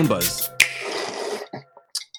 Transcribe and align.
Goombas. 0.00 0.48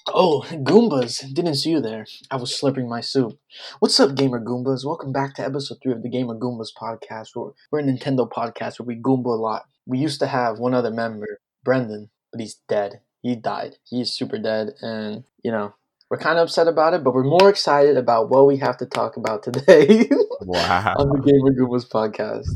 Oh, 0.06 0.44
Goombas! 0.48 1.34
Didn't 1.34 1.56
see 1.56 1.70
you 1.70 1.80
there. 1.80 2.06
I 2.30 2.36
was 2.36 2.56
slurping 2.56 2.88
my 2.88 3.00
soup. 3.00 3.40
What's 3.80 3.98
up, 3.98 4.14
Gamer 4.14 4.38
Goombas? 4.40 4.84
Welcome 4.86 5.10
back 5.12 5.34
to 5.34 5.44
episode 5.44 5.78
3 5.82 5.94
of 5.94 6.02
the 6.04 6.08
Gamer 6.08 6.36
Goombas 6.36 6.68
podcast. 6.80 7.30
We're, 7.34 7.50
we're 7.72 7.80
a 7.80 7.82
Nintendo 7.82 8.30
podcast 8.30 8.78
where 8.78 8.86
we 8.86 8.94
Goomba 9.02 9.26
a 9.26 9.30
lot. 9.30 9.64
We 9.84 9.98
used 9.98 10.20
to 10.20 10.28
have 10.28 10.60
one 10.60 10.74
other 10.74 10.92
member, 10.92 11.40
Brendan, 11.64 12.10
but 12.30 12.40
he's 12.40 12.60
dead. 12.68 13.00
He 13.20 13.34
died. 13.34 13.78
He's 13.90 14.12
super 14.12 14.38
dead, 14.38 14.74
and, 14.80 15.24
you 15.42 15.50
know, 15.50 15.74
we're 16.08 16.18
kind 16.18 16.38
of 16.38 16.44
upset 16.44 16.68
about 16.68 16.94
it, 16.94 17.02
but 17.02 17.14
we're 17.14 17.24
more 17.24 17.48
excited 17.50 17.96
about 17.96 18.30
what 18.30 18.46
we 18.46 18.58
have 18.58 18.76
to 18.76 18.86
talk 18.86 19.16
about 19.16 19.42
today 19.42 20.08
Wow. 20.42 20.94
on 20.98 21.08
the 21.08 21.20
Gamer 21.20 21.50
Goombas 21.58 21.88
podcast. 21.88 22.46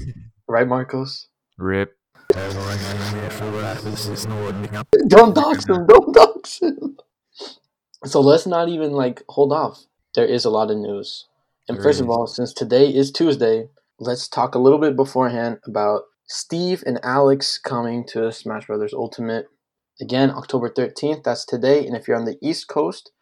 Right, 0.46 0.68
Marcos? 0.68 1.26
Rip. 1.58 1.95
Don't 5.08 5.34
dox 5.34 5.64
him. 5.66 5.86
Don't 5.86 6.14
dox 6.14 6.60
him. 6.60 6.98
So 8.04 8.20
let's 8.20 8.46
not 8.46 8.68
even 8.68 8.92
like 8.92 9.22
hold 9.28 9.52
off. 9.52 9.86
There 10.14 10.26
is 10.26 10.44
a 10.44 10.50
lot 10.50 10.70
of 10.70 10.76
news. 10.76 11.26
And 11.66 11.78
There 11.78 11.84
first 11.84 12.00
of 12.00 12.10
all, 12.10 12.26
since 12.26 12.52
today 12.52 12.88
is 12.94 13.10
Tuesday, 13.10 13.68
let's 13.98 14.28
talk 14.28 14.54
a 14.54 14.58
little 14.58 14.78
bit 14.78 14.96
beforehand 14.96 15.60
about 15.64 16.02
Steve 16.26 16.84
and 16.86 17.00
Alex 17.02 17.56
coming 17.56 18.04
to 18.08 18.30
Smash 18.30 18.66
Brothers 18.66 18.92
Ultimate. 18.92 19.46
Again, 19.98 20.30
October 20.30 20.68
13th. 20.68 21.24
That's 21.24 21.46
today. 21.46 21.86
And 21.86 21.96
if 21.96 22.06
you're 22.06 22.18
on 22.18 22.26
the 22.26 22.38
East 22.42 22.68
Coast, 22.68 23.12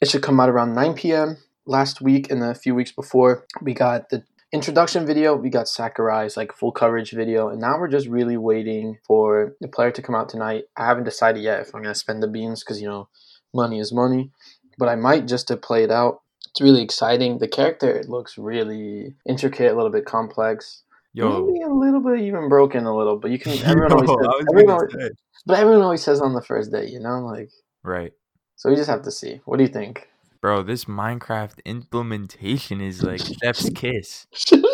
it 0.00 0.10
should 0.10 0.22
come 0.22 0.38
out 0.40 0.50
around 0.50 0.74
9 0.74 0.92
p.m. 0.94 1.38
Last 1.64 2.02
week 2.02 2.30
and 2.30 2.42
a 2.42 2.54
few 2.54 2.74
weeks 2.74 2.92
before, 2.92 3.46
we 3.62 3.72
got 3.72 4.10
the 4.10 4.24
introduction 4.52 5.06
video, 5.06 5.34
we 5.34 5.50
got 5.50 5.66
Sakurai's 5.66 6.36
like 6.36 6.52
full 6.52 6.72
coverage 6.72 7.10
video, 7.12 7.48
and 7.48 7.60
now 7.60 7.78
we're 7.78 7.88
just 7.88 8.06
really 8.06 8.36
waiting 8.36 8.98
for 9.06 9.56
the 9.60 9.68
player 9.68 9.90
to 9.90 10.02
come 10.02 10.14
out 10.14 10.28
tonight. 10.28 10.64
I 10.76 10.86
haven't 10.86 11.04
decided 11.04 11.42
yet 11.42 11.60
if 11.60 11.74
I'm 11.74 11.82
gonna 11.82 11.94
spend 11.94 12.22
the 12.22 12.28
beans 12.28 12.62
because 12.62 12.80
you 12.80 12.88
know, 12.88 13.08
money 13.54 13.80
is 13.80 13.92
money, 13.92 14.30
but 14.78 14.88
I 14.88 14.96
might 14.96 15.26
just 15.26 15.48
to 15.48 15.56
play 15.56 15.84
it 15.84 15.90
out. 15.90 16.20
It's 16.50 16.60
really 16.60 16.82
exciting. 16.82 17.38
The 17.38 17.48
character 17.48 18.02
looks 18.06 18.36
really 18.36 19.14
intricate, 19.26 19.72
a 19.72 19.74
little 19.74 19.90
bit 19.90 20.04
complex, 20.04 20.82
Yo. 21.14 21.46
maybe 21.46 21.62
a 21.62 21.68
little 21.68 22.00
bit 22.00 22.20
even 22.20 22.48
broken 22.48 22.84
a 22.84 22.94
little. 22.94 23.16
But 23.16 23.30
you 23.30 23.38
can 23.38 23.52
everyone 23.64 23.92
always 23.92 24.10
says, 24.10 24.44
everyone, 24.50 24.86
gonna 24.88 25.10
but 25.46 25.58
everyone 25.58 25.82
always 25.82 26.02
says 26.02 26.20
on 26.20 26.34
the 26.34 26.42
first 26.42 26.70
day, 26.70 26.86
you 26.86 27.00
know, 27.00 27.20
like 27.20 27.50
Right. 27.82 28.12
so 28.56 28.68
we 28.68 28.76
just 28.76 28.90
have 28.90 29.02
to 29.02 29.10
see. 29.10 29.40
What 29.46 29.56
do 29.56 29.64
you 29.64 29.70
think? 29.70 30.08
Bro, 30.42 30.64
this 30.64 30.84
Minecraft 30.86 31.64
implementation 31.64 32.80
is 32.80 33.02
like 33.02 33.20
chef's 33.42 33.70
kiss. 33.70 34.26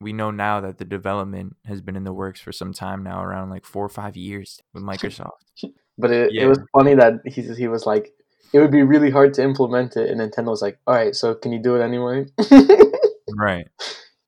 We 0.00 0.12
know 0.12 0.32
now 0.32 0.60
that 0.62 0.78
the 0.78 0.84
development 0.84 1.54
has 1.64 1.80
been 1.80 1.94
in 1.94 2.02
the 2.02 2.12
works 2.12 2.40
for 2.40 2.50
some 2.50 2.72
time 2.72 3.04
now, 3.04 3.22
around 3.22 3.50
like 3.50 3.64
four 3.64 3.84
or 3.86 3.88
five 3.88 4.16
years 4.16 4.60
with 4.74 4.82
Microsoft. 4.92 5.30
But 5.96 6.10
it, 6.10 6.32
Yeah. 6.32 6.42
it 6.42 6.46
was 6.48 6.58
funny 6.76 6.96
that 6.96 7.20
he 7.24 7.40
he 7.54 7.68
was 7.68 7.86
like, 7.86 8.12
it 8.52 8.58
would 8.58 8.72
be 8.72 8.82
really 8.82 9.10
hard 9.10 9.32
to 9.34 9.44
implement 9.44 9.96
it, 9.96 10.10
and 10.10 10.20
Nintendo 10.20 10.46
was 10.50 10.60
like, 10.60 10.80
all 10.88 10.94
right, 10.96 11.14
so 11.14 11.36
can 11.36 11.52
you 11.52 11.60
do 11.62 11.76
it 11.76 11.82
anyway? 11.84 12.26
right. 13.38 13.68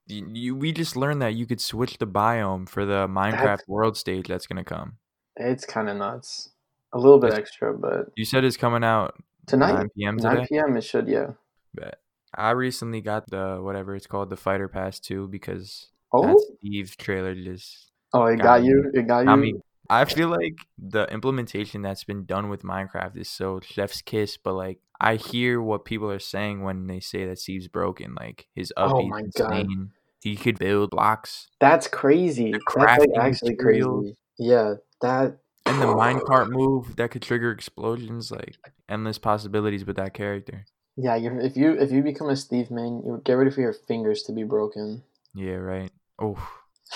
You, 0.06 0.28
you, 0.32 0.54
we 0.54 0.70
just 0.70 0.94
learned 0.94 1.20
that 1.22 1.34
you 1.34 1.44
could 1.44 1.60
switch 1.60 1.98
the 1.98 2.06
biome 2.06 2.68
for 2.68 2.84
the 2.84 3.08
Minecraft 3.08 3.66
world 3.66 3.96
stage 3.96 4.28
that's 4.28 4.46
gonna 4.46 4.62
come. 4.62 4.98
it's 5.36 5.64
kind 5.66 5.88
of 5.88 5.96
nuts. 5.96 6.50
A 6.92 6.98
little 6.98 7.18
bit 7.18 7.30
That's- 7.30 7.48
extra, 7.48 7.76
but 7.76 8.12
You 8.16 8.24
said 8.24 8.44
it's 8.44 8.56
coming 8.56 8.84
out 8.84 9.16
tonight, 9.46 9.72
9 9.74 9.88
p.m. 9.96 10.16
9 10.16 10.36
today. 10.36 10.46
p.m. 10.48 10.76
it 10.76 10.82
should, 10.82 11.08
yeah. 11.08 11.32
Bet. 11.74 11.98
I 12.34 12.50
recently 12.50 13.00
got 13.00 13.30
the 13.30 13.58
whatever 13.62 13.94
it's 13.94 14.06
called, 14.06 14.30
the 14.30 14.36
Fighter 14.36 14.68
Pass 14.68 14.98
2 15.00 15.28
because 15.28 15.88
Oh, 16.12 16.22
that 16.26 16.56
Steve 16.58 16.96
trailer 16.96 17.34
just 17.34 17.90
oh, 18.12 18.26
it 18.26 18.36
got 18.36 18.42
got 18.42 18.62
me. 18.62 18.68
you. 18.68 18.90
It 18.94 19.06
got 19.06 19.24
you. 19.24 19.30
I 19.30 19.36
mean, 19.36 19.60
I 19.90 20.04
feel 20.04 20.28
like 20.28 20.56
the 20.78 21.04
implementation 21.12 21.82
that's 21.82 22.04
been 22.04 22.24
done 22.24 22.48
with 22.48 22.62
Minecraft 22.62 23.16
is 23.16 23.28
so 23.28 23.60
chef's 23.60 24.00
kiss, 24.02 24.36
but 24.36 24.54
like 24.54 24.78
I 25.00 25.16
hear 25.16 25.60
what 25.60 25.84
people 25.84 26.10
are 26.10 26.18
saying 26.20 26.62
when 26.62 26.86
they 26.86 27.00
say 27.00 27.26
that 27.26 27.38
Steve's 27.38 27.68
broken. 27.68 28.14
Like 28.14 28.46
his 28.54 28.72
Oh 28.76 28.94
upbeat 28.94 29.28
is 29.28 29.34
insane. 29.36 29.92
He 30.22 30.36
could 30.36 30.58
build 30.58 30.90
blocks, 30.90 31.48
that's 31.60 31.86
crazy. 31.86 32.52
the 32.52 32.60
That's 32.74 32.98
like 33.00 33.10
actually 33.20 33.50
materials. 33.56 34.04
crazy. 34.04 34.16
Yeah, 34.38 34.74
that. 35.02 35.38
And 35.66 35.80
the 35.80 35.86
minecart 35.86 36.50
move 36.50 36.96
that 36.96 37.10
could 37.10 37.22
trigger 37.22 37.50
explosions. 37.50 38.30
Like 38.30 38.56
endless 38.88 39.18
possibilities 39.18 39.84
with 39.84 39.96
that 39.96 40.14
character. 40.14 40.66
Yeah, 40.96 41.16
if 41.16 41.56
you 41.56 41.72
if 41.72 41.90
you 41.90 42.02
become 42.02 42.28
a 42.28 42.36
Steve 42.36 42.70
man, 42.70 43.02
you 43.04 43.20
get 43.24 43.32
ready 43.34 43.50
for 43.50 43.60
your 43.60 43.72
fingers 43.72 44.22
to 44.24 44.32
be 44.32 44.44
broken. 44.44 45.02
Yeah, 45.34 45.54
right. 45.54 45.90
Oh, 46.18 46.36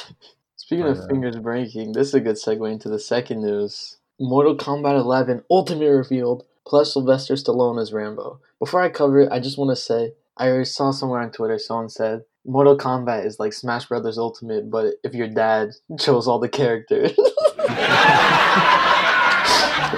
Speaking 0.57 0.85
But, 0.85 0.99
of 0.99 0.99
uh, 0.99 1.07
fingers 1.09 1.37
breaking, 1.37 1.93
this 1.93 2.09
is 2.09 2.15
a 2.15 2.21
good 2.21 2.37
segue 2.37 2.71
into 2.71 2.89
the 2.89 2.99
second 2.99 3.43
news. 3.43 3.97
Mortal 4.21 4.57
Kombat 4.57 5.01
11 5.01 5.45
Ultimate 5.51 5.91
revealed, 5.91 6.45
plus 6.67 6.93
Sylvester 6.93 7.35
Stallone 7.35 7.81
as 7.81 7.93
Rambo. 7.93 8.41
Before 8.59 8.83
I 8.83 8.91
cover 8.91 9.21
it, 9.21 9.33
I 9.33 9.41
just 9.41 9.57
want 9.57 9.71
to 9.71 9.77
say 9.77 10.13
I 10.37 10.63
saw 10.65 10.91
somewhere 10.91 11.21
on 11.21 11.33
Twitter 11.33 11.59
someone 11.59 11.89
said 11.89 12.25
Mortal 12.45 12.77
Kombat 12.77 13.25
is 13.25 13.41
like 13.41 13.53
Smash 13.53 13.87
Brothers 13.87 14.19
Ultimate, 14.19 14.71
but 14.71 14.95
if 15.03 15.15
your 15.15 15.29
dad 15.29 15.71
chose 15.99 16.29
all 16.29 16.39
the 16.39 16.49
characters. 16.49 17.13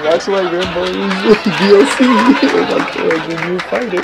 That's 0.02 0.26
why 0.28 0.40
Rambo 0.42 0.82
is 0.84 0.94
DLC. 1.58 2.00
like, 2.70 2.94
like 2.96 3.28
the 3.28 3.36
new 3.46 3.58
fighter. 3.60 4.00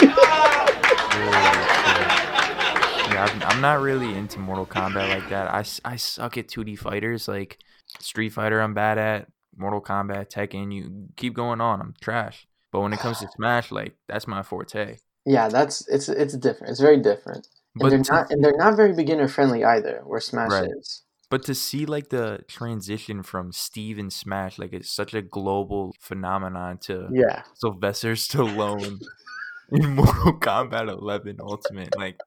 yeah. 3.13 3.29
I'm, 3.33 3.43
I'm 3.45 3.61
not 3.61 3.81
really 3.81 4.15
into 4.15 4.39
Mortal 4.39 4.67
Kombat 4.67 5.09
like 5.09 5.29
that. 5.31 5.49
I, 5.49 5.65
I 5.85 5.97
suck 5.97 6.37
at 6.39 6.49
2D 6.49 6.79
fighters. 6.79 7.29
Like 7.29 7.59
Street 8.01 8.31
Fighter, 8.31 8.61
I'm 8.61 8.75
bad 8.75 8.99
at. 8.99 9.29
Mortal 9.57 9.81
Kombat, 9.81 10.29
Tekken, 10.31 10.71
you 10.75 11.09
keep 11.17 11.33
going 11.35 11.63
on. 11.63 11.81
I'm 11.81 11.95
trash. 12.03 12.47
But 12.73 12.81
when 12.83 12.93
it 12.93 12.99
comes 12.99 13.21
to 13.21 13.29
Smash, 13.37 13.73
like 13.73 13.95
that's 14.07 14.27
my 14.27 14.43
forte. 14.43 14.99
yeah, 15.25 15.49
that's 15.49 15.89
it's 15.89 16.11
it's 16.11 16.37
different. 16.37 16.73
It's 16.73 16.81
very 16.81 16.99
different. 16.99 17.47
And 17.75 17.81
But 17.83 17.89
they're 17.91 18.03
not 18.11 18.31
and 18.31 18.45
they're 18.45 18.57
not 18.57 18.77
very 18.77 18.93
beginner 18.93 19.29
friendly 19.29 19.65
either, 19.65 20.03
where 20.05 20.21
Smash 20.21 20.51
Right. 20.51 20.69
is. 20.79 21.03
But 21.31 21.45
to 21.45 21.55
see 21.55 21.87
like 21.87 22.09
the 22.11 22.41
transition 22.49 23.23
from 23.23 23.53
Steve 23.53 23.99
and 23.99 24.13
Smash, 24.13 24.59
like 24.59 24.73
it's 24.73 24.91
such 24.91 25.15
a 25.15 25.23
global 25.23 25.95
phenomenon 26.01 26.79
to 26.83 27.09
Yeah. 27.13 27.43
Sylvester 27.55 28.13
Stallone 28.13 29.01
in 29.73 29.95
Mortal 29.97 30.39
Kombat 30.39 30.89
11 30.89 31.39
Ultimate. 31.41 31.97
Like, 31.99 32.21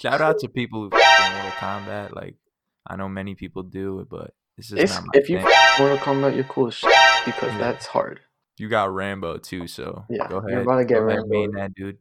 shout 0.00 0.20
out 0.20 0.38
to 0.40 0.48
people 0.48 0.82
who 0.82 0.90
play 0.90 1.00
Mortal 1.32 1.50
Kombat. 1.52 2.14
Like, 2.14 2.36
I 2.86 2.96
know 2.96 3.08
many 3.08 3.34
people 3.34 3.62
do 3.62 4.00
it, 4.00 4.08
but 4.08 4.32
this 4.56 4.72
is 4.72 4.78
If, 4.78 4.90
not 4.90 5.04
my 5.04 5.10
if 5.14 5.28
you 5.28 5.36
Mortal 5.78 5.98
Kombat, 5.98 6.34
you're 6.34 6.44
cool 6.44 6.66
because 6.66 6.82
Yeah. 7.52 7.58
that's 7.58 7.86
hard. 7.86 8.20
You 8.56 8.68
got 8.68 8.92
Rambo 8.92 9.36
too, 9.38 9.68
so 9.68 10.04
Yeah, 10.08 10.26
go 10.28 10.38
ahead. 10.38 10.50
you're 10.50 10.62
about 10.62 10.78
to 10.78 10.84
get 10.84 10.94
go 10.94 11.02
Rambo. 11.02 11.52
that 11.58 11.74
dude. 11.74 11.98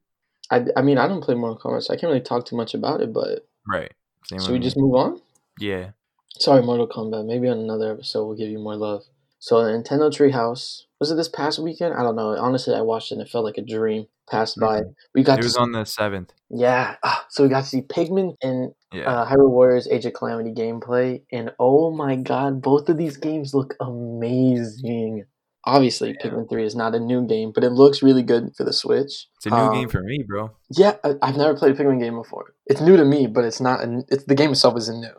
I, 0.49 0.65
I 0.77 0.81
mean, 0.81 0.97
I 0.97 1.07
don't 1.07 1.21
play 1.21 1.35
Mortal 1.35 1.59
Kombat, 1.59 1.83
so 1.83 1.93
I 1.93 1.97
can't 1.97 2.09
really 2.09 2.21
talk 2.21 2.45
too 2.45 2.55
much 2.55 2.73
about 2.73 3.01
it. 3.01 3.11
But 3.13 3.45
Right. 3.67 3.91
Same 4.25 4.37
with 4.39 4.49
we 4.49 4.59
just 4.59 4.77
move 4.77 4.95
on? 4.95 5.21
Yeah. 5.59 5.91
Sorry, 6.39 6.61
Mortal 6.61 6.87
Kombat. 6.87 7.25
Maybe 7.25 7.47
on 7.47 7.57
another 7.59 7.91
episode 7.93 8.25
we'll 8.25 8.37
give 8.37 8.49
you 8.49 8.59
more 8.59 8.75
love. 8.75 9.03
So 9.39 9.63
the 9.63 9.71
Nintendo 9.71 10.09
Treehouse 10.11 10.83
was 10.99 11.11
it 11.11 11.15
this 11.15 11.29
past 11.29 11.59
weekend? 11.59 11.93
I 11.93 12.01
don't 12.01 12.15
know. 12.15 12.35
Honestly, 12.37 12.73
I 12.73 12.81
watched 12.81 13.11
it 13.11 13.15
and 13.15 13.21
it 13.21 13.29
felt 13.29 13.45
like 13.45 13.57
a 13.57 13.61
dream 13.61 14.07
passed 14.29 14.59
by. 14.59 14.81
Mhm. 14.81 14.95
We 15.13 15.23
got 15.23 15.37
It 15.39 15.43
was 15.43 15.53
see, 15.53 15.61
on 15.61 15.71
the 15.71 15.85
seventh. 15.85 16.33
yeah. 16.49 16.95
Ah, 17.03 17.25
so 17.29 17.43
we 17.43 17.49
got 17.49 17.61
to 17.63 17.69
see 17.69 17.81
Pikmin 17.83 18.35
and 18.41 18.73
Yeah. 18.91 19.03
uh, 19.09 19.25
Hyrule 19.29 19.51
Warriors 19.51 19.87
Age 19.87 20.05
of 20.07 20.13
Calamity 20.13 20.53
gameplay, 20.53 21.21
and 21.31 21.53
oh 21.59 21.91
my 21.91 22.15
god, 22.15 22.61
both 22.63 22.89
of 22.89 22.97
these 22.97 23.15
games 23.17 23.53
look 23.53 23.75
amazing. 23.79 25.25
Obviously, 25.65 26.15
Yeah. 26.19 26.29
Pikmin 26.31 26.49
3 26.49 26.63
is 26.65 26.75
not 26.75 26.95
a 26.95 26.99
new 26.99 27.25
game, 27.27 27.51
but 27.53 27.63
it 27.63 27.71
looks 27.71 28.01
really 28.01 28.23
good 28.23 28.55
for 28.55 28.63
the 28.63 28.71
Switch. 28.73 29.27
it's 29.35 29.45
a 29.45 29.49
new 29.49 29.55
um, 29.55 29.73
game 29.73 29.89
for 29.89 30.01
me, 30.01 30.23
bro. 30.25 30.51
Yeah, 30.71 30.95
I, 31.03 31.15
I've 31.21 31.35
never 31.37 31.53
played 31.55 31.77
a 31.77 31.83
Pikmin 31.83 31.99
game 31.99 32.15
before. 32.15 32.53
It's 32.65 32.79
new 32.81 32.95
to 32.97 33.03
me, 33.05 33.27
but 33.27 33.43
it's 33.45 33.59
not. 33.61 33.83
An, 33.83 34.03
it's 34.07 34.23
the 34.23 34.35
game 34.35 34.51
itself 34.51 34.77
isn't 34.77 34.99
new, 35.01 35.13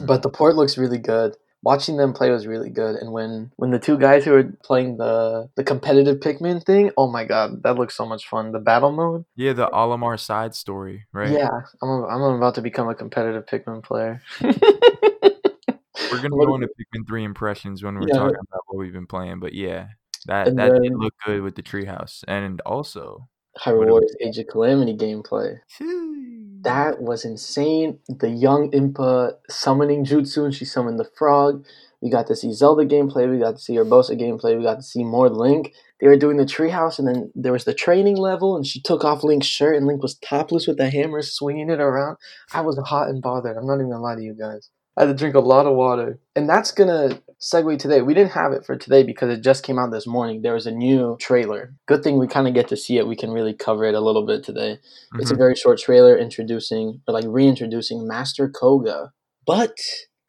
but 0.00 0.22
the 0.22 0.30
port 0.30 0.56
looks 0.56 0.78
really 0.78 0.98
good. 0.98 1.36
Watching 1.64 1.96
them 1.96 2.12
play 2.12 2.28
was 2.30 2.44
really 2.46 2.70
good, 2.70 2.96
and 2.96 3.12
when 3.12 3.52
when 3.56 3.70
the 3.70 3.78
two 3.78 3.96
guys 3.96 4.24
who 4.24 4.32
were 4.32 4.52
playing 4.64 4.96
the 4.96 5.48
the 5.54 5.62
competitive 5.62 6.18
Pikmin 6.18 6.64
thing, 6.64 6.90
oh 6.96 7.08
my 7.08 7.24
god, 7.24 7.62
that 7.62 7.76
looks 7.76 7.94
so 7.96 8.04
much 8.04 8.26
fun. 8.28 8.50
The 8.50 8.58
battle 8.58 8.90
mode, 8.90 9.24
Yeah, 9.36 9.52
the 9.52 9.68
Olimar 9.68 10.18
side 10.18 10.56
story, 10.56 11.06
right? 11.12 11.30
yeah, 11.30 11.50
I'm 11.80 11.88
a, 11.88 12.06
I'm 12.08 12.22
about 12.34 12.56
to 12.56 12.62
become 12.62 12.88
a 12.88 12.96
competitive 12.96 13.46
Pikmin 13.46 13.84
player. 13.84 14.20
We're 14.40 16.18
gonna 16.18 16.30
go 16.46 16.54
into 16.56 16.66
Pikmin 16.68 17.06
three 17.06 17.22
impressions 17.24 17.82
when 17.84 17.94
we're 17.94 18.08
Yeah. 18.08 18.14
talking 18.14 18.40
about 18.40 18.62
what 18.66 18.78
we've 18.78 18.92
been 18.92 19.06
playing, 19.06 19.38
but 19.38 19.52
yeah, 19.52 19.86
that 20.26 20.48
And 20.48 20.58
that 20.58 20.72
did 20.82 20.92
look 20.96 21.14
good 21.24 21.42
with 21.42 21.54
the 21.54 21.62
treehouse, 21.62 22.24
and 22.26 22.60
also 22.62 23.28
Hyrule 23.58 23.78
What- 23.78 23.88
Warriors 23.88 24.16
Age 24.20 24.38
of 24.38 24.46
Calamity 24.48 24.96
gameplay. 24.96 25.58
That 26.62 27.02
was 27.02 27.24
insane. 27.24 27.98
The 28.08 28.30
young 28.30 28.70
Impa 28.70 29.32
summoning 29.50 30.04
Jutsu 30.04 30.44
and 30.44 30.54
she 30.54 30.64
summoned 30.64 30.98
the 30.98 31.08
frog. 31.16 31.64
We 32.00 32.10
got 32.10 32.26
to 32.28 32.36
see 32.36 32.52
Zelda 32.52 32.84
gameplay. 32.84 33.30
We 33.30 33.38
got 33.38 33.56
to 33.56 33.62
see 33.62 33.74
Urbosa 33.76 34.18
gameplay. 34.20 34.56
We 34.56 34.62
got 34.64 34.76
to 34.76 34.82
see 34.82 35.04
more 35.04 35.28
Link. 35.28 35.72
They 36.00 36.08
were 36.08 36.16
doing 36.16 36.36
the 36.36 36.44
treehouse, 36.44 36.98
and 36.98 37.06
then 37.06 37.30
there 37.36 37.52
was 37.52 37.64
the 37.64 37.74
training 37.74 38.16
level, 38.16 38.56
and 38.56 38.66
she 38.66 38.80
took 38.80 39.04
off 39.04 39.22
Link's 39.22 39.46
shirt, 39.46 39.76
and 39.76 39.86
Link 39.86 40.02
was 40.02 40.16
topless 40.16 40.66
with 40.66 40.76
the 40.76 40.90
hammer, 40.90 41.22
swinging 41.22 41.70
it 41.70 41.78
around. 41.78 42.16
I 42.52 42.60
was 42.62 42.76
hot 42.86 43.08
and 43.08 43.22
bothered. 43.22 43.56
I'm 43.56 43.66
not 43.66 43.74
even 43.74 43.90
gonna 43.90 44.02
lie 44.02 44.16
to 44.16 44.22
you 44.22 44.34
guys. 44.34 44.68
I 44.96 45.02
had 45.02 45.06
to 45.06 45.14
drink 45.14 45.36
a 45.36 45.40
lot 45.40 45.66
of 45.66 45.76
water. 45.76 46.18
And 46.34 46.48
that's 46.48 46.72
gonna 46.72 47.20
segue 47.42 47.76
today. 47.78 48.02
We 48.02 48.14
didn't 48.14 48.32
have 48.32 48.52
it 48.52 48.64
for 48.64 48.76
today 48.76 49.02
because 49.02 49.28
it 49.36 49.42
just 49.42 49.64
came 49.64 49.78
out 49.78 49.90
this 49.90 50.06
morning. 50.06 50.42
There 50.42 50.54
was 50.54 50.66
a 50.66 50.70
new 50.70 51.16
trailer. 51.20 51.74
Good 51.86 52.04
thing 52.04 52.18
we 52.18 52.28
kind 52.28 52.46
of 52.46 52.54
get 52.54 52.68
to 52.68 52.76
see 52.76 52.98
it. 52.98 53.06
We 53.08 53.16
can 53.16 53.32
really 53.32 53.52
cover 53.52 53.84
it 53.84 53.94
a 53.96 54.00
little 54.00 54.24
bit 54.24 54.44
today. 54.44 54.78
It's 55.18 55.30
a 55.30 55.34
Mhm. 55.34 55.38
very 55.38 55.54
short 55.56 55.78
trailer 55.78 56.16
introducing, 56.16 57.00
or 57.08 57.14
like 57.14 57.24
reintroducing 57.26 58.06
Master 58.06 58.48
Kohga, 58.48 59.10
but 59.44 59.76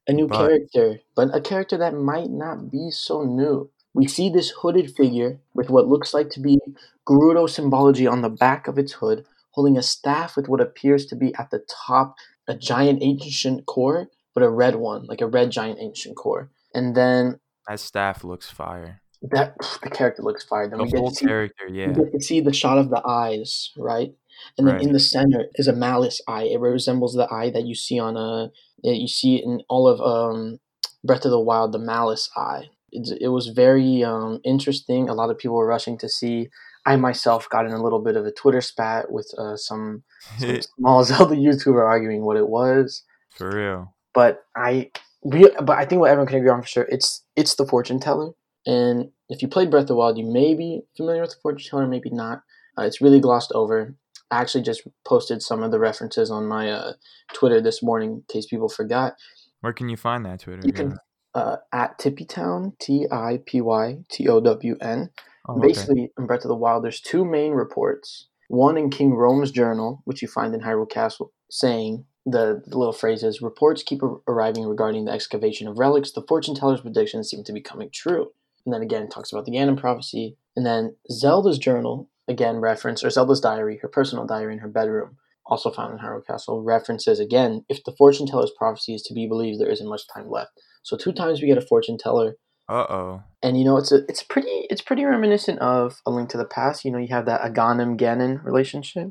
a 0.07 0.13
new 0.13 0.27
But- 0.27 0.37
character, 0.37 0.99
but 1.15 1.29
a 1.35 1.39
character 1.39 1.77
that 1.77 1.93
might 1.93 2.31
not 2.31 2.71
be 2.71 2.89
so 2.89 3.23
new. 3.23 3.69
We 3.93 4.07
see 4.07 4.29
this 4.29 4.49
hooded 4.49 4.89
figure 4.95 5.39
with 5.53 5.69
what 5.69 5.87
looks 5.87 6.15
like 6.15 6.31
to 6.31 6.39
be 6.39 6.59
Gerudo 7.07 7.47
symbology 7.47 8.07
on 8.07 8.21
the 8.23 8.29
back 8.29 8.67
of 8.67 8.79
its 8.79 8.93
hood, 8.93 9.23
holding 9.51 9.77
a 9.77 9.83
staff 9.83 10.35
with 10.35 10.49
what 10.49 10.59
appears 10.61 11.05
to 11.05 11.15
be 11.15 11.31
at 11.35 11.51
the 11.51 11.59
top 11.69 12.15
a 12.47 12.55
giant 12.55 13.03
ancient 13.03 13.67
core, 13.67 14.09
but 14.33 14.41
a 14.43 14.49
red 14.49 14.75
one, 14.77 15.05
like 15.05 15.21
a 15.21 15.27
red 15.27 15.51
giant 15.51 15.77
ancient 15.79 16.15
core. 16.17 16.49
And 16.73 16.95
then 16.95 17.39
that 17.67 17.79
staff 17.79 18.23
looks 18.23 18.49
fire. 18.49 19.01
that 19.31 19.55
the 19.81 19.89
character 19.89 20.21
looks 20.21 20.43
fire. 20.43 20.67
Then 20.69 20.79
The 20.79 20.83
we 20.85 20.91
get 20.91 20.99
whole 20.99 21.09
to 21.11 21.15
see 21.15 21.25
character, 21.25 21.67
you 21.67 21.81
yeah. 21.81 21.91
get 21.93 22.11
to 22.11 22.21
see 22.21 22.41
the 22.41 22.53
shot 22.53 22.77
of 22.77 22.89
the 22.89 23.01
eyes, 23.07 23.71
right? 23.77 24.13
And 24.57 24.67
then 24.67 24.75
Right. 24.75 24.83
in 24.83 24.91
the 24.93 24.99
center 24.99 25.45
is 25.55 25.67
a 25.67 25.73
malice 25.73 26.19
eye. 26.27 26.43
It 26.43 26.59
resembles 26.59 27.13
the 27.13 27.31
eye 27.31 27.51
that 27.51 27.65
you 27.65 27.75
see 27.75 27.99
on 27.99 28.17
a 28.17 28.51
you 28.83 29.07
see 29.07 29.35
in 29.37 29.61
all 29.69 29.87
of 29.87 30.01
um, 30.01 30.59
Breath 31.05 31.23
of 31.25 31.31
the 31.31 31.39
Wild, 31.39 31.71
the 31.71 31.79
malice 31.79 32.29
eye. 32.35 32.65
It's, 32.91 33.11
it 33.11 33.29
was 33.29 33.47
very 33.47 34.03
um, 34.03 34.39
interesting. 34.43 35.07
A 35.07 35.13
lot 35.13 35.29
of 35.29 35.37
people 35.37 35.55
were 35.55 35.65
rushing 35.67 35.97
to 35.99 36.09
see. 36.09 36.49
I 36.85 36.97
myself 36.97 37.47
got 37.49 37.65
in 37.65 37.71
a 37.71 37.81
little 37.81 37.99
bit 38.01 38.17
of 38.17 38.25
a 38.25 38.31
Twitter 38.31 38.59
spat 38.59 39.09
with 39.09 39.33
uh, 39.37 39.55
some, 39.55 40.03
some 40.37 40.59
small 40.77 41.03
Zelda 41.09 41.35
YouTuber 41.35 41.81
arguing 41.81 42.23
what 42.25 42.35
it 42.35 42.49
was. 42.49 43.03
For 43.31 43.49
real. 43.55 43.95
But 44.13 44.43
I, 44.55 44.91
re- 45.23 45.55
but 45.61 45.77
I 45.77 45.85
think 45.85 45.99
what 45.99 46.09
everyone 46.09 46.27
can 46.27 46.37
agree 46.37 46.49
on 46.49 46.61
for 46.61 46.67
sure, 46.67 46.87
it's 46.89 47.23
it's 47.35 47.55
the 47.55 47.65
fortune 47.65 47.99
teller. 47.99 48.31
And 48.65 49.09
if 49.29 49.41
you 49.41 49.47
played 49.47 49.69
Breath 49.69 49.83
of 49.83 49.87
the 49.87 49.95
Wild, 49.95 50.17
you 50.17 50.25
may 50.25 50.53
be 50.55 50.83
familiar 50.95 51.21
with 51.21 51.31
the 51.31 51.41
fortune 51.41 51.69
teller, 51.69 51.87
maybe 51.87 52.09
not. 52.09 52.43
Uh, 52.77 52.83
it's 52.83 53.01
really 53.01 53.19
glossed 53.19 53.51
over. 53.53 53.95
I 54.31 54.41
actually 54.41 54.63
just 54.63 54.87
posted 55.05 55.41
some 55.41 55.61
of 55.61 55.71
the 55.71 55.79
references 55.79 56.31
on 56.31 56.47
my 56.47 56.71
uh, 56.71 56.93
Twitter 57.33 57.61
this 57.61 57.83
morning 57.83 58.11
in 58.11 58.23
case 58.29 58.47
people 58.47 58.69
forgot. 58.69 59.15
Where 59.61 59.73
can 59.73 59.89
you 59.89 59.97
find 59.97 60.25
that 60.25 60.39
Twitter? 60.39 60.61
You 60.63 60.69
again? 60.69 60.89
can 60.91 60.99
uh, 61.35 61.57
at 61.71 61.97
Tippytown, 61.99 62.77
T 62.79 63.07
I 63.11 63.39
P 63.45 63.61
Y 63.61 63.97
T 64.09 64.27
O 64.27 64.39
W 64.39 64.75
N. 64.81 65.09
Oh, 65.47 65.57
okay. 65.57 65.67
Basically, 65.67 66.11
in 66.17 66.25
Breath 66.25 66.45
of 66.45 66.49
the 66.49 66.55
Wild, 66.55 66.83
there's 66.83 67.01
two 67.01 67.25
main 67.25 67.53
reports. 67.53 68.27
One 68.47 68.77
in 68.77 68.89
King 68.89 69.11
Rhoam's 69.11 69.51
journal, 69.51 70.01
which 70.05 70.21
you 70.21 70.27
find 70.27 70.53
in 70.53 70.61
Hyrule 70.61 70.89
Castle, 70.89 71.31
saying 71.49 72.05
the, 72.25 72.63
the 72.65 72.77
little 72.77 72.93
phrases 72.93 73.41
reports 73.41 73.83
keep 73.83 74.01
arriving 74.27 74.65
regarding 74.65 75.05
the 75.05 75.11
excavation 75.11 75.67
of 75.67 75.77
relics. 75.77 76.11
The 76.11 76.21
fortune 76.27 76.55
teller's 76.55 76.81
predictions 76.81 77.29
seem 77.29 77.43
to 77.43 77.53
be 77.53 77.61
coming 77.61 77.89
true. 77.93 78.31
And 78.65 78.73
then 78.73 78.81
again, 78.81 79.03
it 79.03 79.11
talks 79.11 79.31
about 79.31 79.45
the 79.45 79.51
Ganon 79.51 79.77
prophecy. 79.77 80.37
And 80.55 80.65
then 80.65 80.95
Zelda's 81.11 81.57
journal, 81.57 82.09
again, 82.27 82.57
reference, 82.57 83.03
or 83.03 83.09
Zelda's 83.09 83.41
diary, 83.41 83.79
her 83.81 83.89
personal 83.89 84.25
diary 84.25 84.53
in 84.53 84.59
her 84.59 84.69
bedroom, 84.69 85.17
also 85.45 85.69
found 85.69 85.91
in 85.91 85.99
Hyrule 85.99 86.25
Castle, 86.25 86.63
references 86.63 87.19
again 87.19 87.65
if 87.67 87.83
the 87.83 87.91
fortune 87.91 88.25
teller's 88.25 88.51
prophecy 88.57 88.93
is 88.93 89.01
to 89.03 89.13
be 89.13 89.27
believed, 89.27 89.59
there 89.59 89.69
isn't 89.69 89.89
much 89.89 90.07
time 90.07 90.29
left. 90.29 90.51
So, 90.83 90.95
two 90.95 91.11
times 91.11 91.41
we 91.41 91.47
get 91.47 91.57
a 91.57 91.61
fortune 91.61 91.97
teller 91.97 92.37
Uh 92.69 92.85
oh. 92.89 93.23
and 93.41 93.57
you 93.59 93.65
know 93.65 93.75
it's 93.77 93.91
a 93.91 94.05
it's 94.07 94.23
pretty 94.23 94.67
it's 94.69 94.81
pretty 94.81 95.03
reminiscent 95.03 95.59
of 95.59 96.01
a 96.05 96.11
link 96.11 96.29
to 96.29 96.37
the 96.37 96.45
past 96.45 96.85
you 96.85 96.91
know 96.91 96.97
you 96.97 97.09
have 97.09 97.25
that 97.25 97.41
Agahnim 97.41 97.97
ganon 97.97 98.41
relationship 98.45 99.09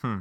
Hmm. 0.00 0.20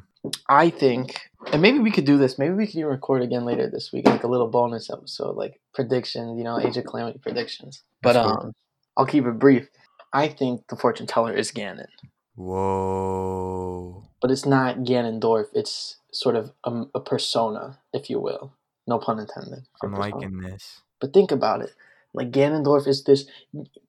I 0.50 0.70
think 0.70 1.20
and 1.52 1.62
maybe 1.62 1.80
we 1.80 1.92
could 1.92 2.06
do 2.06 2.18
this 2.18 2.38
maybe 2.40 2.54
we 2.54 2.66
could 2.66 2.76
even 2.76 2.90
record 2.90 3.22
again 3.22 3.44
later 3.46 3.70
this 3.70 3.92
week 3.92 4.06
like 4.08 4.24
a 4.24 4.28
little 4.28 4.48
bonus 4.48 4.90
episode 4.90 5.36
like 5.36 5.60
predictions 5.74 6.38
you 6.38 6.44
know 6.44 6.60
age 6.60 6.78
of 6.78 6.86
calamity 6.86 7.20
predictions 7.20 7.84
but 8.02 8.14
That's 8.14 8.28
cool. 8.28 8.40
um 8.48 8.54
i'll 8.98 9.06
keep 9.06 9.26
it 9.26 9.40
brief 9.40 9.68
i 10.14 10.28
think 10.28 10.68
the 10.70 10.76
fortune 10.76 11.08
teller 11.08 11.34
is 11.34 11.52
ganon 11.52 11.88
Whoa. 12.36 14.04
but 14.22 14.32
it's 14.32 14.46
not 14.46 14.78
ganondorf 14.80 15.48
it's 15.54 15.98
sort 16.12 16.36
of 16.36 16.52
a, 16.64 16.84
a 16.96 17.00
persona 17.00 17.80
if 17.94 18.10
you 18.10 18.20
will 18.20 18.54
no 18.88 18.98
pun 19.00 19.20
intended 19.20 19.66
I'm 19.82 19.92
persona. 19.94 20.00
liking 20.00 20.40
this. 20.42 20.82
But 21.00 21.14
think 21.14 21.32
about 21.32 21.62
it. 21.62 21.72
Like 22.14 22.32
Ganondorf 22.32 22.88
is 22.88 23.04
this. 23.04 23.26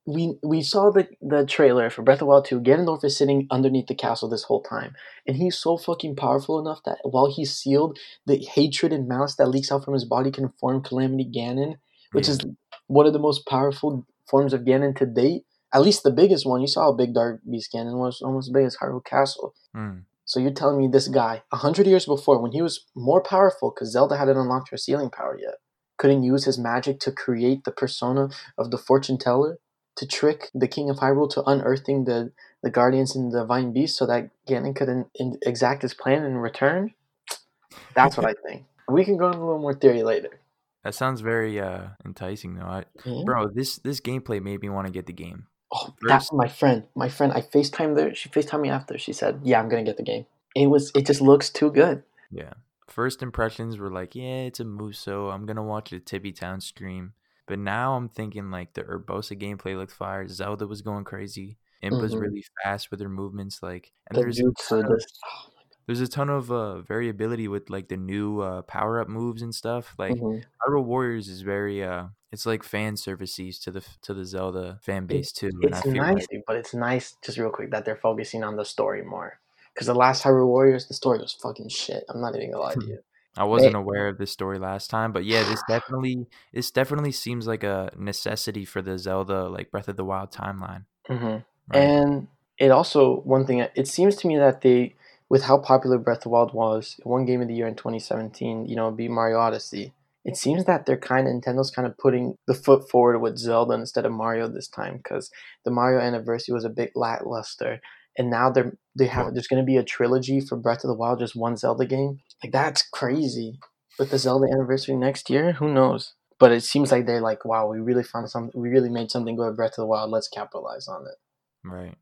We 0.07 0.39
we 0.43 0.63
saw 0.63 0.91
the 0.91 1.09
the 1.21 1.45
trailer 1.47 1.91
for 1.91 2.03
Breath 2.03 2.17
of 2.17 2.21
the 2.21 2.25
Wild 2.27 2.47
2. 2.47 2.61
Ganondorf 2.61 3.05
is 3.05 3.17
sitting 3.17 3.47
underneath 3.51 3.87
the 3.87 3.95
castle 3.95 4.29
this 4.29 4.45
whole 4.45 4.63
time, 4.63 4.95
and 5.27 5.37
he's 5.37 5.57
so 5.59 5.77
fucking 5.77 6.17
powerful 6.17 6.59
enough 6.59 6.81
that 6.85 6.99
while 7.03 7.31
he's 7.31 7.55
sealed, 7.55 7.99
the 8.27 8.37
hatred 8.55 8.93
and 8.93 9.07
malice 9.09 9.37
that 9.37 9.49
leaks 9.49 9.71
out 9.71 9.85
from 9.85 9.95
his 9.95 10.05
body 10.05 10.31
can 10.31 10.49
form 10.61 10.83
Calamity 10.83 11.31
Ganon, 11.31 11.77
which 12.13 12.29
Yeah. 12.29 12.33
is 12.35 12.41
one 12.87 13.07
of 13.07 13.13
the 13.13 13.19
most 13.19 13.47
powerful 13.47 14.07
forms 14.29 14.53
of 14.53 14.63
Ganon 14.63 14.97
to 14.97 15.07
date. 15.07 15.45
At 15.73 15.83
least 15.83 16.03
the 16.03 16.11
biggest 16.13 16.47
one. 16.47 16.61
You 16.61 16.69
saw 16.69 16.83
how 16.85 16.93
big 16.93 17.15
Dark 17.15 17.41
Beast 17.51 17.73
Ganon 17.75 17.99
was, 17.99 18.23
almost 18.23 18.49
as 18.49 18.53
big 18.53 18.65
as 18.65 18.77
Hyrule 18.77 19.05
Castle. 19.05 19.55
Mm. 19.77 20.05
So 20.25 20.41
you're 20.41 20.53
telling 20.53 20.79
me 20.79 20.89
this 20.89 21.09
guy, 21.09 21.43
a 21.53 21.57
hundred 21.57 21.87
years 21.87 22.07
before, 22.07 22.41
when 22.41 22.53
he 22.53 22.63
was 22.63 22.87
more 22.97 23.21
powerful, 23.23 23.71
because 23.75 23.93
Zelda 23.93 24.17
hadn't 24.17 24.39
unlocked 24.39 24.71
her 24.71 24.77
sealing 24.79 25.11
power 25.11 25.37
yet, 25.39 25.57
couldn't 25.97 26.23
use 26.23 26.45
his 26.45 26.59
magic 26.59 27.01
to 27.01 27.13
create 27.13 27.65
the 27.65 27.71
persona 27.73 28.29
of 28.59 28.71
the 28.71 28.79
fortune 28.79 29.19
teller 29.19 29.59
to 29.97 30.07
trick 30.07 30.51
the 30.55 30.69
king 30.69 30.91
of 30.91 30.97
Hyrule 30.97 31.31
to 31.31 31.43
unearthing 31.45 32.05
the 32.05 32.33
the 32.63 32.71
guardians 32.71 33.15
and 33.15 33.31
the 33.31 33.41
divine 33.41 33.73
beast, 33.73 33.97
so 33.97 34.07
that 34.07 34.31
Ganon 34.49 34.75
could 34.75 34.89
in, 34.89 35.05
in, 35.15 35.39
exact 35.43 35.83
his 35.83 35.93
plan 35.93 36.25
in 36.25 36.39
return. 36.39 36.95
That's 37.95 38.17
what 38.17 38.27
I 38.27 38.35
think. 38.47 38.65
We 38.89 39.05
can 39.05 39.19
go 39.19 39.27
into 39.27 39.39
a 39.39 39.45
little 39.45 39.59
more 39.59 39.75
theory 39.75 40.03
later. 40.03 40.41
That 40.83 40.95
sounds 40.95 41.21
very 41.21 41.61
uh 41.61 41.89
enticing 42.05 42.55
though. 42.55 42.67
I, 42.67 42.85
Yeah. 43.05 43.23
bro, 43.25 43.49
this 43.49 43.77
this 43.77 44.01
gameplay 44.01 44.43
made 44.43 44.61
me 44.61 44.69
want 44.69 44.87
to 44.87 44.93
get 44.93 45.07
the 45.07 45.13
game. 45.13 45.47
Oh, 45.73 45.95
that's 46.03 46.33
my 46.33 46.49
friend. 46.49 46.85
My 46.95 47.09
friend. 47.09 47.33
I 47.33 47.41
Facetimed 47.41 47.99
her. 48.01 48.15
She 48.15 48.29
Facetimed 48.29 48.63
me 48.63 48.69
after. 48.71 48.99
She 48.99 49.13
said, 49.13 49.41
"Yeah, 49.43 49.61
I'm 49.61 49.69
gonna 49.69 49.85
get 49.85 49.97
the 49.97 50.03
game." 50.03 50.27
It 50.55 50.69
was. 50.69 50.93
It 50.95 51.07
just 51.07 51.21
looks 51.21 51.51
too 51.51 51.71
good. 51.71 52.03
Yeah. 52.31 52.53
First 52.95 53.23
impressions 53.23 53.79
were 53.79 53.91
like, 53.91 54.15
yeah, 54.15 54.43
it's 54.49 54.61
a 54.61 54.65
Musou. 54.65 55.33
I'm 55.33 55.47
gonna 55.47 55.65
watch 55.65 55.93
a 55.93 56.01
Tippy 56.01 56.33
Town 56.33 56.61
stream. 56.61 57.15
But 57.47 57.59
now 57.59 57.95
I'm 57.97 58.09
thinking 58.09 58.51
like 58.51 58.75
the 58.75 58.85
Urbosa 58.85 59.39
gameplay 59.41 59.77
looked 59.77 59.93
fire. 59.93 60.27
Zelda 60.29 60.67
was 60.67 60.81
going 60.83 61.05
crazy. 61.05 61.59
Impa's 61.83 62.15
Mhm. 62.15 62.21
really 62.21 62.45
fast 62.63 62.91
with 62.91 63.01
her 63.01 63.09
movements. 63.09 63.63
Like, 63.63 63.93
and 64.09 64.19
The 64.19 64.23
there's 64.23 64.39
a 64.41 64.45
ton 64.69 64.87
of, 64.93 65.01
oh, 65.27 65.51
there's 65.87 66.01
a 66.01 66.09
ton 66.09 66.31
of 66.31 66.51
uh, 66.51 66.81
variability 66.83 67.49
with 67.49 67.69
like 67.71 67.89
the 67.89 67.97
new 67.97 68.41
uh, 68.41 68.63
power 68.63 69.01
up 69.01 69.09
moves 69.09 69.43
and 69.43 69.55
stuff. 69.55 69.95
Like, 69.99 70.17
mhm. 70.17 70.45
Hyrule 70.67 70.85
Warriors 70.85 71.29
is 71.29 71.43
very 71.43 71.83
uh, 71.83 72.09
it's 72.33 72.47
like 72.47 72.63
fan 72.63 72.97
services 72.97 73.59
to 73.61 73.71
the 73.71 73.83
to 74.03 74.15
the 74.15 74.25
Zelda 74.25 74.79
fan 74.83 75.07
base 75.07 75.33
too. 75.33 75.51
And 75.63 75.75
I 75.75 75.81
It's 75.81 75.83
feel 75.83 76.05
nice, 76.05 76.27
like 76.33 76.45
but 76.47 76.57
it's 76.57 76.75
nice, 76.75 77.17
just 77.23 77.39
real 77.39 77.51
quick, 77.51 77.71
that 77.73 77.85
they're 77.85 77.97
focusing 77.97 78.43
on 78.45 78.57
the 78.57 78.65
story 78.65 79.03
more. 79.05 79.41
Because 79.75 79.89
the 79.89 79.95
last 79.95 80.23
Hyrule 80.23 80.47
Warriors, 80.47 80.87
the 80.87 80.95
story 80.95 81.19
was 81.19 81.33
fucking 81.33 81.69
shit. 81.69 82.05
I'm 82.09 82.21
not 82.21 82.37
even 82.37 82.53
gonna 82.53 82.63
lie 82.63 82.75
to 82.75 82.87
you. 82.87 82.99
I 83.37 83.45
wasn't 83.45 83.75
aware 83.75 84.07
of 84.07 84.19
this 84.19 84.31
story 84.31 84.59
last 84.59 84.91
time, 84.91 85.13
but 85.13 85.25
yeah, 85.25 85.43
this 85.43 85.61
definitely 85.69 86.27
this 86.53 86.71
definitely 86.71 87.13
seems 87.13 87.47
like 87.47 87.65
a 87.65 87.91
necessity 87.97 88.65
for 88.65 88.81
the 88.81 88.99
Zelda 88.99 89.49
like 89.49 89.71
Breath 89.71 89.89
of 89.89 89.97
the 89.97 90.05
Wild 90.05 90.31
timeline. 90.31 90.85
hmm 91.09 91.39
Right? 91.69 91.83
And 91.83 92.29
it 92.59 92.71
also 92.71 93.21
one 93.21 93.47
thing. 93.47 93.67
It 93.75 93.89
seems 93.89 94.17
to 94.17 94.29
me 94.29 94.37
that 94.37 94.61
they, 94.61 94.95
with 95.29 95.45
how 95.45 95.59
popular 95.59 95.99
Breath 95.99 96.19
of 96.19 96.23
the 96.25 96.29
Wild 96.29 96.55
was, 96.55 97.01
one 97.03 97.25
game 97.25 97.41
of 97.41 97.49
the 97.49 97.55
year 97.55 97.67
in 97.67 97.75
2017, 97.75 98.67
you 98.67 98.77
know, 98.77 98.91
be 98.91 99.09
Mario 99.09 99.39
Odyssey. 99.39 99.93
It 100.25 100.37
seems 100.37 100.65
that 100.65 100.87
they're 100.87 100.97
kind 100.97 101.27
of 101.27 101.35
Nintendo's 101.35 101.71
kind 101.71 101.87
of 101.87 101.99
putting 101.99 102.37
the 102.47 102.55
foot 102.55 102.89
forward 102.89 103.19
with 103.19 103.37
Zelda 103.37 103.75
instead 103.75 104.07
of 104.07 104.13
Mario 104.13 104.49
this 104.49 104.69
time 104.69 104.99
because 104.99 105.31
the 105.65 105.71
Mario 105.71 106.01
anniversary 106.01 106.55
was 106.55 106.65
a 106.65 106.71
bit 106.71 106.93
lackluster, 106.95 107.81
and 108.17 108.31
now 108.31 108.51
they're 108.51 108.77
they 108.97 109.07
have 109.07 109.35
there's 109.35 109.49
going 109.49 109.63
to 109.63 109.67
be 109.67 109.77
a 109.77 109.83
trilogy 109.83 110.41
for 110.41 110.57
Breath 110.57 110.85
of 110.85 110.89
the 110.89 110.95
Wild, 110.95 111.19
just 111.19 111.37
one 111.37 111.57
Zelda 111.57 111.87
game. 111.87 112.21
Like 112.43 112.53
that's 112.53 112.83
crazy. 112.83 113.59
With 113.99 114.11
the 114.11 114.19
Zelda 114.19 114.47
anniversary 114.53 114.97
next 114.97 115.31
year, 115.31 115.53
who 115.53 115.73
knows? 115.73 116.15
But 116.41 116.51
it 116.51 116.63
seems 116.63 116.91
like 116.91 117.07
they're 117.07 117.21
like, 117.21 117.45
wow, 117.45 117.69
we 117.69 117.79
really 117.79 118.03
found 118.03 118.29
something. 118.29 118.61
We 118.61 118.69
really 118.69 118.91
made 118.91 119.11
something 119.11 119.37
good 119.37 119.47
with 119.47 119.57
Breath 119.57 119.73
of 119.73 119.83
the 119.83 119.87
Wild. 119.87 120.11
Let's 120.11 120.29
capitalize 120.29 120.89
on 120.89 121.07
it. 121.07 121.69
right. 121.69 121.95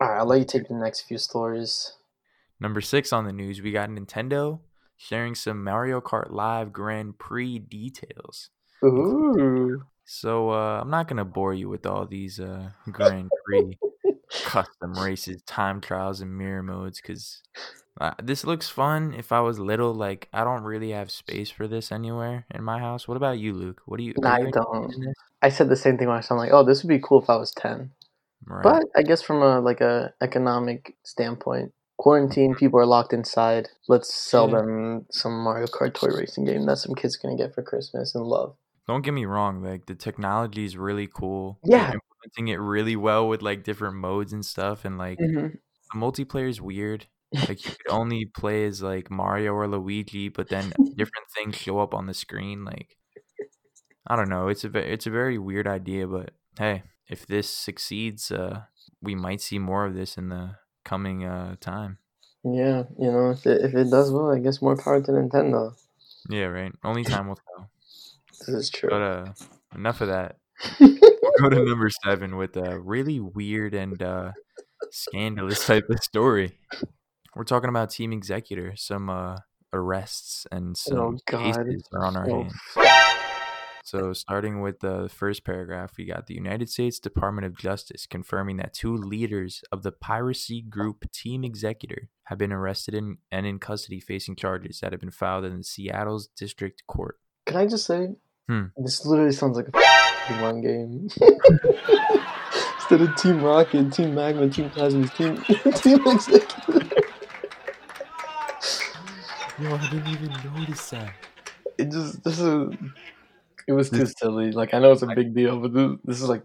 All 0.00 0.08
right, 0.08 0.18
I'll 0.18 0.26
let 0.26 0.38
you 0.38 0.44
take 0.44 0.66
the 0.66 0.74
next 0.74 1.02
few 1.02 1.18
stories. 1.18 1.92
Number 2.58 2.80
six 2.80 3.12
on 3.12 3.26
the 3.26 3.32
news, 3.32 3.60
we 3.60 3.70
got 3.70 3.90
Nintendo 3.90 4.60
sharing 4.96 5.34
some 5.34 5.62
Mario 5.62 6.00
Kart 6.00 6.30
Live 6.30 6.72
Grand 6.72 7.18
Prix 7.18 7.58
details. 7.58 8.50
Ooh. 8.84 9.82
So 10.04 10.50
uh, 10.50 10.80
I'm 10.80 10.90
not 10.90 11.06
gonna 11.06 11.24
bore 11.24 11.54
you 11.54 11.68
with 11.68 11.86
all 11.86 12.06
these 12.06 12.40
uh, 12.40 12.70
Grand 12.90 13.30
Prix 13.46 13.78
custom 14.44 14.94
races, 14.94 15.42
time 15.42 15.80
trials, 15.80 16.20
and 16.20 16.36
mirror 16.36 16.62
modes 16.62 17.00
because 17.00 17.42
uh, 18.00 18.12
this 18.22 18.44
looks 18.44 18.68
fun. 18.68 19.14
If 19.14 19.32
I 19.32 19.40
was 19.40 19.58
little, 19.58 19.92
like 19.94 20.28
I 20.32 20.44
don't 20.44 20.62
really 20.62 20.90
have 20.90 21.10
space 21.10 21.50
for 21.50 21.66
this 21.66 21.92
anywhere 21.92 22.46
in 22.54 22.62
my 22.62 22.78
house. 22.78 23.08
What 23.08 23.16
about 23.16 23.38
you, 23.38 23.52
Luke? 23.52 23.82
What 23.86 23.98
do 23.98 24.04
you? 24.04 24.14
I 24.24 24.40
you 24.40 24.50
don't. 24.52 24.94
I 25.42 25.48
said 25.48 25.68
the 25.68 25.76
same 25.76 25.98
thing 25.98 26.08
when 26.08 26.16
I 26.16 26.18
was 26.18 26.30
like, 26.30 26.52
oh, 26.52 26.64
this 26.64 26.82
would 26.82 26.88
be 26.88 27.00
cool 27.00 27.22
if 27.22 27.30
I 27.30 27.36
was 27.36 27.52
ten. 27.52 27.90
Right. 28.46 28.62
But 28.62 28.84
I 28.96 29.02
guess 29.02 29.22
from 29.22 29.42
a 29.42 29.60
like 29.60 29.80
a 29.80 30.14
economic 30.22 30.96
standpoint, 31.02 31.72
quarantine, 31.98 32.54
people 32.54 32.80
are 32.80 32.86
locked 32.86 33.12
inside. 33.12 33.68
Let's 33.88 34.12
sell 34.14 34.48
Yeah. 34.48 34.58
them 34.58 35.06
some 35.10 35.38
Mario 35.44 35.66
Kart 35.66 35.94
toy 35.94 36.08
racing 36.08 36.44
game 36.44 36.66
that 36.66 36.78
some 36.78 36.94
kids 36.94 37.16
are 37.16 37.26
gonna 37.28 37.36
get 37.36 37.54
for 37.54 37.62
Christmas 37.62 38.14
and 38.14 38.24
love. 38.24 38.56
Don't 38.86 39.02
get 39.02 39.14
me 39.14 39.24
wrong, 39.24 39.62
like 39.62 39.86
the 39.86 39.94
technology 39.94 40.64
is 40.64 40.76
really 40.76 41.06
cool. 41.06 41.58
Yeah. 41.64 41.92
Implementing 42.24 42.48
it 42.54 42.60
really 42.60 42.96
well 42.96 43.28
with 43.28 43.42
like 43.42 43.64
different 43.64 43.96
modes 43.96 44.32
and 44.32 44.44
stuff, 44.44 44.84
and 44.84 44.98
like 44.98 45.18
Mm-hmm. 45.18 45.48
the 45.92 45.98
multiplayer 45.98 46.48
is 46.48 46.60
weird. 46.60 47.06
Like 47.48 47.64
you 47.64 47.70
could 47.72 47.90
only 47.90 48.26
play 48.26 48.64
as 48.66 48.82
like 48.82 49.10
Mario 49.10 49.52
or 49.52 49.68
Luigi, 49.68 50.28
but 50.28 50.48
then 50.48 50.72
different 50.96 51.26
things 51.34 51.56
show 51.56 51.78
up 51.78 51.94
on 51.94 52.06
the 52.06 52.14
screen. 52.14 52.64
Like 52.64 52.96
I 54.06 54.16
don't 54.16 54.28
know. 54.28 54.48
It's 54.48 54.64
a 54.64 54.76
it's 54.76 55.06
a 55.06 55.10
very 55.10 55.38
weird 55.38 55.66
idea, 55.66 56.06
but 56.06 56.30
hey, 56.58 56.82
if 57.08 57.26
this 57.26 57.48
succeeds, 57.48 58.30
uh, 58.30 58.62
we 59.02 59.14
might 59.14 59.40
see 59.40 59.58
more 59.58 59.86
of 59.86 59.94
this 59.94 60.16
in 60.18 60.28
the 60.28 60.56
coming 60.84 61.24
uh 61.24 61.56
time. 61.60 61.98
Yeah, 62.42 62.84
you 62.98 63.12
know, 63.12 63.30
if 63.30 63.46
it, 63.46 63.62
if 63.62 63.74
it 63.74 63.90
does 63.90 64.10
well, 64.10 64.30
I 64.30 64.38
guess 64.38 64.62
more 64.62 64.76
power 64.76 65.00
to 65.02 65.12
Nintendo. 65.12 65.74
Yeah, 66.28 66.46
right. 66.46 66.72
Only 66.84 67.04
time 67.04 67.28
will 67.28 67.36
tell. 67.36 67.70
This 68.40 68.48
is 68.48 68.70
true. 68.70 68.88
But 68.88 69.02
uh, 69.02 69.32
enough 69.74 70.00
of 70.00 70.08
that. 70.08 70.36
Go 71.40 71.48
to 71.48 71.64
number 71.64 71.90
seven 72.04 72.36
with 72.36 72.56
a 72.56 72.78
really 72.80 73.20
weird 73.20 73.74
and 73.74 74.02
uh, 74.02 74.32
scandalous 74.90 75.66
type 75.66 75.88
of 75.90 75.98
story. 76.02 76.58
We're 77.34 77.44
talking 77.44 77.68
about 77.70 77.90
Team 77.90 78.12
Xecuter. 78.20 78.78
Some 78.78 79.08
uh, 79.08 79.36
arrests 79.72 80.46
and 80.50 80.76
some 80.76 80.98
Oh, 80.98 81.16
cases 81.26 81.88
are 81.94 82.04
on 82.04 82.16
our 82.16 82.28
Oh, 82.30 82.42
hands. 82.42 82.54
So, 83.84 84.12
starting 84.12 84.60
with 84.60 84.80
the 84.80 85.08
first 85.12 85.44
paragraph, 85.44 85.94
we 85.98 86.04
got 86.04 86.26
the 86.28 86.34
United 86.34 86.70
States 86.70 87.00
Department 87.00 87.46
of 87.46 87.56
Justice 87.58 88.06
confirming 88.06 88.58
that 88.58 88.72
two 88.72 88.94
leaders 88.94 89.62
of 89.72 89.82
the 89.82 89.90
piracy 89.90 90.62
group 90.62 91.10
Team 91.12 91.42
Xecuter 91.42 92.06
have 92.24 92.38
been 92.38 92.52
arrested 92.52 92.94
in, 92.94 93.18
and 93.32 93.46
in 93.46 93.58
custody 93.58 93.98
facing 93.98 94.36
charges 94.36 94.78
that 94.80 94.92
have 94.92 95.00
been 95.00 95.10
filed 95.10 95.44
in 95.44 95.64
Seattle's 95.64 96.28
district 96.36 96.84
court. 96.86 97.16
Can 97.46 97.56
I 97.56 97.66
just 97.66 97.86
say, 97.86 98.10
Hmm. 98.48 98.66
this 98.76 99.04
literally 99.06 99.32
sounds 99.32 99.56
like 99.56 99.68
a 99.68 99.70
one 100.36 100.60
game. 100.60 101.08
Instead 102.76 103.00
of 103.02 103.14
Team 103.16 103.40
Rocket, 103.42 103.92
Team 103.92 104.14
Magma, 104.14 104.48
Team 104.50 104.70
Plasma, 104.70 105.06
Team 105.08 105.36
Team 105.74 106.00
Executive. 106.06 106.92
Yo, 109.56 109.76
I 109.76 109.86
didn't 109.86 110.08
even 110.08 110.42
notice 110.42 110.90
that. 110.90 111.14
It 111.78 111.90
just 111.92 112.22
this 112.24 112.40
is 112.40 112.70
it 113.68 113.72
was 113.72 113.90
too 113.90 114.06
silly. 114.06 114.52
Like 114.52 114.74
I 114.74 114.78
know 114.78 114.92
it's 114.92 115.02
a 115.02 115.06
big 115.08 115.34
deal, 115.34 115.60
but 115.60 115.72
this, 115.74 115.90
this 116.04 116.22
is 116.22 116.28
like 116.28 116.42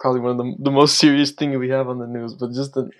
probably 0.00 0.20
one 0.20 0.32
of 0.32 0.38
the 0.38 0.56
the 0.64 0.70
most 0.70 0.98
serious 0.98 1.32
thing 1.32 1.58
we 1.58 1.70
have 1.70 1.88
on 1.88 1.98
the 1.98 2.06
news. 2.06 2.34
But 2.34 2.52
just 2.52 2.74
the 2.74 2.90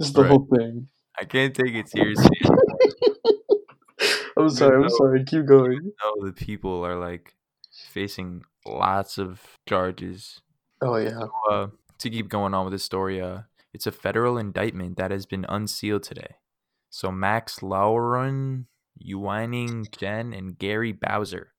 just 0.00 0.14
the 0.14 0.22
Right. 0.22 0.28
whole 0.28 0.48
thing. 0.56 0.88
I 1.20 1.24
can't 1.24 1.54
take 1.54 1.74
it 1.74 1.88
seriously. 1.88 2.38
I'm 4.36 4.50
sorry. 4.50 4.76
I'm 4.76 4.82
know. 4.82 4.88
sorry. 4.88 5.24
Keep 5.24 5.46
going. 5.46 5.92
know 6.02 6.26
the 6.26 6.32
people 6.32 6.84
are 6.84 6.96
like 6.96 7.34
facing 7.70 8.44
lots 8.66 9.18
of 9.18 9.40
charges. 9.68 10.40
Oh 10.80 10.96
yeah. 10.96 11.26
Uh, 11.50 11.68
to 11.98 12.10
keep 12.10 12.28
going 12.28 12.54
on 12.54 12.64
with 12.64 12.72
the 12.72 12.78
story, 12.78 13.20
uh, 13.20 13.42
it's 13.72 13.86
a 13.86 13.92
federal 13.92 14.38
indictment 14.38 14.96
that 14.96 15.10
has 15.10 15.26
been 15.26 15.46
unsealed 15.48 16.02
today. 16.02 16.36
So 16.90 17.10
Max 17.10 17.58
Louarn, 17.58 18.66
Yuanning 19.04 19.90
Jen, 19.96 20.32
and 20.32 20.58
Gary 20.58 20.92
Bowser. 20.92 21.52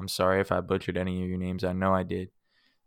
I'm 0.00 0.08
sorry 0.08 0.40
if 0.40 0.50
I 0.50 0.60
butchered 0.60 0.96
any 0.96 1.22
of 1.22 1.28
your 1.28 1.38
names. 1.38 1.62
I 1.62 1.72
know 1.72 1.94
I 1.94 2.02
did. 2.02 2.30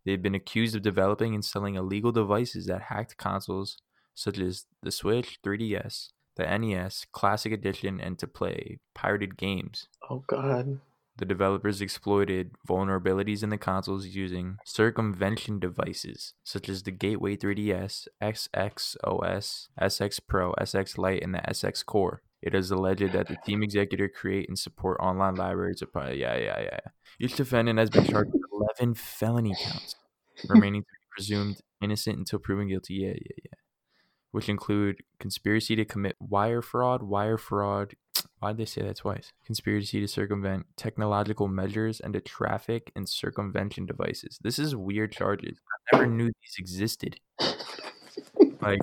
They've 0.05 0.21
been 0.21 0.35
accused 0.35 0.75
of 0.75 0.81
developing 0.81 1.33
and 1.33 1.43
selling 1.43 1.75
illegal 1.75 2.11
devices 2.11 2.67
that 2.67 2.83
hacked 2.83 3.17
consoles 3.17 3.77
such 4.13 4.39
as 4.39 4.65
the 4.81 4.91
Switch, 4.91 5.39
3DS, 5.43 6.09
the 6.35 6.57
NES, 6.57 7.05
Classic 7.11 7.51
Edition, 7.51 7.99
and 7.99 8.17
to 8.19 8.27
play 8.27 8.79
pirated 8.93 9.37
games. 9.37 9.87
Oh 10.09 10.23
god. 10.27 10.79
The 11.17 11.25
developers 11.25 11.79
exploited 11.79 12.51
vulnerabilities 12.67 13.41
in 13.41 13.49
the 13.49 13.57
consoles 13.57 14.07
using 14.07 14.57
circumvention 14.65 15.59
devices 15.59 16.33
such 16.43 16.67
as 16.67 16.83
the 16.83 16.91
Gateway 16.91 17.37
3DS, 17.37 18.07
SX 18.21 18.97
OS, 19.01 19.69
SX 19.79 20.19
Pro, 20.27 20.53
SX 20.53 20.97
Lite, 20.97 21.23
and 21.23 21.33
the 21.33 21.39
SX 21.39 21.85
Core. 21.85 22.21
It 22.41 22.53
is 22.53 22.69
alleged 22.69 23.13
that 23.13 23.27
the 23.27 23.37
team 23.45 23.63
executive 23.63 24.11
create 24.13 24.49
and 24.49 24.59
support 24.59 24.99
online 24.99 25.35
libraries 25.35 25.81
of 25.81 25.89
yeah, 25.95 26.11
yeah, 26.11 26.37
yeah. 26.37 26.59
yeah. 26.61 26.79
Each 27.19 27.35
defendant 27.35 27.79
has 27.79 27.89
been 27.89 28.05
charged 28.05 28.31
with 28.33 28.43
11 28.79 28.95
felony 28.95 29.55
counts, 29.59 29.95
remaining 30.49 30.81
to 30.81 30.85
be 30.85 31.07
presumed 31.15 31.61
innocent 31.81 32.17
until 32.17 32.39
proven 32.39 32.67
guilty. 32.67 32.95
Yeah, 32.95 33.13
yeah, 33.13 33.37
yeah. 33.45 33.57
Which 34.31 34.49
include 34.49 34.97
conspiracy 35.17 35.77
to 35.77 35.85
commit 35.85 36.17
wire 36.19 36.61
fraud, 36.61 37.01
wire 37.01 37.37
fraud, 37.37 37.95
Why'd 38.45 38.57
they 38.57 38.65
say 38.65 38.83
that 38.83 38.97
twice? 38.97 39.33
Conspiracy 39.43 40.01
to 40.01 40.07
circumvent 40.07 40.67
technological 40.77 41.47
measures 41.47 41.99
and 41.99 42.13
to 42.13 42.21
traffic 42.21 42.91
and 42.95 43.09
circumvention 43.09 43.87
devices. 43.87 44.37
This 44.39 44.59
is 44.59 44.75
weird 44.75 45.13
charges. 45.13 45.57
I 45.91 45.97
never 45.97 46.05
knew 46.05 46.25
these 46.25 46.55
existed. 46.59 47.19
Like, 48.61 48.81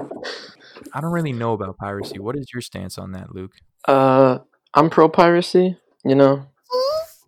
I 0.92 1.00
don't 1.00 1.12
really 1.12 1.33
know 1.33 1.52
about 1.52 1.76
piracy. 1.76 2.19
What 2.19 2.37
is 2.37 2.47
your 2.52 2.61
stance 2.61 2.99
on 2.99 3.12
that, 3.12 3.37
Luke? 3.37 3.52
Uh, 3.87 4.38
I'm 4.75 4.90
pro 4.90 5.09
piracy. 5.09 5.76
You 6.04 6.16
know, 6.16 6.45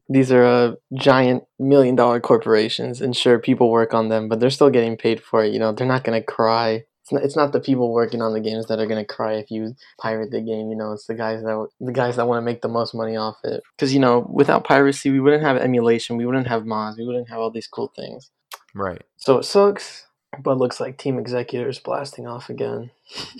these 0.09 0.33
are 0.33 0.45
uh, 0.45 0.73
giant 0.93 1.45
million 1.61 1.95
dollar 1.95 2.19
corporations, 2.19 3.01
and 3.01 3.17
sure, 3.17 3.39
people 3.39 3.71
work 3.71 3.95
on 3.95 4.09
them, 4.09 4.29
but 4.29 4.41
they're 4.41 4.51
still 4.51 4.71
getting 4.71 4.97
paid 4.97 5.23
for 5.23 5.45
it. 5.45 5.53
You 5.53 5.61
know, 5.61 5.71
they're 5.71 5.87
not 5.87 6.03
gonna 6.03 6.21
cry. 6.21 6.87
It's 7.05 7.13
not, 7.13 7.23
it's 7.23 7.37
not 7.37 7.53
the 7.53 7.61
people 7.61 7.93
working 7.93 8.23
on 8.23 8.33
the 8.33 8.41
games 8.41 8.67
that 8.67 8.81
are 8.81 8.87
gonna 8.87 9.05
cry 9.05 9.35
if 9.35 9.51
you 9.51 9.75
pirate 10.01 10.31
the 10.31 10.41
game. 10.41 10.71
You 10.71 10.77
know, 10.77 10.93
it's 10.93 11.07
the 11.07 11.15
guys 11.15 11.43
that 11.43 11.69
the 11.79 11.93
guys 11.93 12.17
that 12.17 12.27
want 12.27 12.39
to 12.39 12.45
make 12.45 12.63
the 12.63 12.69
most 12.69 12.95
money 12.95 13.17
off 13.17 13.37
it. 13.45 13.63
Because 13.77 13.93
you 13.93 14.01
know, 14.01 14.27
without 14.33 14.65
piracy, 14.65 15.11
we 15.11 15.21
wouldn't 15.21 15.43
have 15.43 15.57
emulation, 15.59 16.17
we 16.17 16.27
wouldn't 16.27 16.49
have 16.49 16.65
mods, 16.65 16.97
we 16.97 17.07
wouldn't 17.07 17.29
have 17.29 17.39
all 17.39 17.51
these 17.51 17.67
cool 17.67 17.93
things. 17.95 18.31
Right. 18.75 19.03
So 19.19 19.39
it 19.39 19.45
sucks, 19.45 20.07
but 20.43 20.59
looks 20.59 20.81
like 20.81 20.99
Team 20.99 21.23
Xecuters 21.23 21.83
blasting 21.83 22.27
off 22.27 22.49
again. 22.49 22.91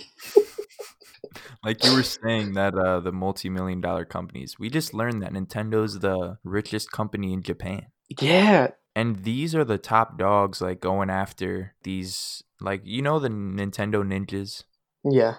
Like 1.65 1.83
you 1.83 1.95
were 1.95 2.03
saying 2.03 2.53
that 2.53 2.75
uh, 2.75 2.99
the 2.99 3.11
multi-million 3.11 3.81
dollar 3.81 4.05
companies. 4.05 4.59
We 4.59 4.69
just 4.69 4.93
learned 4.93 5.23
that 5.23 5.33
Nintendo's 5.33 5.99
the 5.99 6.37
richest 6.43 6.91
company 6.91 7.33
in 7.33 7.41
Japan. 7.41 7.87
Yeah, 8.21 8.69
And 8.95 9.23
these 9.23 9.55
are 9.55 9.65
the 9.65 9.79
top 9.79 10.19
dogs 10.19 10.61
like 10.61 10.79
going 10.79 11.09
after 11.09 11.73
these 11.81 12.43
like 12.59 12.81
you 12.83 13.01
know 13.01 13.19
the 13.19 13.29
Nintendo 13.29 14.03
ninjas? 14.03 14.63
yeah. 15.03 15.35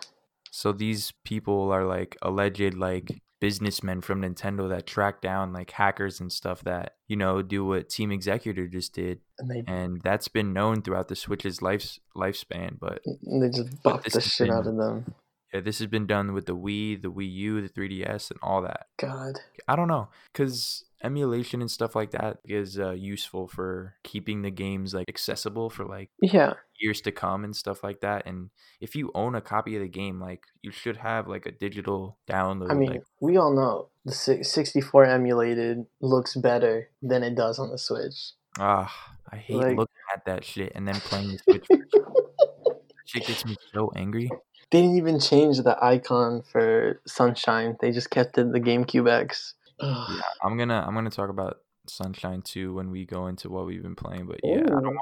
So 0.50 0.72
these 0.72 1.12
people 1.24 1.70
are 1.70 1.84
like 1.84 2.16
alleged 2.22 2.74
like 2.74 3.20
businessmen 3.40 4.00
from 4.00 4.22
Nintendo 4.22 4.68
that 4.70 4.86
track 4.86 5.20
down 5.20 5.52
like 5.52 5.70
hackers 5.70 6.20
and 6.20 6.32
stuff 6.32 6.62
that, 6.62 6.94
you 7.06 7.16
know, 7.16 7.42
do 7.42 7.64
what 7.64 7.88
Team 7.90 8.10
Xecuter 8.10 8.70
just 8.70 8.94
did. 8.94 9.20
And 9.38 9.50
they 9.50 9.62
And 9.66 10.00
that's 10.02 10.28
been 10.28 10.52
known 10.52 10.82
throughout 10.82 11.08
the 11.08 11.16
Switch's 11.16 11.60
life 11.60 11.98
lifespan. 12.16 12.78
But 12.80 13.02
they 13.04 13.50
just 13.50 13.82
buffed 13.82 14.10
the 14.10 14.20
shit 14.20 14.50
out 14.50 14.66
of 14.66 14.76
them. 14.76 15.14
Yeah, 15.56 15.60
this 15.62 15.78
has 15.78 15.86
been 15.88 16.06
done 16.06 16.32
with 16.32 16.46
the 16.46 16.56
Wii, 16.56 17.00
the 17.00 17.10
Wii 17.10 17.32
U, 17.32 17.60
the 17.60 17.68
3DS, 17.68 18.30
and 18.30 18.38
all 18.42 18.62
that. 18.62 18.86
God. 18.98 19.40
I 19.68 19.74
don't 19.76 19.88
know, 19.88 20.08
because 20.32 20.84
emulation 21.02 21.60
and 21.60 21.70
stuff 21.70 21.94
like 21.94 22.10
that 22.12 22.38
is 22.44 22.78
uh, 22.78 22.90
useful 22.92 23.46
for 23.48 23.94
keeping 24.02 24.42
the 24.42 24.50
games 24.50 24.94
like 24.94 25.08
accessible 25.08 25.68
for 25.70 25.84
like 25.84 26.10
Yeah. 26.22 26.54
years 26.80 27.00
to 27.02 27.12
come 27.12 27.44
and 27.44 27.54
stuff 27.54 27.84
like 27.84 28.00
that. 28.00 28.26
And 28.26 28.50
if 28.80 28.96
you 28.96 29.10
own 29.14 29.34
a 29.34 29.40
copy 29.40 29.76
of 29.76 29.82
the 29.82 29.88
game, 29.88 30.20
like 30.20 30.44
you 30.62 30.70
should 30.70 30.96
have 30.98 31.28
like 31.28 31.46
a 31.46 31.52
digital 31.52 32.16
download. 32.28 32.70
I 32.70 32.74
mean, 32.74 32.90
like, 32.92 33.04
we 33.20 33.36
all 33.36 33.54
know 33.54 33.88
the 34.04 34.12
64 34.12 35.04
emulated 35.04 35.84
looks 36.00 36.34
better 36.34 36.88
than 37.02 37.22
it 37.22 37.34
does 37.34 37.58
on 37.58 37.70
the 37.70 37.78
Switch. 37.78 38.32
ah, 38.58 38.92
I 39.30 39.36
hate 39.36 39.56
like- 39.56 39.76
looking 39.76 39.94
at 40.14 40.24
that 40.26 40.44
shit 40.44 40.72
and 40.74 40.86
then 40.88 40.94
playing 40.96 41.32
the 41.32 41.38
Switch. 41.38 41.66
shit 43.06 43.26
gets 43.26 43.44
me 43.44 43.56
so 43.74 43.92
angry. 43.94 44.30
They 44.70 44.82
didn't 44.82 44.96
even 44.96 45.20
change 45.20 45.58
the 45.58 45.76
icon 45.82 46.42
for 46.50 47.00
Sunshine. 47.06 47.76
They 47.80 47.92
just 47.92 48.10
kept 48.10 48.36
it 48.38 48.52
the 48.52 48.60
GameCube 48.60 49.08
X. 49.08 49.54
Yeah, 49.80 50.06
I'm 50.42 50.56
gonna 50.56 50.84
I'm 50.86 50.94
gonna 50.94 51.10
talk 51.10 51.30
about 51.30 51.58
Sunshine 51.88 52.42
2 52.42 52.74
when 52.74 52.90
we 52.90 53.04
go 53.04 53.26
into 53.26 53.48
what 53.48 53.66
we've 53.66 53.82
been 53.82 53.94
playing. 53.94 54.26
But 54.26 54.40
yeah, 54.42 54.62
I 54.62 54.80
don't 54.80 54.96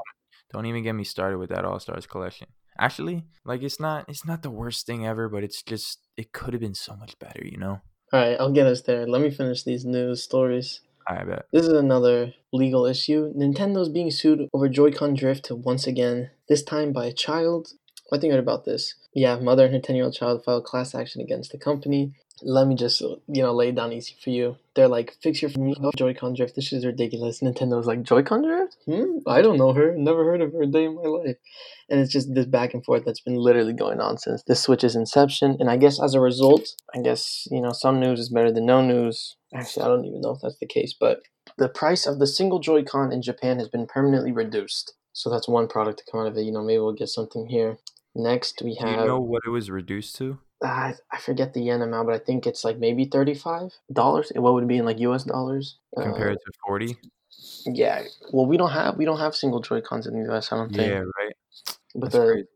don't 0.53 0.65
even 0.67 0.83
get 0.83 0.93
me 0.93 1.03
started 1.03 1.37
with 1.37 1.49
that 1.49 1.65
All 1.65 1.79
Stars 1.79 2.05
collection. 2.05 2.47
Actually, 2.79 3.23
like 3.45 3.63
it's 3.63 3.79
not 3.79 4.05
it's 4.07 4.25
not 4.25 4.43
the 4.43 4.51
worst 4.51 4.85
thing 4.85 5.05
ever, 5.07 5.29
but 5.29 5.43
it's 5.43 5.63
just 5.63 5.99
it 6.17 6.31
could 6.31 6.53
have 6.53 6.61
been 6.61 6.75
so 6.75 6.95
much 6.95 7.17
better, 7.19 7.41
you 7.43 7.57
know. 7.57 7.81
All 8.13 8.19
right, 8.19 8.37
I'll 8.39 8.51
get 8.51 8.67
us 8.67 8.81
there. 8.81 9.07
Let 9.07 9.21
me 9.21 9.31
finish 9.31 9.63
these 9.63 9.85
news 9.85 10.23
stories. 10.23 10.81
I 11.07 11.23
bet. 11.23 11.45
This 11.51 11.65
is 11.65 11.73
another 11.73 12.33
legal 12.51 12.85
issue. 12.85 13.31
Nintendo's 13.33 13.89
being 13.89 14.11
sued 14.11 14.47
over 14.53 14.67
Joy-Con 14.67 15.13
drift 15.13 15.51
once 15.51 15.85
again, 15.85 16.31
this 16.49 16.63
time 16.63 16.93
by 16.93 17.05
a 17.05 17.13
child. 17.13 17.69
I 18.11 18.17
think 18.17 18.31
I 18.31 18.35
heard 18.35 18.43
about 18.43 18.65
this. 18.65 18.95
Yeah, 19.13 19.37
mother 19.39 19.65
and 19.65 19.73
her 19.73 19.79
10 19.79 19.95
year 19.95 20.05
old 20.05 20.15
child 20.15 20.43
filed 20.43 20.65
class 20.65 20.93
action 20.93 21.21
against 21.21 21.51
the 21.51 21.57
company. 21.57 22.13
let 22.41 22.67
me 22.67 22.75
just 22.75 22.99
you 23.01 23.41
know 23.41 23.53
lay 23.53 23.69
it 23.69 23.75
down 23.75 23.93
easy 23.93 24.15
for 24.21 24.29
you. 24.29 24.57
They're 24.75 24.89
like 24.89 25.15
fix 25.23 25.41
your 25.41 25.51
Joy-Con 25.97 26.33
drift. 26.35 26.55
This 26.55 26.73
is 26.73 26.85
ridiculous. 26.85 27.41
Nintendo's 27.41 27.87
like 27.87 28.03
Joy-Con 28.03 28.43
drift? 28.43 28.77
Hmm? 28.85 29.19
I 29.25 29.41
don't 29.41 29.57
know 29.57 29.73
her. 29.73 29.95
Never 29.97 30.25
heard 30.25 30.41
of 30.41 30.51
her 30.51 30.63
a 30.63 30.67
day 30.67 30.85
in 30.85 30.95
my 30.95 31.03
life. 31.03 31.37
And 31.89 31.99
it's 32.01 32.11
just 32.11 32.33
this 32.33 32.45
back 32.45 32.73
and 32.73 32.83
forth 32.83 33.05
that's 33.05 33.21
been 33.21 33.35
literally 33.35 33.73
going 33.73 34.01
on 34.01 34.17
since 34.17 34.43
this 34.43 34.61
Switch's 34.61 34.95
inception. 34.95 35.55
And 35.59 35.69
I 35.69 35.77
guess 35.77 36.01
as 36.01 36.13
a 36.13 36.19
result, 36.19 36.75
I 36.93 36.99
guess 36.99 37.47
you 37.49 37.61
know 37.61 37.71
some 37.71 37.99
news 37.99 38.19
is 38.19 38.29
better 38.29 38.51
than 38.51 38.65
no 38.65 38.81
news. 38.81 39.37
Actually, 39.53 39.85
I 39.85 39.87
don't 39.87 40.05
even 40.05 40.21
know 40.21 40.31
if 40.31 40.41
that's 40.41 40.59
the 40.59 40.67
case, 40.67 40.93
but 40.99 41.21
the 41.57 41.69
price 41.69 42.05
of 42.05 42.19
the 42.19 42.27
single 42.27 42.59
Joy-Con 42.59 43.13
in 43.13 43.21
Japan 43.21 43.59
has 43.59 43.69
been 43.69 43.87
permanently 43.87 44.33
reduced. 44.33 44.93
So 45.13 45.29
that's 45.29 45.47
one 45.47 45.69
product 45.69 45.99
to 45.99 46.11
come 46.11 46.19
out 46.19 46.27
of 46.27 46.37
it. 46.37 46.41
You 46.41 46.51
know, 46.51 46.61
maybe 46.61 46.79
we'll 46.79 46.91
get 46.91 47.07
something 47.07 47.47
here. 47.47 47.77
Next, 48.15 48.61
we 48.63 48.75
have. 48.75 48.95
Do 48.95 49.01
you 49.01 49.07
know 49.07 49.19
what 49.19 49.43
it 49.45 49.49
was 49.49 49.69
reduced 49.69 50.15
to? 50.17 50.39
I 50.63 50.93
I 51.11 51.17
forget 51.19 51.53
the 51.53 51.61
yen 51.61 51.81
amount, 51.81 52.07
but 52.07 52.15
I 52.15 52.19
think 52.19 52.47
it's 52.47 52.63
like 52.63 52.77
maybe 52.77 53.05
thirty 53.05 53.33
five 53.33 53.73
dollars. 53.91 54.31
What 54.35 54.53
would 54.53 54.63
it 54.63 54.67
be 54.67 54.77
in 54.77 54.85
like 54.85 54.99
U.S. 54.99 55.25
dollars? 55.25 55.77
Uh, 55.97 56.03
Compared 56.03 56.37
to 56.37 56.51
40? 56.65 56.97
yeah. 57.65 58.03
Well, 58.31 58.45
we 58.45 58.57
don't 58.57 58.71
have 58.71 58.97
we 58.97 59.05
don't 59.05 59.19
have 59.19 59.35
single 59.35 59.59
Joy 59.59 59.81
Cons 59.81 60.07
in 60.07 60.13
the 60.13 60.25
U.S. 60.31 60.51
I 60.51 60.57
don't 60.57 60.73
think. 60.73 60.87
Yeah, 60.87 60.99
right. 60.99 61.35
but 61.93 62.11
That's 62.11 62.15
the 62.15 62.31
crazy. 62.31 62.47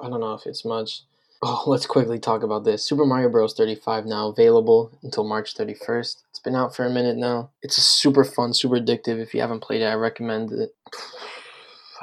I 0.00 0.08
don't 0.08 0.20
know 0.20 0.34
if 0.34 0.46
it's 0.46 0.64
much. 0.64 1.02
Oh, 1.42 1.64
let's 1.66 1.86
quickly 1.86 2.18
talk 2.20 2.44
about 2.44 2.64
this. 2.64 2.84
Super 2.84 3.04
Mario 3.04 3.28
Bros. 3.28 3.54
35 3.54 4.06
now 4.06 4.28
available 4.28 4.96
until 5.02 5.24
March 5.24 5.56
31st. 5.56 6.22
It's 6.30 6.38
been 6.38 6.54
out 6.54 6.74
for 6.74 6.84
a 6.84 6.90
minute 6.90 7.16
now. 7.16 7.50
It's 7.62 7.76
super 7.76 8.24
fun, 8.24 8.54
super 8.54 8.76
addictive. 8.76 9.18
If 9.20 9.34
you 9.34 9.40
haven't 9.40 9.60
played 9.60 9.82
it, 9.82 9.86
I 9.86 9.94
recommend 9.94 10.52
it. 10.52 10.74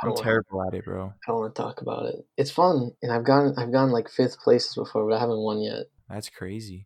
I'm 0.02 0.10
don't, 0.10 0.16
wanna, 0.16 0.24
terrible 0.24 0.64
at 0.68 0.74
it, 0.74 0.86
bro. 0.86 1.08
I 1.08 1.32
don't 1.32 1.40
want 1.40 1.56
to 1.56 1.62
talk 1.62 1.82
about 1.82 2.06
it. 2.06 2.26
It's 2.38 2.52
fun, 2.52 2.92
and 3.02 3.12
I've 3.12 3.24
gone 3.24 3.54
I've 3.58 3.72
gone 3.72 3.92
like 3.92 4.10
fifth 4.10 4.40
places 4.40 4.76
before, 4.76 5.08
but 5.08 5.16
I 5.16 5.20
haven't 5.20 5.40
won 5.40 5.62
yet. 5.62 5.86
That's 6.10 6.30
crazy. 6.30 6.86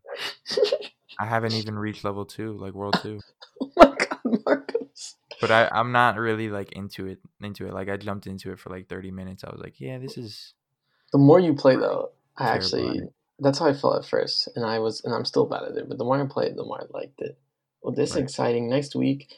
I 1.20 1.26
haven't 1.26 1.52
even 1.54 1.78
reached 1.78 2.04
level 2.04 2.24
two, 2.24 2.56
like 2.58 2.74
world 2.74 2.98
two. 3.00 3.20
oh 3.60 3.70
my 3.76 3.96
god, 3.96 4.42
Marcos! 4.44 5.16
But 5.40 5.50
I, 5.50 5.68
I'm 5.72 5.92
not 5.92 6.16
really 6.18 6.48
like 6.48 6.72
into 6.72 7.06
it. 7.06 7.18
Into 7.40 7.66
it, 7.66 7.74
like 7.74 7.88
I 7.88 7.96
jumped 7.96 8.26
into 8.26 8.50
it 8.52 8.58
for 8.58 8.70
like 8.70 8.88
30 8.88 9.10
minutes. 9.10 9.44
I 9.44 9.50
was 9.50 9.60
like, 9.60 9.80
yeah, 9.80 9.98
this 9.98 10.18
is 10.18 10.54
The 11.12 11.18
more 11.18 11.38
you 11.38 11.54
play, 11.54 11.76
though, 11.76 12.10
I 12.36 12.48
actually 12.48 13.00
that's 13.38 13.58
how 13.58 13.66
I 13.66 13.74
felt 13.74 13.96
at 13.96 14.08
first, 14.08 14.48
and 14.56 14.64
I 14.64 14.78
was 14.78 15.02
and 15.04 15.14
I'm 15.14 15.24
still 15.24 15.46
bad 15.46 15.64
at 15.64 15.76
it. 15.76 15.88
But 15.88 15.98
the 15.98 16.04
more 16.04 16.20
I 16.20 16.26
played, 16.26 16.56
the 16.56 16.64
more 16.64 16.80
I 16.80 16.98
liked 16.98 17.20
it. 17.20 17.38
Well, 17.82 17.94
this 17.94 18.14
Right. 18.14 18.22
exciting. 18.22 18.68
Next 18.68 18.94
week, 18.94 19.32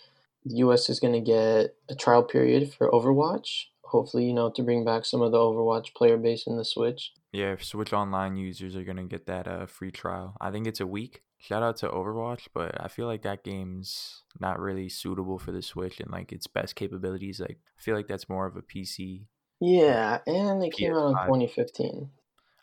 the 0.46 0.56
U.S. 0.58 0.88
is 0.88 1.00
going 1.00 1.12
to 1.14 1.20
get 1.20 1.74
a 1.88 1.94
trial 1.94 2.22
period 2.22 2.72
for 2.72 2.90
Overwatch. 2.90 3.64
Hopefully, 3.84 4.24
you 4.26 4.32
know, 4.34 4.50
to 4.50 4.62
bring 4.62 4.84
back 4.84 5.04
some 5.04 5.22
of 5.22 5.30
the 5.32 5.38
Overwatch 5.38 5.94
player 5.94 6.16
base 6.16 6.46
in 6.46 6.56
the 6.56 6.64
Switch. 6.64 7.12
yeah. 7.32 7.52
if 7.52 7.64
Switch 7.64 7.92
Online 7.92 8.36
users 8.36 8.74
are 8.74 8.82
gonna 8.82 9.04
get 9.04 9.26
that 9.26 9.46
uh 9.46 9.66
free 9.66 9.92
trial. 9.92 10.36
I 10.40 10.50
think 10.50 10.66
it's 10.66 10.80
a 10.80 10.86
week. 10.86 11.22
Shout 11.38 11.62
out 11.62 11.76
to 11.78 11.88
Overwatch, 11.88 12.48
but 12.52 12.74
I 12.82 12.88
feel 12.88 13.06
like 13.06 13.22
that 13.22 13.44
game's 13.44 14.22
not 14.40 14.58
really 14.58 14.88
suitable 14.88 15.38
for 15.38 15.52
the 15.52 15.62
Switch 15.62 16.00
and 16.00 16.10
like 16.10 16.32
its 16.32 16.48
best 16.48 16.74
capabilities. 16.74 17.38
Like 17.38 17.58
I 17.78 17.80
feel 17.80 17.94
like 17.94 18.08
that's 18.08 18.28
more 18.28 18.46
of 18.46 18.56
a 18.56 18.62
PC. 18.62 19.26
Yeah, 19.60 20.18
and 20.26 20.64
it 20.64 20.72
came 20.72 20.92
out 20.92 21.08
in 21.10 21.14
2015. 21.14 22.10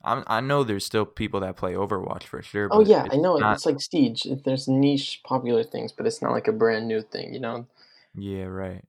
I'm, 0.05 0.23
I 0.27 0.41
know 0.41 0.65
there's 0.65 0.85
still 0.85 1.05
people 1.05 1.39
that 1.39 1.55
play 1.55 1.73
Overwatch 1.75 2.23
for 2.23 2.41
sure. 2.41 2.67
Oh 2.69 2.81
yeah, 2.81 3.07
I 3.09 3.15
know. 3.15 3.37
not- 3.37 3.53
It's 3.55 3.65
like 3.65 3.79
Siege. 3.79 4.27
There's 4.43 4.67
niche 4.67 5.21
popular 5.23 5.63
things, 5.63 5.93
but 5.93 6.05
it's 6.05 6.21
not 6.21 6.31
like 6.33 6.49
a 6.49 6.51
brand 6.51 6.89
new 6.89 7.01
thing. 7.01 7.33
You 7.33 7.39
know. 7.39 7.67
Yeah, 8.15 8.45
right. 8.45 8.83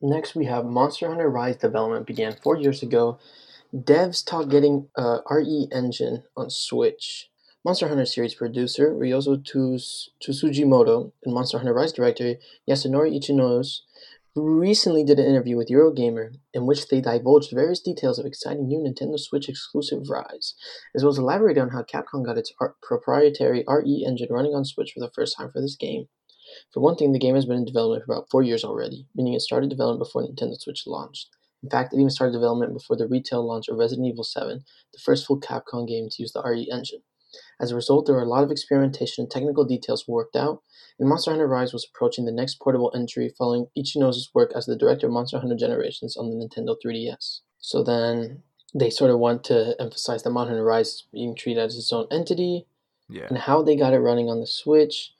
Next, 0.00 0.34
we 0.34 0.46
have 0.46 0.64
Monster 0.64 1.08
Hunter 1.08 1.28
Rise 1.28 1.56
development 1.56 2.06
began 2.06 2.36
four 2.42 2.56
years 2.56 2.82
ago. 2.82 3.18
Devs 3.74 4.24
talk 4.24 4.48
getting 4.48 4.88
uh, 4.98 5.18
a 5.28 5.34
RE 5.36 5.68
engine 5.72 6.24
on 6.36 6.50
Switch. 6.50 7.30
Monster 7.64 7.88
Hunter 7.88 8.04
series 8.04 8.34
producer 8.34 8.92
Ryozo 8.92 9.36
Tsujimoto 9.36 11.12
and 11.24 11.32
Monster 11.32 11.58
Hunter 11.58 11.72
Rise 11.72 11.92
director 11.92 12.34
Yasunori 12.68 13.16
Ichinose 13.16 13.82
recently 14.34 15.04
did 15.04 15.18
an 15.18 15.26
interview 15.26 15.56
with 15.56 15.68
Eurogamer 15.68 16.34
in 16.52 16.66
which 16.66 16.88
they 16.88 17.00
divulged 17.00 17.52
various 17.52 17.80
details 17.80 18.18
of 18.18 18.26
exciting 18.26 18.66
new 18.66 18.78
Nintendo 18.78 19.18
Switch 19.18 19.48
exclusive 19.48 20.08
Rise, 20.08 20.54
as 20.94 21.04
well 21.04 21.12
as 21.12 21.18
elaborated 21.18 21.62
on 21.62 21.70
how 21.70 21.82
Capcom 21.82 22.24
got 22.24 22.38
its 22.38 22.52
uh, 22.60 22.68
proprietary 22.82 23.64
RE 23.68 24.04
engine 24.06 24.28
running 24.30 24.54
on 24.54 24.64
Switch 24.64 24.92
for 24.92 25.00
the 25.00 25.12
first 25.14 25.36
time 25.36 25.50
for 25.52 25.60
this 25.60 25.76
game. 25.76 26.08
For 26.72 26.80
one 26.80 26.96
thing, 26.96 27.12
the 27.12 27.18
game 27.18 27.34
has 27.34 27.44
been 27.46 27.58
in 27.58 27.64
development 27.64 28.04
for 28.04 28.12
about 28.14 28.30
four 28.30 28.42
years 28.42 28.64
already, 28.64 29.06
meaning 29.14 29.34
it 29.34 29.40
started 29.42 29.68
development 29.70 30.00
before 30.08 30.22
Nintendo 30.22 30.58
Switch 30.58 30.86
launched. 30.86 31.28
In 31.62 31.70
fact, 31.70 31.92
it 31.92 31.98
even 31.98 32.10
started 32.10 32.32
development 32.32 32.72
before 32.72 32.96
the 32.96 33.06
retail 33.06 33.46
launch 33.46 33.68
of 33.68 33.76
Resident 33.76 34.08
Evil 34.08 34.24
7, 34.24 34.64
the 34.92 34.98
first 34.98 35.26
full 35.26 35.38
Capcom 35.40 35.86
game 35.86 36.08
to 36.10 36.22
use 36.22 36.32
the 36.32 36.42
RE 36.42 36.68
engine. 36.72 37.02
As 37.60 37.70
a 37.70 37.76
result, 37.76 38.06
there 38.06 38.14
were 38.14 38.22
a 38.22 38.28
lot 38.28 38.42
of 38.42 38.50
experimentation 38.50 39.22
and 39.22 39.30
technical 39.30 39.64
details 39.64 40.08
worked 40.08 40.34
out, 40.34 40.62
and 40.98 41.08
Monster 41.08 41.30
Hunter 41.30 41.46
Rise 41.46 41.72
was 41.72 41.86
approaching 41.88 42.24
the 42.24 42.32
next 42.32 42.58
portable 42.58 42.90
entry 42.94 43.28
following 43.38 43.68
Ichinos' 43.78 44.28
work 44.34 44.52
as 44.54 44.66
the 44.66 44.76
director 44.76 45.06
of 45.06 45.12
Monster 45.12 45.38
Hunter 45.38 45.56
Generations 45.56 46.16
on 46.16 46.30
the 46.30 46.36
Nintendo 46.36 46.76
3DS. 46.84 47.40
So 47.58 47.82
then 47.82 48.42
they 48.74 48.90
sort 48.90 49.10
of 49.10 49.18
want 49.18 49.44
to 49.44 49.76
emphasize 49.78 50.22
that 50.22 50.30
Monster 50.30 50.50
Hunter 50.54 50.64
Rise 50.64 50.88
is 50.88 51.04
being 51.12 51.34
treated 51.34 51.60
as 51.60 51.76
its 51.76 51.92
own 51.92 52.06
entity, 52.10 52.66
Yeah. 53.08 53.26
and 53.28 53.38
how 53.38 53.62
they 53.62 53.76
got 53.76 53.92
it 53.94 53.98
running 54.00 54.28
on 54.28 54.40
the 54.40 54.46
Switch. 54.46 55.14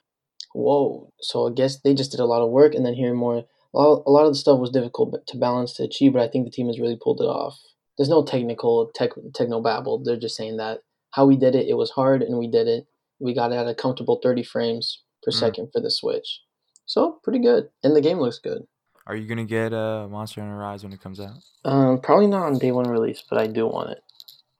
Whoa! 0.53 1.11
So 1.21 1.47
I 1.47 1.51
guess 1.51 1.79
they 1.81 1.93
just 1.93 2.11
did 2.11 2.19
a 2.19 2.25
lot 2.25 2.41
of 2.43 2.51
work, 2.51 2.73
and 2.75 2.85
then 2.85 2.93
here 2.93 3.13
more. 3.13 3.43
A 3.75 3.79
lot, 3.79 4.03
a 4.05 4.11
lot 4.11 4.25
of 4.25 4.31
the 4.31 4.37
stuff 4.37 4.59
was 4.59 4.69
difficult 4.69 5.25
to 5.25 5.37
balance 5.37 5.73
to 5.73 5.83
achieve, 5.83 6.13
but 6.13 6.21
I 6.21 6.27
think 6.27 6.45
the 6.45 6.51
team 6.51 6.67
has 6.67 6.79
really 6.79 6.97
pulled 7.01 7.21
it 7.21 7.25
off. 7.25 7.59
There's 7.97 8.09
no 8.09 8.23
technical 8.23 8.91
tech 8.93 9.11
techno 9.33 9.61
babble. 9.61 10.03
They're 10.03 10.15
just 10.15 10.35
saying 10.35 10.57
that 10.57 10.81
how 11.11 11.25
we 11.25 11.37
did 11.37 11.55
it, 11.55 11.67
it 11.67 11.73
was 11.75 11.91
hard, 11.91 12.21
and 12.21 12.37
we 12.37 12.47
did 12.47 12.67
it. 12.67 12.85
We 13.19 13.33
got 13.33 13.51
it 13.51 13.55
at 13.55 13.67
a 13.67 13.73
comfortable 13.75 14.19
30 14.21 14.43
frames 14.43 15.01
per 15.23 15.31
Mm. 15.31 15.39
second 15.39 15.69
for 15.71 15.79
the 15.79 15.89
Switch. 15.91 16.41
So 16.85 17.19
pretty 17.23 17.39
good, 17.39 17.69
and 17.83 17.95
the 17.95 18.01
game 18.01 18.19
looks 18.19 18.39
good. 18.39 18.67
Are 19.07 19.15
you 19.15 19.27
gonna 19.27 19.43
get 19.45 19.73
uh 19.73 20.07
Monster 20.09 20.41
Hunter 20.41 20.57
Rise 20.57 20.83
when 20.83 20.93
it 20.93 21.01
comes 21.01 21.19
out? 21.19 21.37
Um, 21.65 21.99
probably 21.99 22.27
not 22.27 22.43
on 22.43 22.57
day 22.59 22.71
one 22.71 22.87
release, 22.89 23.23
but 23.27 23.39
I 23.39 23.47
do 23.47 23.67
want 23.67 23.91
it. 23.91 24.03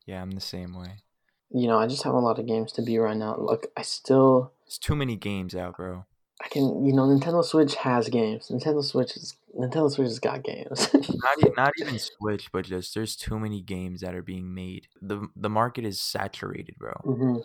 Yeah, 0.06 0.22
I'm 0.22 0.32
the 0.32 0.42
same 0.42 0.74
way. 0.74 1.04
You 1.50 1.68
know, 1.68 1.78
I 1.78 1.88
just 1.88 2.04
have 2.04 2.14
a 2.14 2.20
lot 2.20 2.40
of 2.40 2.48
games 2.48 2.72
to 2.74 2.82
be 2.82 2.98
right 2.98 3.16
now. 3.16 3.36
Look, 3.38 3.68
I 3.78 3.84
still 3.84 4.54
It's 4.74 4.80
too 4.80 4.96
many 4.96 5.16
games 5.16 5.56
out, 5.56 5.78
bro. 5.78 6.08
I 6.42 6.48
can, 6.50 6.86
you 6.86 6.94
know, 6.94 7.04
Nintendo 7.04 7.44
Switch 7.44 7.76
has 7.76 8.10
games. 8.10 8.50
Nintendo 8.50 8.84
Switch 8.84 9.16
is 9.16 9.38
Nintendo 9.58 9.90
Switch 9.90 10.08
has 10.08 10.20
got 10.20 10.44
games. 10.44 10.90
Not 11.24 11.38
not 11.56 11.74
even 11.78 11.98
Switch, 12.00 12.52
but 12.52 12.66
just 12.66 12.94
there's 12.94 13.16
too 13.16 13.40
many 13.40 13.62
games 13.62 14.02
that 14.02 14.16
are 14.16 14.22
being 14.22 14.54
made. 14.54 14.88
the 15.02 15.28
The 15.36 15.50
market 15.50 15.86
is 15.86 16.00
saturated, 16.02 16.76
bro. 16.78 16.94
hmm 17.04 17.38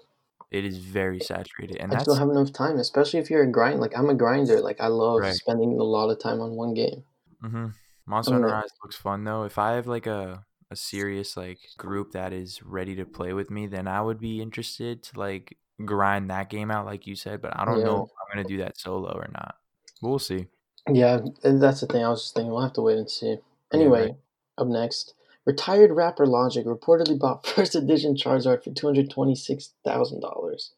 It 0.50 0.64
is 0.64 0.78
very 0.78 1.20
saturated, 1.20 1.78
and 1.78 1.94
I 1.94 2.02
don't 2.02 2.16
have 2.16 2.30
enough 2.30 2.50
time, 2.54 2.78
especially 2.78 3.20
if 3.20 3.28
you're 3.28 3.42
a 3.42 3.50
grind. 3.52 3.78
Like 3.80 3.94
I'm 3.96 4.08
a 4.08 4.14
grinder. 4.14 4.62
Like 4.62 4.80
I 4.80 4.86
love 4.86 5.26
Right. 5.26 5.28
spending 5.28 5.78
a 5.78 5.82
lot 5.84 6.08
of 6.08 6.18
time 6.18 6.40
on 6.40 6.52
one 6.56 6.72
game. 6.72 7.04
hmm 7.40 7.68
Monster 8.06 8.36
Hunter 8.36 8.48
Rise 8.48 8.70
looks 8.82 8.96
fun 8.96 9.24
though. 9.24 9.44
If 9.44 9.58
I 9.58 9.72
have 9.72 9.86
like 9.86 10.06
a 10.06 10.46
a 10.70 10.76
serious 10.76 11.36
like 11.36 11.70
group 11.78 12.12
that 12.12 12.32
is 12.32 12.62
ready 12.62 12.94
to 12.96 13.04
play 13.06 13.32
with 13.32 13.50
me, 13.50 13.66
then 13.66 13.86
I 13.88 14.00
would 14.00 14.18
be 14.18 14.40
interested 14.40 15.02
to 15.04 15.18
like 15.18 15.58
grind 15.84 16.30
that 16.30 16.50
game 16.50 16.70
out, 16.70 16.86
like 16.86 17.06
you 17.06 17.14
said. 17.16 17.40
But 17.42 17.58
I 17.58 17.64
don't 17.64 17.78
Yeah. 17.78 17.84
know 17.84 18.02
if 18.04 18.10
I'm 18.10 18.36
gonna 18.36 18.48
do 18.48 18.58
that 18.58 18.78
solo 18.78 19.12
or 19.12 19.28
not. 19.32 19.56
We'll 20.02 20.18
see. 20.18 20.46
Yeah, 20.90 21.20
and 21.44 21.60
that's 21.62 21.80
the 21.80 21.86
thing. 21.86 22.04
I 22.04 22.08
was 22.08 22.22
just 22.22 22.34
thinking 22.34 22.52
we'll 22.52 22.62
have 22.62 22.72
to 22.74 22.82
wait 22.82 22.98
and 22.98 23.10
see. 23.10 23.30
Yeah, 23.30 23.36
Anyway, 23.72 24.00
right. 24.06 24.16
up 24.56 24.68
next, 24.68 25.14
retired 25.44 25.90
rapper 25.92 26.26
Logic 26.26 26.64
reportedly 26.64 27.18
bought 27.18 27.46
first 27.54 27.74
edition 27.74 28.14
Charizard 28.16 28.64
for 28.64 28.70
two 28.72 28.86
hundred 28.86 29.10
twenty 29.10 29.34
six 29.34 29.74
thousand 29.84 30.20
dollars. 30.20 30.72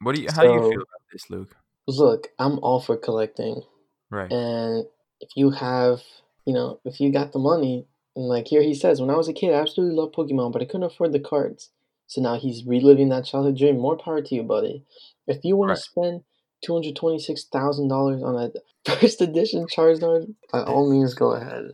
What 0.00 0.14
do 0.16 0.22
you? 0.22 0.28
How 0.32 0.42
do 0.42 0.52
you 0.52 0.60
feel 0.60 0.82
about 0.82 1.02
this, 1.12 1.30
Luke? 1.30 1.54
Look, 1.86 2.28
I'm 2.38 2.58
all 2.60 2.80
for 2.80 2.96
collecting. 2.96 3.62
Right. 4.10 4.30
And 4.30 4.86
if 5.20 5.30
you 5.36 5.50
have, 5.50 6.00
you 6.44 6.52
know, 6.52 6.80
if 6.84 7.00
you 7.00 7.12
got 7.12 7.32
the 7.32 7.38
money, 7.38 7.86
and 8.16 8.26
like 8.26 8.46
here 8.48 8.62
he 8.62 8.74
says, 8.74 9.00
when 9.00 9.10
I 9.10 9.16
was 9.16 9.28
a 9.28 9.32
kid, 9.32 9.52
I 9.54 9.60
absolutely 9.60 9.96
loved 9.96 10.14
Pokemon, 10.14 10.52
but 10.52 10.62
I 10.62 10.64
couldn't 10.64 10.82
afford 10.84 11.12
the 11.12 11.20
cards. 11.20 11.70
So 12.12 12.20
now 12.20 12.38
he's 12.38 12.64
reliving 12.66 13.08
that 13.08 13.24
childhood 13.24 13.56
dream. 13.56 13.78
More 13.78 13.96
power 13.96 14.20
to 14.20 14.34
you, 14.34 14.42
buddy. 14.42 14.84
If 15.26 15.44
you 15.44 15.56
want 15.56 15.70
Right. 15.70 15.76
to 15.76 15.82
spend 15.82 16.22
two 16.64 16.74
hundred 16.74 16.94
twenty-six 16.96 17.44
thousand 17.44 17.88
dollars 17.88 18.22
on 18.22 18.36
a 18.36 18.50
first 19.00 19.20
edition 19.20 19.66
Charizard, 19.66 20.34
by 20.52 20.62
all 20.62 20.90
means, 20.90 21.14
go 21.14 21.32
ahead. 21.32 21.72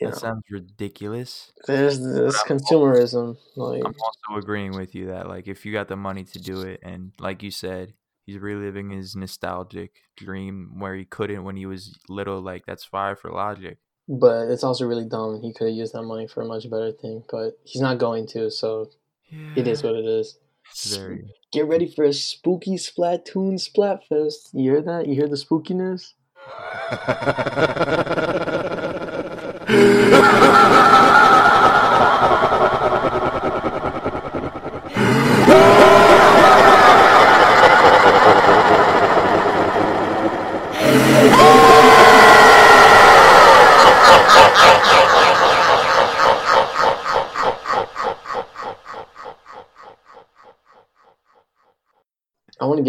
You 0.00 0.08
that 0.08 0.14
know, 0.14 0.18
sounds 0.18 0.42
ridiculous. 0.50 1.52
there's 1.66 2.00
this 2.00 2.42
consumerism. 2.42 3.36
Like, 3.56 3.84
I'm 3.84 3.94
also 4.02 4.38
agreeing 4.42 4.72
with 4.72 4.94
you 4.94 5.06
that 5.06 5.28
like 5.28 5.46
if 5.48 5.64
you 5.64 5.72
got 5.72 5.88
the 5.88 5.96
money 5.96 6.24
to 6.24 6.38
do 6.38 6.62
it, 6.62 6.80
and 6.82 7.12
like 7.18 7.42
you 7.42 7.50
said, 7.50 7.94
he's 8.26 8.38
reliving 8.38 8.90
his 8.90 9.14
nostalgic 9.16 9.92
dream 10.16 10.78
where 10.78 10.94
he 10.94 11.04
couldn't 11.04 11.44
when 11.44 11.56
he 11.56 11.66
was 11.66 11.96
little. 12.08 12.40
Like 12.40 12.66
that's 12.66 12.84
fire 12.84 13.16
for 13.16 13.30
Logic. 13.30 13.78
but 14.08 14.48
it's 14.50 14.64
also 14.64 14.86
really 14.86 15.04
dumb. 15.08 15.40
He 15.42 15.52
could 15.52 15.68
have 15.68 15.76
used 15.76 15.92
that 15.94 16.02
money 16.02 16.26
for 16.26 16.42
a 16.42 16.46
much 16.46 16.68
better 16.68 16.92
thing, 16.92 17.22
but 17.30 17.58
he's 17.64 17.82
not 17.82 17.98
going 17.98 18.26
to. 18.28 18.50
So 18.50 18.90
it 19.54 19.66
is 19.66 19.82
what 19.82 19.94
it 19.94 20.04
is. 20.04 20.38
Very. 20.88 21.24
Get 21.52 21.66
ready 21.66 21.90
for 21.90 22.04
a 22.04 22.12
spooky 22.12 22.76
Splatoon 22.76 23.54
Splatfest. 23.54 24.50
You 24.52 24.72
hear 24.72 24.82
that? 24.82 25.06
You 25.06 25.14
hear 25.14 25.28
the 25.28 25.36
spookiness? 25.36 26.12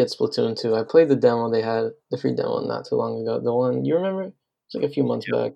get 0.07 0.17
Splatoon 0.17 0.59
2. 0.59 0.75
I 0.75 0.83
played 0.83 1.09
the 1.09 1.15
demo 1.15 1.49
they 1.49 1.61
had, 1.61 1.91
the 2.11 2.17
free 2.17 2.35
demo 2.35 2.59
not 2.61 2.85
too 2.85 2.95
long 2.95 3.21
ago. 3.21 3.39
The 3.39 3.53
one 3.53 3.85
you 3.85 3.95
remember? 3.95 4.33
It's 4.65 4.75
like 4.75 4.83
a 4.83 4.89
few 4.89 5.03
months 5.03 5.27
back. 5.31 5.53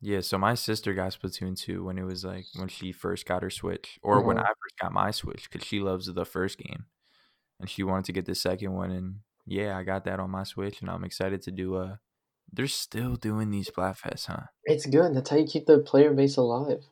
Yeah, 0.00 0.20
so 0.20 0.36
my 0.36 0.54
sister 0.54 0.94
got 0.94 1.12
Splatoon 1.12 1.56
2 1.56 1.84
when 1.84 1.96
it 1.96 2.04
was 2.04 2.24
like 2.24 2.46
when 2.56 2.68
she 2.68 2.90
first 2.90 3.24
got 3.26 3.42
her 3.42 3.50
Switch, 3.50 4.00
or 4.02 4.20
when 4.20 4.36
Mhm. 4.36 4.42
I 4.44 4.48
first 4.48 4.78
got 4.80 4.92
my 4.92 5.10
Switch, 5.12 5.48
because 5.50 5.66
she 5.66 5.78
loves 5.80 6.06
the 6.06 6.24
first 6.24 6.58
game, 6.58 6.86
and 7.60 7.70
she 7.70 7.84
wanted 7.84 8.06
to 8.06 8.12
get 8.12 8.26
the 8.26 8.34
second 8.34 8.72
one. 8.72 8.90
And 8.90 9.20
yeah, 9.46 9.78
I 9.78 9.84
got 9.84 10.04
that 10.04 10.18
on 10.18 10.30
my 10.30 10.42
Switch, 10.44 10.80
and 10.80 10.90
I'm 10.90 11.04
excited 11.04 11.42
to 11.42 11.52
do. 11.52 11.76
Uh, 11.76 11.96
they're 12.52 12.66
still 12.66 13.14
doing 13.16 13.50
these 13.50 13.70
Splatfests, 13.70 14.26
huh? 14.26 14.46
It's 14.64 14.86
good. 14.86 15.14
That's 15.14 15.30
how 15.30 15.36
you 15.36 15.46
keep 15.46 15.66
the 15.66 15.78
player 15.78 16.12
base 16.12 16.36
alive. 16.36 16.84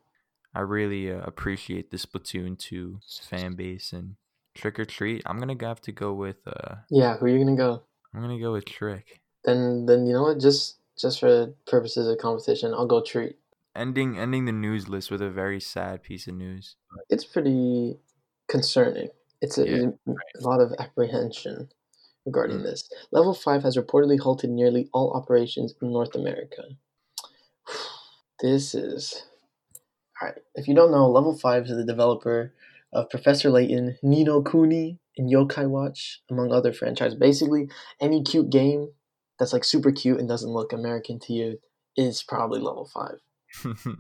I 0.55 0.61
really 0.61 1.11
uh, 1.11 1.21
appreciate 1.21 1.91
the 1.91 1.97
Splatoon 1.97 2.59
2 2.59 3.01
fan 3.23 3.55
base 3.55 3.93
and 3.93 4.17
Trick 4.55 4.79
or 4.79 4.85
Treat. 4.85 5.23
I'm 5.27 5.39
gonna 5.39 5.57
have 5.61 5.81
to 5.83 5.93
go 5.93 6.13
with. 6.13 6.37
Uh, 6.47 6.77
Yeah, 6.91 7.17
who 7.17 7.27
are 7.27 7.29
you 7.29 7.39
gonna 7.39 7.57
go? 7.57 7.83
I'm 8.15 8.21
gonna 8.21 8.41
go 8.41 8.53
with 8.53 8.65
Trick. 8.65 9.21
Then 9.45 9.87
then 9.87 10.07
you 10.07 10.13
know 10.13 10.23
what? 10.25 10.41
Just 10.41 10.77
just 10.99 11.21
for 11.21 11.55
purposes 11.67 12.07
of 12.09 12.19
competition, 12.19 12.75
I'll 12.75 12.87
go 12.87 13.03
treat. 13.03 13.37
Ending 13.75 14.19
ending 14.19 14.45
the 14.45 14.53
news 14.53 14.89
list 14.89 15.11
with 15.11 15.23
a 15.23 15.31
very 15.31 15.61
sad 15.61 16.03
piece 16.03 16.27
of 16.27 16.35
news. 16.35 16.77
It's 17.09 17.25
pretty 17.25 17.99
concerning. 18.49 19.09
It's 19.41 19.57
a, 19.57 19.67
Yeah, 19.67 19.91
a 20.07 20.41
lot 20.41 20.61
of 20.61 20.75
apprehension 20.79 21.71
regarding 22.27 22.59
Mm. 22.59 22.65
this. 22.65 22.91
Level 23.13 23.33
5 23.33 23.63
has 23.63 23.77
reportedly 23.79 24.19
halted 24.21 24.51
nearly 24.51 24.91
all 24.93 25.13
operations 25.13 25.73
in 25.81 25.93
North 25.93 26.15
America. 26.15 26.65
This 28.43 28.75
is. 28.75 29.25
Alright, 30.21 30.39
if 30.55 30.67
you 30.69 30.75
don't 30.75 30.91
know, 30.91 31.11
Level 31.11 31.37
5 31.37 31.65
is 31.65 31.77
the 31.77 31.85
developer 31.85 32.53
of 32.93 33.09
Professor 33.11 33.51
Layton, 33.51 33.97
Ni 34.03 34.25
no 34.25 34.43
Kuni, 34.43 34.99
and 35.17 35.31
Yokai 35.31 35.69
Watch, 35.69 36.21
among 36.31 36.53
other 36.53 36.73
franchises. 36.73 37.19
Basically, 37.19 37.69
any 38.01 38.23
cute 38.23 38.51
game 38.51 38.89
that's 39.39 39.53
like 39.53 39.65
super 39.65 39.93
cute 39.93 40.19
and 40.19 40.29
doesn't 40.29 40.51
look 40.51 40.73
American 40.73 41.19
to 41.21 41.33
you 41.33 41.59
is 41.97 42.23
probably 42.23 42.61
Level 42.61 42.89
5. 43.65 43.77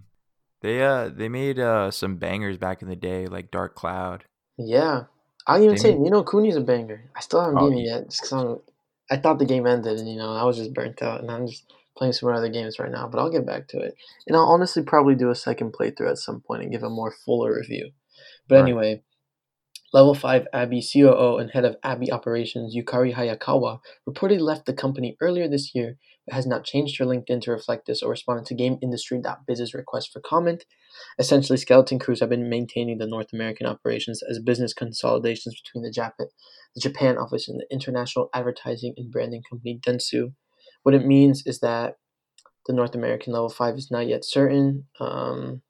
they 0.62 0.82
uh 0.82 1.08
they 1.08 1.28
made 1.28 1.58
uh 1.58 1.90
some 1.90 2.16
bangers 2.16 2.58
back 2.58 2.82
in 2.82 2.88
the 2.88 2.96
day, 2.96 3.26
like 3.26 3.50
Dark 3.50 3.74
Cloud. 3.74 4.24
Yeah. 4.58 5.04
I'll 5.46 5.62
even 5.62 5.74
They 5.74 5.80
say 5.80 5.90
made- 5.92 6.00
Ni 6.00 6.10
no 6.10 6.22
Kuni's 6.22 6.56
a 6.56 6.60
banger. 6.60 7.10
I 7.16 7.20
still 7.20 7.40
haven't 7.40 7.58
Oh, 7.58 7.68
beaten 7.70 7.84
it 7.84 7.88
yet 7.88 8.10
just 8.10 8.22
because 8.22 8.60
I 9.10 9.16
thought 9.16 9.38
the 9.38 9.44
game 9.46 9.66
ended 9.66 9.98
and, 9.98 10.08
you 10.08 10.16
know, 10.16 10.32
I 10.32 10.44
was 10.44 10.56
just 10.56 10.72
burnt 10.74 11.02
out 11.02 11.20
and 11.20 11.30
I'm 11.30 11.46
just 11.48 11.72
playing 11.96 12.12
some 12.12 12.28
other 12.28 12.48
games 12.48 12.78
right 12.78 12.90
now, 12.90 13.08
but 13.08 13.18
I'll 13.18 13.30
get 13.30 13.44
back 13.46 13.66
to 13.68 13.78
it. 13.80 13.94
And 14.26 14.36
I'll 14.36 14.44
honestly 14.44 14.82
probably 14.84 15.14
do 15.16 15.30
a 15.30 15.34
second 15.34 15.72
playthrough 15.72 16.10
at 16.10 16.18
some 16.18 16.40
point 16.42 16.62
and 16.62 16.70
give 16.70 16.82
a 16.84 16.90
more 16.90 17.10
fuller 17.10 17.54
review. 17.56 17.90
But 18.50 18.56
Right. 18.56 18.62
anyway, 18.62 19.02
Level 19.92 20.14
5 20.14 20.46
Abby 20.52 20.82
COO 20.82 21.38
and 21.38 21.50
head 21.50 21.64
of 21.64 21.76
Abby 21.82 22.12
operations 22.12 22.76
Yukari 22.76 23.14
Hayakawa 23.14 23.78
reportedly 24.08 24.40
left 24.40 24.66
the 24.66 24.72
company 24.72 25.16
earlier 25.20 25.48
this 25.48 25.74
year, 25.74 25.98
but 26.26 26.34
has 26.34 26.46
not 26.46 26.64
changed 26.64 26.98
her 26.98 27.04
LinkedIn 27.04 27.42
to 27.42 27.52
reflect 27.52 27.86
this 27.86 28.02
or 28.02 28.10
responded 28.10 28.46
to 28.46 28.54
GameIndustry.biz's 28.56 29.72
request 29.72 30.12
for 30.12 30.20
comment. 30.20 30.64
Essentially, 31.18 31.56
Skeleton 31.56 31.98
Crews 32.00 32.20
have 32.20 32.28
been 32.28 32.48
maintaining 32.50 32.98
the 32.98 33.06
North 33.06 33.32
American 33.32 33.66
operations 33.66 34.22
as 34.28 34.38
business 34.40 34.74
consolidations 34.74 35.60
between 35.60 35.82
the 35.84 35.90
Japan, 35.90 36.26
the 36.74 36.80
Japan 36.80 37.18
office 37.18 37.48
and 37.48 37.60
the 37.60 37.66
international 37.72 38.30
advertising 38.34 38.94
and 38.96 39.10
branding 39.12 39.42
company 39.48 39.78
Dentsu. 39.80 40.34
What 40.82 40.94
it 40.94 41.06
means 41.06 41.44
is 41.46 41.60
that 41.60 41.98
the 42.66 42.72
North 42.72 42.94
American 42.94 43.32
level 43.32 43.48
five 43.48 43.76
is 43.76 43.90
not 43.90 44.06
yet 44.06 44.24
certain. 44.24 44.86
Um, 45.00 45.62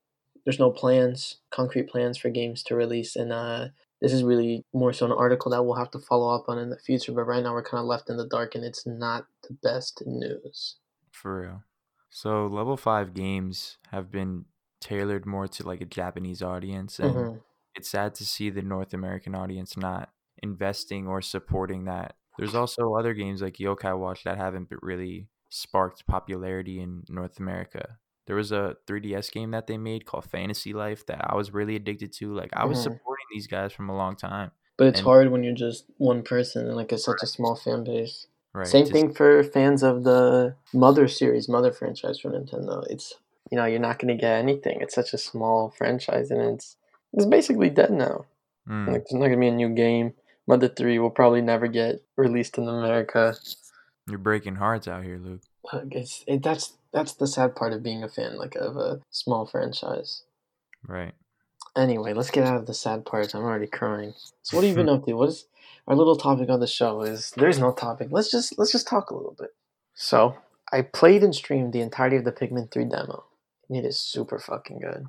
there's 0.45 0.59
no 0.59 0.71
plans, 0.71 1.41
concrete 1.51 1.89
plans 1.89 2.19
for 2.19 2.31
games 2.31 2.63
to 2.65 2.77
release, 2.77 3.17
and 3.17 3.33
uh, 3.33 3.69
this 4.01 4.13
is 4.13 4.25
really 4.25 4.65
more 4.73 4.93
so 4.93 5.07
an 5.07 5.13
article 5.13 5.51
that 5.51 5.63
we'll 5.65 5.75
have 5.77 5.91
to 5.93 5.99
follow 5.99 6.35
up 6.35 6.49
on 6.49 6.59
in 6.59 6.71
the 6.71 6.79
future. 6.79 7.13
But 7.13 7.25
right 7.25 7.43
now, 7.43 7.53
we're 7.53 7.63
kind 7.65 7.81
of 7.81 7.87
left 7.87 8.11
in 8.11 8.17
the 8.17 8.27
dark, 8.29 8.55
and 8.55 8.65
it's 8.65 8.87
not 8.87 9.27
the 9.49 9.55
best 9.55 10.03
news. 10.07 10.77
For 11.13 11.41
real. 11.41 11.65
So 12.11 12.47
level 12.47 12.77
five 12.77 13.15
games 13.15 13.79
have 13.89 14.11
been 14.11 14.47
tailored 14.81 15.27
more 15.27 15.47
to 15.49 15.63
like 15.67 15.81
a 15.81 15.85
Japanese 15.87 16.43
audience, 16.43 16.99
and 16.99 17.29
Mhm. 17.29 17.43
it's 17.75 17.91
sad 17.91 18.15
to 18.17 18.27
see 18.27 18.51
the 18.51 18.63
North 18.63 18.95
American 18.95 19.35
audience 19.35 19.77
not 19.77 20.13
investing 20.43 21.07
or 21.07 21.23
supporting 21.23 21.85
that. 21.85 22.17
There's 22.37 22.55
also 22.55 22.95
other 22.95 23.15
games 23.15 23.43
like 23.43 23.55
Yokai 23.55 23.99
Watch 23.99 24.25
that 24.25 24.39
haven't 24.39 24.71
really 24.83 25.29
sparked 25.51 26.07
popularity 26.07 26.81
in 26.81 27.05
North 27.09 27.39
America. 27.39 27.99
There 28.27 28.37
was 28.37 28.53
a 28.53 28.77
3DS 28.87 29.33
game 29.33 29.51
that 29.53 29.67
they 29.67 29.77
made 29.79 30.05
called 30.07 30.25
Fantasy 30.25 30.73
Life 30.73 31.05
that 31.07 31.21
I 31.31 31.35
was 31.35 31.53
really 31.53 31.75
addicted 31.77 32.13
to. 32.15 32.33
Like 32.33 32.51
I 32.53 32.65
was 32.65 32.79
Mhm. 32.79 32.83
supporting 32.85 33.27
these 33.33 33.47
guys 33.47 33.73
from 33.73 33.89
a 33.89 33.97
long 33.97 34.15
time. 34.17 34.53
But 34.77 34.87
it's 34.89 35.01
And- 35.01 35.07
hard 35.07 35.31
when 35.31 35.43
you're 35.43 35.55
just 35.55 35.87
one 35.99 36.23
person 36.23 36.67
and 36.67 36.77
like 36.77 36.93
it's 36.93 37.05
such 37.05 37.23
a 37.23 37.27
small 37.27 37.55
fan 37.57 37.85
base. 37.85 38.27
Right. 38.55 38.67
Same 38.67 38.87
thing 38.87 39.13
for 39.13 39.43
fans 39.45 39.83
of 39.83 40.03
the 40.05 40.55
Mother 40.75 41.07
series, 41.09 41.49
Mother 41.49 41.71
franchise 41.73 42.19
from 42.19 42.33
Nintendo. 42.33 42.85
It's 42.91 43.15
you 43.51 43.57
know 43.57 43.65
you're 43.65 43.81
not 43.81 43.99
going 43.99 44.15
to 44.17 44.21
get 44.21 44.39
anything. 44.39 44.81
It's 44.81 44.95
such 44.95 45.13
a 45.13 45.19
small 45.19 45.71
franchise, 45.71 46.31
and 46.31 46.41
it's 46.41 46.77
it's 47.13 47.27
basically 47.27 47.71
dead 47.71 47.91
now. 47.91 48.27
Mm, 48.69 48.87
Like 48.89 49.05
there's 49.07 49.13
not 49.21 49.27
going 49.27 49.33
to 49.33 49.37
be 49.39 49.49
a 49.49 49.53
new 49.53 49.69
game. 49.71 50.15
Mother 50.47 50.69
three 50.69 50.99
will 50.99 51.11
probably 51.11 51.43
never 51.43 51.67
get 51.69 52.03
released 52.17 52.59
in 52.59 52.69
America. 52.69 53.35
you're 54.09 54.19
breaking 54.19 54.57
hearts 54.57 54.89
out 54.89 55.05
here, 55.05 55.19
Luke. 55.19 55.43
It's 55.93 56.25
it, 56.27 56.43
that's 56.43 56.73
that's 56.93 57.15
the 57.15 57.27
sad 57.27 57.55
part 57.55 57.73
of 57.73 57.83
being 57.83 58.03
a 58.03 58.09
fan, 58.09 58.37
like 58.37 58.57
of 58.57 58.77
a 58.77 59.01
small 59.11 59.47
franchise. 59.47 60.23
Right. 60.87 61.15
Anyway, 61.77 62.13
let's 62.15 62.31
get 62.31 62.45
out 62.45 62.57
of 62.57 62.67
the 62.67 62.75
sad 62.75 63.05
parts. 63.05 63.35
I'm 63.35 63.43
already 63.43 63.67
crying. 63.67 64.15
So 64.43 64.57
what 64.57 64.65
have 64.65 64.77
you 64.77 64.85
been 64.85 64.89
up 64.95 65.07
to? 65.07 65.13
What 65.15 65.29
is 65.29 65.47
our 65.87 65.95
little 65.95 66.17
topic 66.17 66.49
on 66.49 66.61
the 66.61 66.67
show? 66.67 67.03
Is 67.03 67.31
there's 67.37 67.59
no 67.59 67.73
topic. 67.73 68.09
Let's 68.11 68.31
just 68.31 68.59
let's 68.59 68.73
just 68.73 68.89
talk 68.89 69.11
a 69.11 69.15
little 69.15 69.37
bit. 69.39 69.55
So 69.95 70.37
I 70.73 70.83
played 70.83 71.23
and 71.23 71.35
streamed 71.35 71.73
the 71.73 71.81
entirety 71.81 72.17
of 72.17 72.25
the 72.25 72.33
Pikmin 72.33 72.71
3 72.71 72.85
demo. 72.87 73.25
And 73.69 73.79
it 73.79 73.85
is 73.85 73.99
super 74.01 74.39
fucking 74.39 74.81
good. 74.81 75.07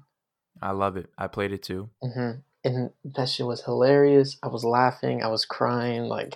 I 0.61 0.71
love 0.71 0.97
it. 0.97 1.09
I 1.17 1.27
played 1.27 1.51
it 1.51 1.63
too. 1.63 1.89
hmm 2.01 2.31
And 2.63 2.91
that 3.03 3.29
shit 3.29 3.47
was 3.47 3.63
hilarious. 3.63 4.37
I 4.43 4.47
was 4.47 4.63
laughing. 4.63 5.23
I 5.23 5.27
was 5.27 5.45
crying. 5.45 6.03
Like 6.03 6.35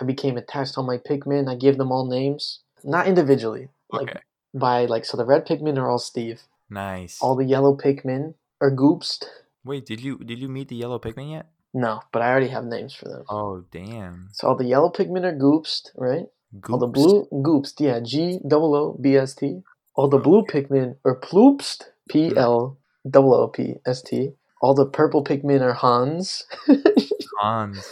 I 0.00 0.04
became 0.04 0.36
attached 0.36 0.74
to 0.74 0.80
all 0.80 0.86
my 0.86 0.98
Pikmin. 0.98 1.48
I 1.48 1.54
gave 1.54 1.78
them 1.78 1.92
all 1.92 2.06
names, 2.06 2.60
not 2.82 3.06
individually, 3.06 3.68
like 3.92 4.10
Okay. 4.10 4.20
By 4.54 4.86
like 4.86 5.04
so 5.04 5.16
the 5.16 5.24
red 5.24 5.46
Pikmin 5.46 5.78
are 5.78 5.88
all 5.90 5.98
Steve. 5.98 6.42
Nice. 6.68 7.18
All 7.20 7.36
the 7.36 7.44
yellow 7.44 7.76
Pikmin 7.76 8.34
are 8.60 8.70
Goopst. 8.70 9.24
Wait, 9.64 9.86
did 9.86 10.00
you 10.00 10.18
did 10.18 10.38
you 10.38 10.48
meet 10.48 10.68
the 10.68 10.76
yellow 10.76 10.98
Pikmin 10.98 11.32
yet? 11.32 11.46
No, 11.72 12.00
but 12.12 12.22
I 12.22 12.30
already 12.30 12.48
have 12.48 12.64
names 12.64 12.94
for 12.94 13.08
them. 13.08 13.24
Oh 13.28 13.64
damn. 13.70 14.28
So 14.32 14.48
all 14.48 14.56
the 14.56 14.64
yellow 14.64 14.90
Pikmin 14.90 15.24
are 15.24 15.36
Goopst, 15.36 15.90
right? 15.96 16.26
All 16.68 16.78
the 16.78 16.88
blue 16.88 17.28
Goopst, 17.32 17.74
yeah, 17.78 18.00
G 18.00 18.40
double 18.46 18.74
O 18.74 18.98
B 19.00 19.16
S 19.16 19.34
T. 19.34 19.60
All 19.94 20.08
the 20.08 20.18
blue 20.18 20.42
Pikmin 20.42 20.96
are 21.04 21.18
Ploopst, 21.18 21.84
P 22.08 22.32
L 22.36 22.78
O 23.14 23.34
O 23.34 23.48
P 23.48 23.74
S 23.86 24.02
T. 24.02 24.30
All 24.60 24.74
the 24.74 24.86
purple 24.86 25.22
Pikmin 25.24 25.60
are 25.62 25.74
Hans. 25.74 26.44
Hans. 27.40 27.86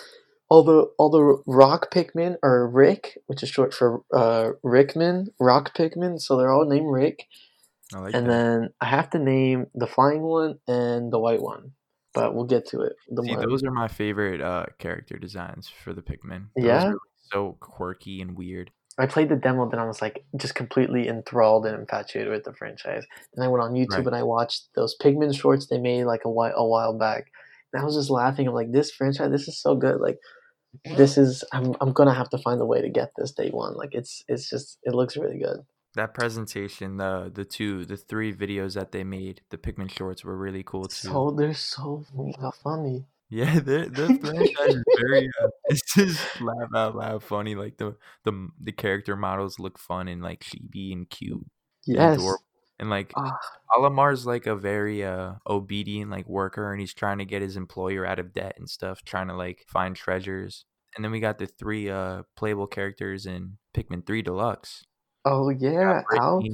All 0.49 0.63
the 0.65 0.87
all 0.99 1.11
the 1.11 1.43
rock 1.47 1.91
Pikmin 1.93 2.37
are 2.43 2.67
Rick, 2.69 3.19
which 3.27 3.43
is 3.43 3.49
short 3.49 3.75
for 3.75 4.03
uh, 4.15 4.51
Rickman, 4.63 5.29
rock 5.39 5.75
Pikmin. 5.77 6.21
So 6.21 6.37
they're 6.37 6.51
all 6.53 6.65
named 6.67 6.91
Rick. 6.91 7.27
I 7.95 7.99
like 8.01 8.15
and 8.15 8.27
that. 8.27 8.31
then 8.31 8.69
I 8.81 8.87
have 8.87 9.11
to 9.11 9.19
name 9.19 9.67
the 9.75 9.87
flying 9.87 10.23
one 10.23 10.59
and 10.67 11.13
the 11.13 11.19
white 11.19 11.41
one, 11.41 11.73
but 12.15 12.35
we'll 12.35 12.45
get 12.47 12.67
to 12.69 12.81
it. 12.83 12.93
The 13.09 13.23
See, 13.23 13.35
one, 13.35 13.49
those 13.49 13.63
are 13.65 13.71
my 13.71 13.89
favorite 13.89 14.41
uh, 14.41 14.67
character 14.79 15.19
designs 15.19 15.69
for 15.69 15.93
the 15.95 16.03
Pikmin. 16.03 16.49
Those 16.57 16.65
Yeah? 16.67 16.93
so 17.33 17.57
quirky 17.61 18.21
and 18.21 18.37
weird. 18.37 18.71
I 19.01 19.07
played 19.07 19.29
the 19.29 19.37
demo, 19.37 19.71
then 19.71 19.79
I 19.79 19.87
was 19.87 20.03
like 20.03 20.25
just 20.37 20.55
completely 20.55 21.09
enthralled 21.09 21.67
and 21.67 21.79
infatuated 21.79 22.33
with 22.33 22.45
the 22.45 22.53
franchise. 22.53 23.05
Then 23.35 23.45
I 23.45 23.49
went 23.49 23.63
on 23.63 23.73
YouTube 23.75 23.91
Right. 23.93 24.07
and 24.07 24.17
I 24.17 24.23
watched 24.25 24.69
those 24.75 24.97
Pikmin 25.01 25.39
shorts 25.39 25.67
they 25.67 25.79
made 25.79 26.05
like 26.05 26.23
a 26.25 26.31
while 26.31 26.53
a 26.57 26.67
while 26.67 26.99
back. 26.99 27.31
And 27.73 27.81
I 27.81 27.85
was 27.85 27.95
just 27.95 28.11
laughing. 28.11 28.49
I'm 28.49 28.55
like, 28.55 28.73
this 28.73 28.91
franchise, 28.91 29.31
this 29.31 29.47
is 29.47 29.61
so 29.61 29.77
good. 29.77 30.01
Like, 30.01 30.19
this 30.97 31.19
is 31.19 31.45
I'm 31.53 31.75
I'm 31.81 31.93
gonna 31.93 32.15
have 32.15 32.31
to 32.31 32.39
find 32.39 32.61
a 32.61 32.67
way 32.67 32.83
to 32.83 32.89
get 32.89 33.13
this 33.17 33.33
day 33.33 33.51
one. 33.51 33.75
Like, 33.75 33.91
it's 33.93 34.25
it's 34.29 34.49
just 34.49 34.79
it 34.83 34.95
looks 34.95 35.17
really 35.17 35.39
good. 35.39 35.59
That 35.95 36.15
presentation, 36.15 36.97
the 36.97 37.31
the 37.35 37.45
two, 37.45 37.85
the 37.85 37.97
three 37.97 38.33
videos 38.33 38.75
that 38.75 38.93
they 38.93 39.05
made, 39.05 39.43
the 39.51 39.59
Pikmin 39.59 39.91
shorts 39.91 40.25
were 40.25 40.37
really 40.37 40.63
cool 40.63 40.85
too. 40.85 41.09
So 41.09 41.31
they're 41.37 41.55
so 41.55 42.05
funny. 42.63 43.07
Yeah, 43.31 43.61
the 43.61 43.91
the 43.91 44.19
franchise 44.21 44.75
is 44.75 44.85
very. 44.97 45.29
Uh, 45.43 45.49
it's 45.67 45.95
just 45.95 46.41
laugh 46.41 46.71
out 46.75 46.97
loud 46.97 47.23
funny. 47.23 47.55
Like 47.55 47.77
the 47.79 47.97
the 48.25 48.49
the 48.61 48.73
character 48.73 49.17
models 49.17 49.59
look 49.59 49.79
fun 49.79 50.09
and 50.09 50.23
like 50.23 50.41
chibi 50.41 50.93
and 50.93 51.09
cute. 51.09 51.45
and 51.87 51.97
Yes. 51.97 52.19
adorable. 52.19 52.43
And 52.81 52.91
like 52.91 53.13
Ah. 53.17 53.37
Olimar's 53.77 54.25
like 54.27 54.47
a 54.47 54.55
very 54.55 55.05
uh 55.05 55.35
obedient 55.49 56.11
like 56.11 56.29
worker 56.29 56.71
and 56.73 56.81
he's 56.81 56.95
trying 56.95 57.19
to 57.19 57.25
get 57.25 57.43
his 57.43 57.57
employer 57.57 58.07
out 58.07 58.19
of 58.19 58.33
debt 58.33 58.55
and 58.59 58.69
stuff, 58.71 59.03
trying 59.05 59.29
to 59.29 59.35
like 59.35 59.65
find 59.69 59.97
treasures. 59.97 60.65
And 60.97 61.05
then 61.05 61.13
we 61.13 61.21
got 61.21 61.39
the 61.39 61.47
three 61.47 61.91
uh 61.91 62.23
playable 62.37 62.67
characters 62.67 63.27
in 63.27 63.59
Pikmin 63.75 64.07
3 64.07 64.23
Deluxe. 64.23 64.85
Oh 65.25 65.51
yeah, 65.51 66.03
Alf, 66.19 66.45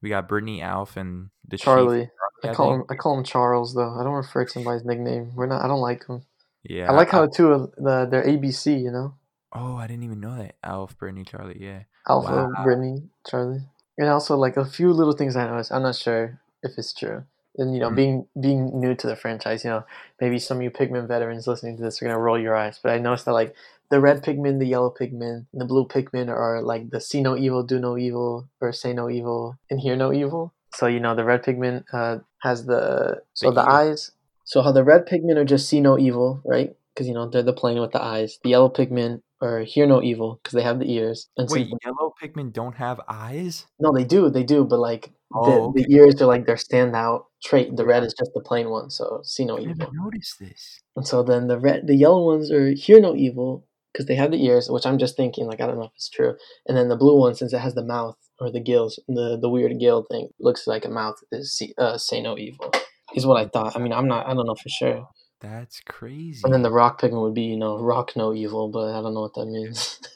We 0.00 0.08
got 0.08 0.28
Brittany, 0.28 0.62
Alf, 0.62 0.96
and 0.96 1.30
the 1.46 1.56
chief, 1.58 1.64
Charlie. 1.64 2.10
I 2.44 2.48
I 2.48 2.54
call 2.54 2.74
him 2.74 2.84
I 2.90 2.94
call 2.94 3.18
him 3.18 3.24
Charles 3.24 3.74
though. 3.74 3.94
I 3.98 4.02
don't 4.04 4.14
refer 4.14 4.44
to 4.44 4.58
him 4.58 4.64
by 4.64 4.74
his 4.74 4.84
nickname. 4.84 5.32
We're 5.34 5.46
not. 5.46 5.62
I 5.64 5.68
don't 5.68 5.80
like 5.80 6.06
him. 6.06 6.22
Yeah, 6.64 6.90
I 6.90 6.94
like 6.94 7.10
how 7.10 7.26
too 7.26 7.52
uh, 7.52 7.66
the 7.76 8.06
they're 8.10 8.24
ABC. 8.24 8.80
You 8.80 8.90
know. 8.92 9.14
Oh, 9.52 9.76
I 9.76 9.86
didn't 9.86 10.04
even 10.04 10.20
know 10.20 10.36
that. 10.38 10.54
Alf, 10.64 10.96
Brittany, 10.96 11.24
Charlie. 11.24 11.58
Yeah. 11.60 11.82
Alpha, 12.08 12.32
Wow. 12.56 12.64
Brittany, 12.64 13.02
Charlie, 13.28 13.60
and 13.98 14.08
also 14.08 14.36
like 14.36 14.56
a 14.56 14.64
few 14.64 14.92
little 14.92 15.12
things 15.14 15.36
I 15.36 15.46
noticed. 15.46 15.72
I'm 15.72 15.82
not 15.82 15.96
sure 15.96 16.40
if 16.62 16.72
it's 16.78 16.92
true. 16.92 17.24
And 17.58 17.74
you 17.74 17.80
know, 17.80 17.90
Mm. 17.90 17.96
being 17.96 18.26
being 18.40 18.80
new 18.80 18.94
to 18.94 19.06
the 19.06 19.16
franchise, 19.16 19.62
you 19.64 19.70
know, 19.70 19.84
maybe 20.20 20.38
some 20.38 20.56
of 20.58 20.62
you 20.62 20.70
Pikmin 20.70 21.06
veterans 21.06 21.46
listening 21.46 21.76
to 21.76 21.82
this 21.82 22.00
are 22.00 22.06
gonna 22.06 22.18
roll 22.18 22.38
your 22.38 22.56
eyes. 22.56 22.80
But 22.82 22.92
I 22.92 22.98
noticed 22.98 23.26
that 23.26 23.32
like 23.32 23.54
the 23.90 24.00
red 24.00 24.22
Pikmin, 24.24 24.58
the 24.58 24.66
yellow 24.66 24.88
Pikmin, 24.90 25.44
and 25.52 25.60
the 25.60 25.66
blue 25.66 25.86
Pikmin 25.86 26.28
are 26.30 26.62
like 26.62 26.88
the 26.90 27.00
see 27.00 27.20
no 27.20 27.36
evil, 27.36 27.62
do 27.62 27.78
no 27.78 27.98
evil, 27.98 28.48
or 28.60 28.72
say 28.72 28.94
no 28.94 29.10
evil, 29.10 29.58
and 29.70 29.80
hear 29.80 29.96
no 29.96 30.12
evil. 30.14 30.54
So 30.74 30.86
you 30.86 30.98
know, 31.00 31.14
the 31.14 31.24
red 31.24 31.42
Pikmin 31.44 31.84
uh, 31.92 32.18
has 32.40 32.64
the 32.64 33.20
so 33.34 33.50
The 33.50 33.56
the 33.56 33.60
evil. 33.62 33.72
eyes. 33.74 34.12
So 34.44 34.62
how 34.62 34.72
the 34.72 34.82
red 34.84 35.06
Pikmin 35.06 35.36
are 35.36 35.44
just 35.44 35.68
see 35.68 35.80
no 35.80 35.98
evil, 35.98 36.40
right? 36.46 36.74
Because 36.94 37.06
you 37.06 37.12
know 37.14 37.28
they're 37.28 37.42
the 37.42 37.52
plane 37.52 37.78
with 37.80 37.92
the 37.92 38.02
eyes. 38.02 38.38
The 38.42 38.50
yellow 38.50 38.70
Pikmin 38.70 39.20
are 39.42 39.60
hear 39.60 39.86
no 39.86 40.02
evil 40.02 40.38
because 40.42 40.54
they 40.54 40.62
have 40.62 40.78
the 40.78 40.90
ears. 40.90 41.28
And 41.36 41.48
Wait, 41.50 41.68
since 41.68 41.80
yellow 41.84 42.14
Pikmin 42.22 42.52
don't 42.52 42.76
have 42.76 43.00
eyes? 43.08 43.66
no, 43.80 43.92
they 43.92 44.04
do, 44.04 44.30
they 44.30 44.44
do, 44.44 44.64
but 44.64 44.78
like 44.78 45.12
Oh, 45.34 45.46
the, 45.46 45.60
okay. 45.80 45.82
the 45.84 45.94
ears 45.96 46.20
are 46.20 46.26
like 46.26 46.44
their 46.46 46.56
standout 46.56 47.24
trait. 47.42 47.74
The 47.74 47.86
red 47.86 48.04
is 48.04 48.12
just 48.12 48.32
the 48.34 48.42
plain 48.42 48.68
one, 48.68 48.90
so 48.90 49.20
see 49.24 49.44
no 49.46 49.56
I 49.56 49.62
evil. 49.62 49.90
noticed 49.92 50.38
this. 50.38 50.80
And 50.94 51.06
so 51.08 51.22
then 51.22 51.46
the 51.48 51.58
red, 51.58 51.86
the 51.86 51.96
yellow 51.96 52.24
ones 52.26 52.50
are 52.52 52.72
hear 52.72 53.00
no 53.00 53.14
evil 53.16 53.66
because 53.92 54.06
they 54.06 54.14
have 54.14 54.30
the 54.30 54.44
ears, 54.44 54.68
which 54.70 54.84
I'm 54.86 54.98
just 54.98 55.16
thinking 55.16 55.46
like 55.46 55.60
I 55.62 55.66
don't 55.66 55.78
know 55.78 55.84
if 55.86 55.92
it's 55.96 56.10
true. 56.10 56.36
And 56.66 56.76
then 56.76 56.88
the 56.88 56.96
blue 56.96 57.18
one, 57.18 57.34
since 57.34 57.52
it 57.54 57.60
has 57.60 57.74
the 57.74 57.84
mouth 57.84 58.16
or 58.40 58.50
the 58.52 58.60
gills, 58.60 58.98
the 59.08 59.38
the 59.40 59.48
weird 59.48 59.78
gill 59.80 60.04
thing 60.10 60.28
looks 60.38 60.66
like 60.66 60.84
a 60.84 60.90
mouth 60.90 61.16
is 61.32 61.54
see, 61.56 61.72
uh, 61.78 61.96
say 61.96 62.20
no 62.20 62.36
evil. 62.36 62.70
Is 63.14 63.26
what 63.26 63.36
I 63.42 63.46
thought. 63.48 63.74
I 63.76 63.78
mean, 63.78 63.92
I'm 63.92 64.08
not. 64.08 64.26
I 64.26 64.34
don't 64.34 64.46
know 64.46 64.54
for 64.54 64.68
sure. 64.68 65.08
That's 65.42 65.80
crazy. 65.80 66.40
And 66.44 66.54
then 66.54 66.62
the 66.62 66.70
rock 66.70 67.00
Pikmin 67.00 67.20
would 67.20 67.34
be, 67.34 67.42
you 67.42 67.56
know, 67.56 67.78
rock 67.78 68.12
no 68.14 68.32
evil, 68.32 68.68
but 68.68 68.94
I 68.94 69.02
don't 69.02 69.12
know 69.12 69.22
what 69.22 69.34
that 69.34 69.46
means. 69.46 70.00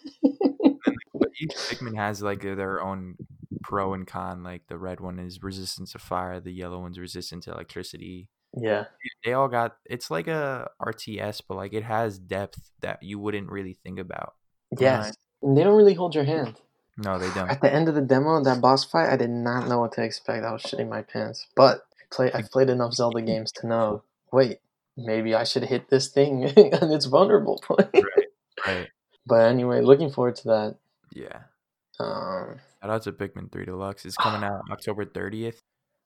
But 1.19 1.31
each 1.41 1.51
Pikmin 1.51 1.97
has 1.97 2.23
like 2.23 2.43
their 2.43 2.81
own 2.81 3.17
pro 3.63 3.95
and 3.95 4.07
con. 4.07 4.43
Like 4.43 4.63
the 4.69 4.79
red 4.79 5.01
one 5.01 5.19
is 5.19 5.43
resistant 5.43 5.89
to 5.91 5.99
fire, 5.99 6.41
the 6.41 6.53
yellow 6.53 6.81
one's 6.81 6.99
resistant 6.99 7.43
to 7.45 7.53
electricity. 7.53 8.29
yeah. 8.57 8.85
They 9.25 9.33
all 9.33 9.49
got 9.49 9.77
it's 9.85 10.11
like 10.11 10.29
a 10.29 10.71
RTS, 10.81 11.43
but 11.49 11.57
like 11.57 11.73
it 11.73 11.83
has 11.83 12.19
depth 12.19 12.71
that 12.81 13.03
you 13.03 13.19
wouldn't 13.19 13.51
really 13.51 13.77
think 13.83 13.99
about. 13.99 14.35
Yes. 14.79 15.15
They 15.43 15.63
don't 15.65 15.77
really 15.77 15.95
hold 15.95 16.15
your 16.15 16.25
hand. 16.25 16.57
No, 16.97 17.19
they 17.19 17.31
don't. 17.35 17.51
At 17.51 17.61
the 17.61 17.73
end 17.73 17.89
of 17.89 17.95
the 17.95 18.01
demo, 18.01 18.43
that 18.43 18.61
boss 18.61 18.85
fight, 18.85 19.11
I 19.11 19.17
did 19.17 19.31
not 19.31 19.69
know 19.69 19.81
what 19.81 19.93
to 19.93 20.03
expect. 20.03 20.45
I 20.45 20.53
was 20.53 20.63
shitting 20.63 20.89
my 20.89 21.03
pants. 21.03 21.47
But 21.55 21.83
play, 22.11 22.33
I've 22.33 22.51
played 22.51 22.71
enough 22.71 22.95
Zelda 22.95 23.21
games 23.21 23.53
to 23.53 23.67
know. 23.67 24.03
Wait, 24.33 24.61
maybe 24.97 25.35
I 25.35 25.45
should 25.45 25.65
hit 25.65 25.89
this 25.91 26.09
thing 26.09 26.45
and 26.57 26.93
it's 26.93 27.07
vulnerable 27.07 27.61
point. 27.63 27.91
Right. 28.67 28.89
but 29.27 29.43
anyway, 29.47 29.83
looking 29.83 30.11
forward 30.11 30.37
to 30.37 30.45
that. 30.49 30.77
Yeah. 31.15 31.41
Um, 32.01 32.57
Shout 32.83 32.91
out 32.91 33.03
to 33.03 33.13
Pikmin 33.13 33.53
3 33.53 33.67
Deluxe. 33.67 34.05
It's 34.07 34.17
coming 34.17 34.43
out 34.51 34.63
October 34.73 35.05
30th. 35.05 35.59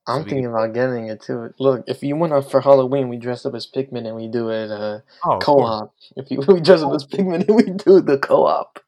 I'm 0.07 0.21
So 0.21 0.25
we- 0.25 0.31
thinking 0.31 0.47
about 0.47 0.75
getting 0.75 1.07
it 1.09 1.23
too. 1.23 1.55
Look, 1.61 1.85
if 1.87 2.03
you 2.03 2.17
went 2.17 2.33
up 2.33 2.51
for 2.51 2.61
Halloween, 2.61 3.09
we 3.09 3.17
dress 3.19 3.47
up 3.47 3.55
as 3.55 3.67
Pikmin 3.67 4.07
and 4.07 4.17
we 4.17 4.27
do 4.29 4.49
it 4.51 4.71
uh, 4.71 4.99
Oh, 5.25 5.39
co-op. 5.39 5.95
If 6.17 6.31
you 6.31 6.41
we 6.49 6.61
dress 6.61 6.83
up 6.83 6.93
as 6.93 7.07
Pikmin 7.07 7.47
and 7.47 7.55
we 7.57 7.63
do 7.63 8.01
the 8.01 8.19
co-op, 8.19 8.81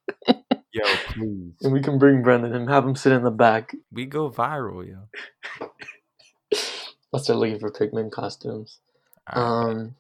Yo, 0.72 0.82
please. 1.08 1.52
and 1.62 1.72
we 1.72 1.80
can 1.82 1.98
bring 1.98 2.22
Brendan 2.22 2.54
and 2.54 2.68
have 2.68 2.84
him 2.84 2.96
sit 2.96 3.12
in 3.12 3.22
the 3.24 3.30
back. 3.30 3.74
We 3.92 4.06
go 4.06 4.28
viral, 4.30 4.86
yo. 4.88 5.68
Let's 7.12 7.24
start 7.26 7.38
looking 7.38 7.58
for 7.60 7.70
Pikmin 7.70 8.10
costumes. 8.10 8.78
Um, 9.28 9.94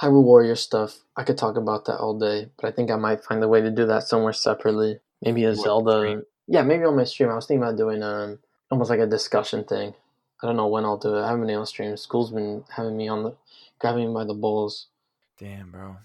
Hyrule 0.00 0.22
Warrior 0.24 0.56
stuff. 0.56 0.98
I 1.16 1.24
could 1.24 1.38
talk 1.38 1.56
about 1.56 1.84
that 1.86 1.98
all 1.98 2.18
day, 2.18 2.50
but 2.60 2.68
I 2.68 2.72
think 2.72 2.90
I 2.90 2.96
might 2.96 3.24
find 3.24 3.42
a 3.42 3.48
way 3.48 3.60
to 3.60 3.70
do 3.70 3.86
that 3.86 4.04
somewhere 4.04 4.32
separately. 4.32 5.00
Maybe 5.22 5.44
a 5.44 5.50
What, 5.50 5.58
Zelda. 5.58 5.98
stream? 6.00 6.22
Yeah, 6.46 6.62
maybe 6.62 6.84
on 6.84 6.96
my 6.96 7.04
stream. 7.04 7.30
I 7.30 7.34
was 7.34 7.46
thinking 7.46 7.62
about 7.62 7.76
doing 7.76 8.02
um 8.02 8.38
almost 8.70 8.90
like 8.90 9.00
a 9.00 9.06
discussion 9.06 9.64
thing. 9.64 9.94
I 10.42 10.46
don't 10.46 10.56
know 10.56 10.66
when 10.68 10.84
I'll 10.84 10.98
do 10.98 11.16
it. 11.16 11.22
I 11.22 11.28
haven't 11.28 11.46
been 11.46 11.56
on 11.56 11.66
stream. 11.66 11.96
School's 11.96 12.30
been 12.30 12.62
having 12.68 12.96
me 12.96 13.08
on 13.08 13.22
the 13.22 13.34
grabbing 13.78 14.08
me 14.08 14.14
by 14.14 14.24
the 14.24 14.34
balls. 14.34 14.86
Damn, 15.38 15.70
bro. 15.70 15.96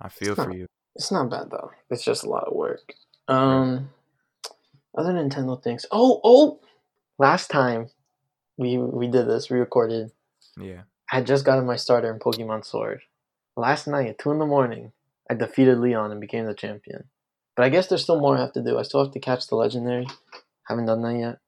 I 0.00 0.08
feel 0.08 0.34
not- 0.36 0.46
for 0.48 0.52
you. 0.54 0.66
It's 0.96 1.12
not 1.12 1.30
bad 1.30 1.50
though. 1.50 1.70
It's 1.88 2.02
just 2.02 2.24
a 2.24 2.28
lot 2.28 2.48
of 2.48 2.54
work. 2.56 2.94
Um, 3.28 3.90
other 4.98 5.12
Nintendo 5.12 5.62
things. 5.62 5.86
Oh, 5.92 6.20
oh! 6.24 6.58
Last 7.16 7.48
time 7.48 7.90
we 8.58 8.76
we 8.76 9.06
did 9.06 9.28
this, 9.28 9.48
we 9.48 9.58
recorded. 9.60 10.10
Yeah. 10.60 10.82
I 11.10 11.16
had 11.16 11.26
just 11.26 11.44
gotten 11.44 11.66
my 11.66 11.76
starter 11.76 12.12
in 12.12 12.20
Pokemon 12.20 12.64
Sword. 12.64 13.00
Last 13.56 13.86
night 13.86 14.08
at 14.08 14.18
two 14.18 14.30
in 14.30 14.38
the 14.38 14.46
morning, 14.46 14.92
I 15.28 15.34
defeated 15.34 15.78
Leon 15.78 16.12
and 16.12 16.20
became 16.20 16.46
the 16.46 16.54
champion. 16.54 17.04
But 17.56 17.64
I 17.64 17.68
guess 17.68 17.88
there's 17.88 18.02
still 18.02 18.20
more 18.20 18.36
I 18.36 18.40
have 18.40 18.52
to 18.52 18.62
do. 18.62 18.78
I 18.78 18.82
still 18.82 19.02
have 19.04 19.12
to 19.12 19.20
catch 19.20 19.48
the 19.48 19.56
legendary. 19.56 20.06
Haven't 20.64 20.86
done 20.86 21.02
that 21.02 21.18
yet. 21.18 21.38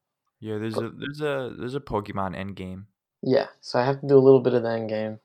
Yeah, 0.40 0.59
there's 0.59 0.77
a 0.77 0.90
there's 0.90 1.20
a 1.20 1.55
there's 1.57 1.77
a 1.77 1.81
Pokemon 1.81 2.37
end 2.37 2.57
game. 2.57 2.88
Yeah, 3.22 3.46
so 3.61 3.79
I 3.79 3.85
have 3.85 4.01
to 4.01 4.09
do 4.09 4.18
a 4.18 4.20
little 4.20 4.40
bit 4.40 4.55
of 4.55 4.64
the 4.64 4.70
end 4.70 4.88
game. 4.88 5.20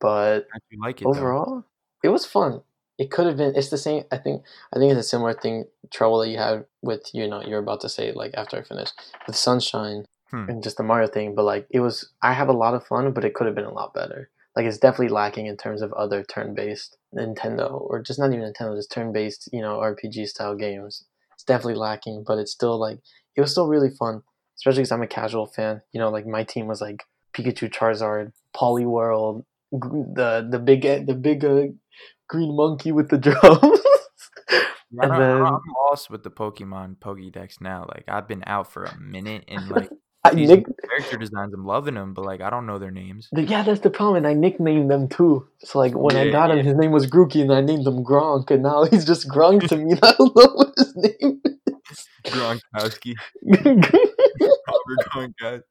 But 0.00 0.48
like 0.82 1.00
it 1.00 1.04
though? 1.04 1.10
overall, 1.10 1.64
it 2.02 2.08
was 2.08 2.26
fun. 2.26 2.62
It 2.98 3.10
could 3.10 3.26
have 3.26 3.36
been. 3.36 3.54
It's 3.54 3.70
the 3.70 3.78
same. 3.78 4.04
I 4.10 4.18
think. 4.18 4.42
I 4.74 4.78
think 4.78 4.90
it's 4.90 5.06
a 5.06 5.08
similar 5.08 5.34
thing. 5.34 5.66
Trouble 5.92 6.18
that 6.18 6.28
you 6.28 6.38
had 6.38 6.64
with 6.82 7.08
you 7.14 7.28
know 7.28 7.42
you're 7.42 7.60
about 7.60 7.80
to 7.82 7.88
say 7.88 8.12
like 8.12 8.32
after 8.34 8.58
I 8.58 8.62
finish 8.62 8.90
with 9.26 9.36
Sunshine 9.36 10.06
Hmm. 10.44 10.50
and 10.50 10.62
just 10.62 10.76
the 10.76 10.82
Mario 10.82 11.06
thing. 11.08 11.34
But 11.34 11.44
like 11.44 11.66
it 11.70 11.80
was. 11.80 12.10
I 12.22 12.32
have 12.34 12.48
a 12.48 12.52
lot 12.52 12.74
of 12.74 12.86
fun, 12.86 13.12
but 13.12 13.24
it 13.24 13.34
could 13.34 13.46
have 13.46 13.54
been 13.56 13.64
a 13.64 13.72
lot 13.72 13.94
better. 13.94 14.30
Like 14.54 14.66
it's 14.66 14.78
definitely 14.78 15.08
lacking 15.08 15.46
in 15.46 15.56
terms 15.56 15.82
of 15.82 15.92
other 15.92 16.22
turn-based 16.24 16.96
Nintendo 17.14 17.78
or 17.80 18.00
just 18.00 18.18
not 18.18 18.32
even 18.32 18.40
Nintendo, 18.52 18.74
just 18.76 18.90
turn-based 18.90 19.48
you 19.52 19.60
know 19.60 19.78
RPG 19.78 20.26
style 20.28 20.54
games. 20.56 21.04
It's 21.34 21.44
definitely 21.44 21.74
lacking, 21.74 22.24
but 22.26 22.38
it's 22.38 22.52
still 22.52 22.78
like 22.78 22.98
it 23.36 23.40
was 23.42 23.50
still 23.50 23.68
really 23.68 23.90
fun, 23.90 24.22
especially 24.56 24.80
because 24.82 24.92
I'm 24.92 25.02
a 25.02 25.06
casual 25.06 25.46
fan. 25.46 25.82
You 25.92 26.00
know, 26.00 26.10
like 26.10 26.26
my 26.26 26.42
team 26.44 26.66
was 26.66 26.80
like 26.80 27.04
Pikachu, 27.34 27.70
Charizard, 27.70 28.32
Poliwhirl, 28.54 29.44
the 29.72 30.46
the 30.50 30.58
big 30.58 30.82
the 31.06 31.14
big 31.14 31.44
uh, 31.44 31.66
green 32.28 32.56
monkey 32.56 32.92
with 32.92 33.08
the 33.10 33.18
drums. 33.26 33.80
Yeah, 34.90 35.02
And 35.02 35.12
then- 35.12 35.42
I'm 35.42 35.60
lost 35.90 36.08
with 36.10 36.22
the 36.22 36.30
Pokemon 36.30 36.96
Pokédex 36.96 37.60
now. 37.60 37.84
Like 37.88 38.04
I've 38.08 38.28
been 38.28 38.44
out 38.46 38.72
for 38.72 38.84
a 38.84 38.96
minute 38.98 39.44
and 39.48 39.68
like 39.68 39.90
I 40.32 40.34
nick- 40.34 40.66
character 40.88 41.16
designs, 41.18 41.52
I'm 41.54 41.64
loving 41.66 41.94
them, 41.94 42.14
but 42.14 42.24
like 42.24 42.40
I 42.40 42.50
don't 42.50 42.66
know 42.66 42.78
their 42.78 42.90
names. 42.90 43.28
the- 43.32 43.42
yeah, 43.42 43.62
that's 43.62 43.80
the 43.80 43.90
problem. 43.90 44.16
And 44.18 44.26
I 44.26 44.34
nicknamed 44.34 44.90
them 44.90 45.08
too. 45.08 45.46
So 45.60 45.78
like 45.78 45.94
when 45.94 46.16
I 46.16 46.24
Yeah, 46.24 46.32
got 46.32 46.50
him, 46.50 46.58
yeah. 46.58 46.62
his 46.64 46.76
name 46.76 46.90
was 46.92 47.06
Grookey, 47.06 47.42
and 47.42 47.52
I 47.52 47.60
named 47.60 47.86
him 47.86 48.04
Gronk, 48.04 48.50
and 48.50 48.62
now 48.62 48.84
he's 48.90 49.04
just 49.04 49.28
Gronk 49.28 49.68
to 49.68 49.76
me. 49.76 49.92
and 49.92 50.00
I 50.02 50.12
don't 50.18 50.34
know 50.36 50.52
what 50.54 50.74
his 50.76 50.96
name. 50.96 51.42
Gronkowski, 52.26 53.14
is. 53.42 53.56
Robert 54.68 55.00
Gronkowski. 55.14 55.62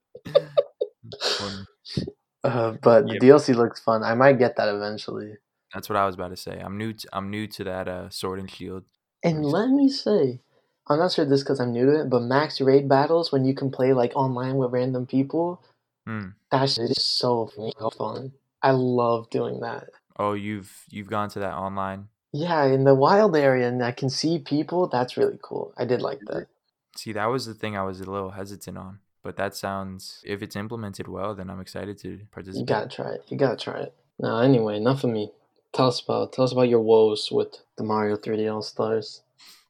Uh, 2.43 2.71
but 2.81 3.07
the 3.07 3.13
Yep. 3.13 3.21
DLC 3.21 3.55
looks 3.55 3.79
fun. 3.79 4.03
I 4.03 4.13
might 4.13 4.37
get 4.37 4.55
that 4.57 4.69
eventually. 4.73 5.33
That's 5.73 5.89
what 5.89 5.95
I 5.97 6.05
was 6.05 6.15
about 6.15 6.29
to 6.29 6.37
say. 6.37 6.59
I'm 6.63 6.77
new. 6.77 6.93
To, 6.93 7.07
I'm 7.11 7.29
new 7.29 7.47
to 7.47 7.63
that 7.65 7.87
uh, 7.87 8.09
Sword 8.09 8.39
and 8.39 8.49
Shield. 8.49 8.83
And 9.23 9.43
let 9.45 9.69
me 9.69 9.89
say, 9.89 10.41
I'm 10.87 10.99
not 10.99 11.11
sure 11.11 11.25
this 11.25 11.41
because 11.43 11.59
I'm 11.59 11.71
new 11.71 11.85
to 11.85 12.01
it, 12.01 12.09
but 12.09 12.21
max 12.21 12.61
raid 12.61 12.87
battles 12.87 13.31
when 13.31 13.43
you 13.45 13.53
can 13.55 13.71
play 13.71 13.93
like 13.93 14.13
online 14.15 14.57
with 14.57 14.71
random 14.71 15.05
people, 15.05 15.61
Hmm. 16.05 16.29
that 16.51 16.69
shit 16.69 16.91
is 16.91 17.03
so 17.03 17.49
fun. 17.97 18.33
I 18.61 18.71
love 18.71 19.29
doing 19.31 19.61
that. 19.61 19.89
Oh, 20.17 20.33
you've 20.33 20.85
you've 20.89 21.09
gone 21.09 21.29
to 21.29 21.39
that 21.39 21.55
online. 21.55 22.09
Yeah, 22.31 22.65
in 22.65 22.83
the 22.83 22.93
wild 22.95 23.35
area, 23.35 23.67
and 23.67 23.83
I 23.83 23.91
can 23.91 24.09
see 24.09 24.39
people. 24.39 24.87
That's 24.87 25.17
really 25.17 25.39
cool. 25.41 25.73
I 25.77 25.85
did 25.85 26.01
like 26.01 26.19
that. 26.27 26.47
See, 26.95 27.13
that 27.13 27.25
was 27.27 27.45
the 27.45 27.53
thing 27.53 27.75
I 27.75 27.83
was 27.83 27.99
a 28.01 28.09
little 28.09 28.31
hesitant 28.31 28.77
on. 28.77 28.99
But 29.23 29.37
that 29.37 29.55
sounds, 29.55 30.21
if 30.23 30.43
it's 30.43 30.55
implemented 30.55 31.07
well, 31.07 31.33
then 31.33 31.49
I'm 31.49 31.59
excited 31.59 31.97
to 31.99 32.19
participate. 32.31 32.59
You 32.59 32.65
gotta 32.75 32.87
try 32.89 33.11
it. 33.13 33.23
You 33.29 33.37
gotta 33.37 33.57
try 33.57 33.79
it. 33.79 33.93
Now, 34.19 34.39
anyway, 34.39 34.77
enough 34.77 35.03
of 35.03 35.09
me. 35.09 35.31
Tell 35.73 35.87
us 35.87 35.99
about 36.01 36.31
tell 36.33 36.45
us 36.45 36.51
about 36.51 36.69
your 36.69 36.81
woes 36.81 37.29
with 37.31 37.57
the 37.77 37.83
Mario 37.83 38.15
3D 38.17 38.47
All 38.53 38.61
Stars. 38.61 39.21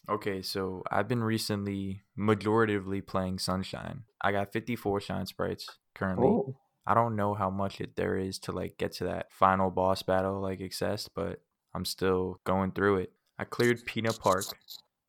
Okay, 0.07 0.41
so 0.41 0.83
I've 0.91 1.07
been 1.07 1.23
recently 1.23 2.03
majoritively 2.17 3.05
playing 3.05 3.39
Sunshine. 3.39 4.03
I 4.21 4.31
got 4.31 4.53
54 4.53 5.01
shine 5.01 5.25
sprites 5.25 5.67
currently. 5.95 6.27
Oh, 6.27 6.55
I 6.85 6.93
don't 6.93 7.15
know 7.15 7.33
how 7.33 7.49
much 7.49 7.81
it 7.81 7.95
there 7.95 8.15
is 8.17 8.37
to 8.39 8.51
like 8.51 8.77
get 8.77 8.91
to 8.93 9.05
that 9.05 9.31
final 9.31 9.71
boss 9.71 10.03
battle 10.03 10.39
like 10.39 10.59
accessed, 10.59 11.09
but 11.15 11.41
I'm 11.73 11.85
still 11.85 12.39
going 12.43 12.71
through 12.71 12.97
it. 12.97 13.13
I 13.39 13.45
cleared 13.45 13.85
Peanut 13.85 14.19
Park. 14.19 14.45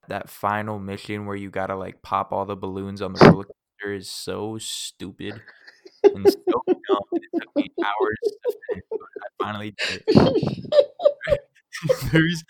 That 0.08 0.30
final 0.30 0.78
mission 0.78 1.26
where 1.26 1.36
you 1.36 1.50
gotta 1.50 1.76
like 1.76 2.00
pop 2.00 2.32
all 2.32 2.46
the 2.46 2.56
balloons 2.56 3.02
on 3.02 3.12
the 3.12 3.24
roller 3.26 3.44
coaster 3.44 3.94
is 3.94 4.08
so 4.08 4.56
stupid 4.58 5.42
and 6.04 6.26
so 6.28 6.62
dumb. 6.66 7.00
It 7.12 7.22
took 7.34 7.56
me 7.56 7.70
hours 7.84 8.18
to 8.22 8.56
finish, 8.68 8.84
but 8.90 9.00
I 9.00 9.44
finally 9.44 9.74
did 9.76 10.04
it. 10.06 10.70
there's 12.12 12.44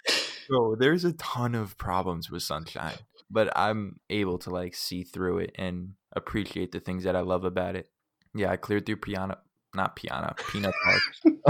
bro, 0.48 0.76
there's 0.76 1.04
a 1.04 1.12
ton 1.14 1.54
of 1.54 1.76
problems 1.78 2.30
with 2.30 2.42
Sunshine, 2.42 2.96
but 3.30 3.50
I'm 3.56 4.00
able 4.10 4.38
to 4.40 4.50
like 4.50 4.74
see 4.74 5.02
through 5.04 5.38
it 5.38 5.52
and 5.56 5.94
appreciate 6.12 6.72
the 6.72 6.80
things 6.80 7.04
that 7.04 7.16
I 7.16 7.20
love 7.20 7.44
about 7.44 7.76
it. 7.76 7.88
Yeah, 8.34 8.50
I 8.50 8.56
cleared 8.56 8.86
through 8.86 8.96
Piano, 8.98 9.38
not 9.74 9.96
Piano, 9.96 10.34
Peanut 10.50 10.74
Park. 10.84 11.02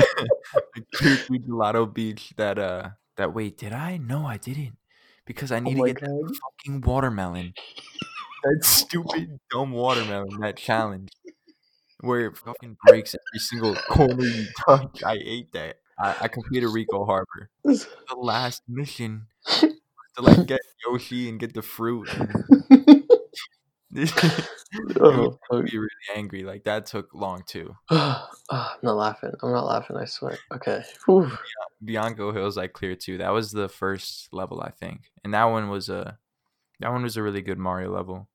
I 0.76 0.80
cleared 0.94 1.20
through 1.20 1.38
Gelato 1.40 1.92
Beach. 1.92 2.32
That 2.36 2.58
uh, 2.58 2.90
that 3.16 3.34
wait, 3.34 3.58
did 3.58 3.72
I? 3.72 3.96
No, 3.98 4.26
I 4.26 4.36
didn't. 4.36 4.76
because 5.26 5.50
I 5.52 5.58
Oh 5.58 5.60
need 5.60 5.78
my 5.78 5.88
to 5.88 5.94
get 5.94 6.00
that 6.02 6.40
fucking 6.64 6.80
watermelon. 6.82 7.54
That 8.44 8.64
stupid 8.64 9.40
dumb 9.50 9.72
watermelon. 9.72 10.40
That 10.40 10.56
challenge 10.56 11.10
where 12.00 12.26
it 12.26 12.36
fucking 12.36 12.76
breaks 12.86 13.14
every 13.14 13.40
single 13.40 13.74
corner 13.74 14.24
you 14.24 14.46
touch. 14.68 15.02
I 15.04 15.18
ate 15.24 15.52
that. 15.52 15.76
I, 15.98 16.14
I 16.22 16.28
completed 16.28 16.68
Ricco 16.68 17.04
Harbor. 17.04 17.50
The 17.64 18.16
last 18.16 18.62
mission 18.68 19.26
to 19.46 20.22
like 20.22 20.46
get 20.46 20.60
Yoshi 20.86 21.28
and 21.28 21.38
get 21.38 21.54
the 21.54 21.62
fruit. 21.62 22.08
And 22.14 23.04
oh, 25.00 25.38
fuck. 25.50 25.64
made 25.64 25.72
really 25.72 25.88
angry. 26.14 26.44
Like 26.44 26.64
that 26.64 26.86
took 26.86 27.14
long 27.14 27.42
too. 27.46 27.74
Ah, 28.48 28.74
I'm 28.74 28.78
not 28.84 28.96
laughing. 28.96 29.32
I'm 29.42 29.50
not 29.50 29.66
laughing. 29.66 29.96
I 29.96 30.04
swear. 30.04 30.38
Okay. 30.54 30.84
Whew. 31.06 31.28
Bianco 31.84 32.30
Hills 32.32 32.56
I 32.56 32.68
cleared 32.68 33.00
too. 33.00 33.18
That 33.18 33.30
was 33.30 33.50
the 33.50 33.68
first 33.68 34.28
level 34.32 34.60
I 34.60 34.70
think, 34.70 35.10
and 35.24 35.34
that 35.34 35.46
one 35.46 35.68
was 35.68 35.88
a 35.88 36.16
that 36.78 36.92
one 36.92 37.02
was 37.02 37.16
a 37.16 37.24
really 37.24 37.42
good 37.42 37.58
Mario 37.58 37.92
level. 37.92 38.28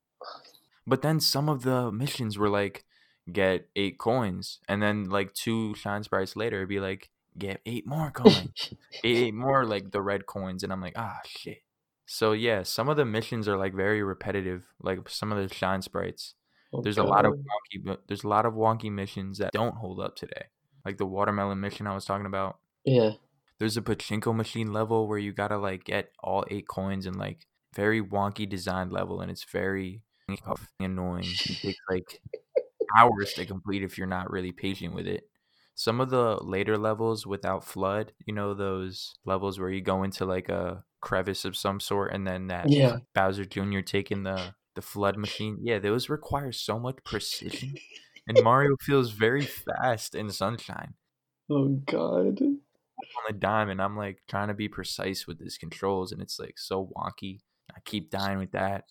But 0.86 1.02
then 1.02 1.21
some 1.21 1.47
of 1.47 1.63
the 1.63 1.93
missions 1.93 2.38
were 2.38 2.50
like 2.50 2.84
get 3.32 3.69
eight 3.78 3.97
coins, 4.00 4.60
and 4.67 4.84
then 4.84 5.06
like 5.06 5.34
two 5.34 5.76
shine 5.76 6.04
sprites 6.04 6.36
later, 6.36 6.58
it'd 6.58 6.67
be 6.67 6.82
like 6.82 7.10
get 7.38 7.62
eight 7.65 7.86
more 7.88 8.12
coins, 8.15 8.74
eight, 9.04 9.17
eight 9.17 9.34
more 9.34 9.65
like 9.65 9.91
the 9.91 10.02
red 10.02 10.26
coins, 10.26 10.63
and 10.63 10.72
I'm 10.72 10.82
like 10.82 10.94
ah 10.96 11.20
shit. 11.26 11.63
So 12.06 12.34
yeah, 12.34 12.63
some 12.63 12.89
of 12.89 12.98
the 12.98 13.06
missions 13.06 13.48
are 13.48 13.58
like 13.58 13.74
very 13.74 14.04
repetitive. 14.04 14.65
Like 14.82 15.08
some 15.10 15.32
of 15.32 15.38
the 15.38 15.54
shine 15.54 15.82
sprites. 15.82 16.36
Oh, 16.74 16.82
There's 16.82 16.98
a 16.98 17.04
lot 17.04 17.26
of 17.26 17.34
wonky, 17.34 17.98
there's 18.08 18.24
a 18.24 18.30
lot 18.30 18.46
of 18.46 18.54
wonky 18.54 18.91
missions 18.91 19.39
that 19.39 19.52
don't 19.52 19.76
hold 19.76 20.00
up 20.00 20.15
today. 20.15 20.46
Like 20.86 20.98
the 20.98 21.06
watermelon 21.06 21.60
mission 21.60 21.86
I 21.86 21.94
was 21.94 22.06
talking 22.06 22.26
about. 22.26 22.60
Yeah. 22.86 23.12
There's 23.60 23.78
a 23.78 23.82
pachinko 23.82 24.36
machine 24.36 24.74
level 24.74 25.08
where 25.08 25.20
you 25.20 25.34
gotta 25.34 25.58
like 25.58 25.84
get 25.84 26.12
all 26.24 26.46
eight 26.50 26.67
coins 26.67 27.06
and 27.06 27.15
like 27.17 27.46
very 27.76 28.02
wonky 28.02 28.48
designed 28.48 28.91
level, 28.91 29.22
and 29.22 29.30
it's 29.30 29.44
very 29.44 30.04
annoying. 30.80 31.26
It 31.26 31.58
takes 31.62 31.80
like 31.89 32.22
hours 32.98 33.34
to 33.34 33.46
complete 33.46 33.84
if 33.84 33.98
you're 33.98 34.08
not 34.08 34.32
really 34.32 34.52
patient 34.52 34.94
with 34.94 35.08
it. 35.08 35.30
Some 35.82 36.00
of 36.00 36.12
the 36.12 36.38
later 36.44 36.78
levels 36.78 37.26
without 37.26 37.63
FLUDD, 37.65 38.10
you 38.28 38.36
know, 38.36 38.54
those 38.54 39.15
levels 39.26 39.60
where 39.60 39.72
you 39.72 39.82
go 39.82 40.04
into 40.04 40.26
like 40.26 40.48
a 40.48 40.84
crevice 41.02 41.44
of 41.44 41.58
some 41.58 41.80
sort, 41.80 42.13
and 42.13 42.28
then 42.28 42.50
that 42.50 42.70
Yeah. 42.70 42.98
Bowser 43.15 43.46
Jr. 43.46 43.80
taking 43.80 44.22
the 44.22 44.54
the 44.76 44.82
FLUDD 44.82 45.17
machine. 45.17 45.58
Yeah, 45.63 45.80
those 45.80 46.08
require 46.08 46.52
so 46.52 46.78
much 46.78 46.98
precision, 47.04 47.74
and 48.28 48.38
Mario 48.44 48.76
feels 48.80 49.10
very 49.10 49.41
fast 49.41 50.13
in 50.13 50.30
Sunshine 50.30 50.94
Oh 51.50 51.70
God. 51.70 52.39
on 52.44 53.26
a 53.28 53.34
dime 53.34 53.70
and 53.72 53.82
I'm 53.82 53.98
like 53.98 54.22
trying 54.30 54.50
to 54.50 54.54
be 54.54 54.67
precise 54.67 55.26
with 55.26 55.39
his 55.39 55.58
controls 55.58 56.12
and 56.12 56.22
it's 56.22 56.38
like 56.39 56.60
so 56.60 56.91
wonky. 56.96 57.39
I 57.76 57.80
keep 57.86 58.12
dying 58.12 58.38
with 58.38 58.52
that. 58.52 58.86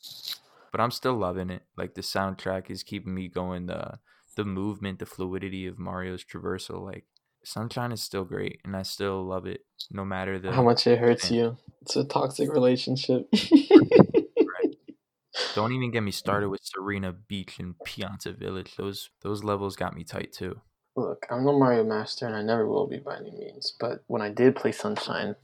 But 0.73 0.81
I'm 0.81 0.91
still 0.91 1.15
loving 1.15 1.51
it. 1.51 1.63
Like 1.77 1.95
the 1.95 2.03
soundtrack 2.03 2.69
is 2.69 2.83
keeping 2.83 3.15
me 3.15 3.29
going. 3.29 3.67
The 3.67 4.01
the 4.37 4.45
movement, 4.45 4.99
the 4.99 5.07
fluidity 5.07 5.67
of 5.67 5.79
Mario's 5.79 6.25
traversal, 6.25 6.83
like 6.85 7.05
Sunshine 7.45 7.93
is 7.93 8.03
still 8.03 8.25
great 8.25 8.61
and 8.65 8.77
I 8.77 8.83
still 8.83 9.25
love 9.25 9.47
it 9.47 9.65
no 9.91 10.05
matter 10.05 10.39
the 10.39 10.53
How 10.53 10.63
much 10.63 10.87
it 10.87 10.99
hurts 10.99 11.31
Yeah. 11.31 11.37
you. 11.39 11.57
It's 11.83 11.97
a 11.97 12.05
toxic 12.05 12.53
relationship. 12.53 13.29
right. 13.33 14.77
don't 15.55 15.73
even 15.73 15.91
get 15.91 16.03
me 16.03 16.11
started 16.11 16.51
with 16.51 16.61
Sirena 16.63 17.15
Beach 17.29 17.59
and 17.59 17.75
Pianta 17.87 18.37
Village. 18.37 18.77
Those 18.77 19.11
those 19.23 19.43
levels 19.43 19.77
got 19.77 19.97
me 19.97 20.05
tight 20.05 20.33
too. 20.33 20.61
Look, 20.97 21.27
I'm 21.31 21.45
no 21.45 21.59
Mario 21.59 21.85
Master 21.85 22.27
and 22.27 22.37
I 22.37 22.43
never 22.43 22.67
will 22.69 22.87
be 22.87 22.99
by 22.99 23.17
any 23.17 23.31
means. 23.31 23.75
But 23.81 24.03
when 24.07 24.21
I 24.23 24.29
did 24.29 24.57
play 24.57 24.73
Sunshine 24.73 25.37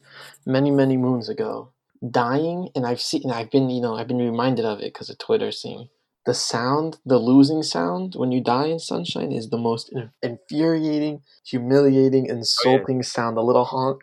many, 0.44 0.70
many 0.70 0.96
moons 0.96 1.28
ago, 1.28 1.70
dying, 2.10 2.68
and 2.74 2.84
I've 2.84 3.00
seen, 3.00 3.22
and 3.24 3.32
I've 3.32 3.50
been, 3.50 3.70
you 3.70 3.80
know, 3.80 3.94
I've 3.96 4.08
been 4.08 4.18
reminded 4.18 4.64
of 4.64 4.80
it 4.80 4.92
because 4.92 5.08
of 5.08 5.18
Twitter 5.18 5.50
seeing 5.52 5.88
the 6.26 6.34
sound, 6.34 6.98
the 7.06 7.18
losing 7.18 7.62
sound 7.62 8.14
when 8.16 8.32
you 8.32 8.42
die 8.42 8.66
in 8.66 8.80
Sunshine 8.80 9.30
is 9.30 9.48
the 9.48 9.56
most 9.56 9.92
in- 9.92 10.10
infuriating, 10.20 11.22
humiliating, 11.44 12.26
oh, 12.28 12.34
insulting 12.34 13.04
sound. 13.04 13.36
The 13.36 13.42
little 13.42 13.64
honk. 13.64 14.00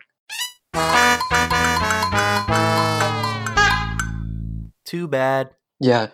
Too 4.86 5.06
bad. 5.06 5.50
Yeah. 5.80 6.08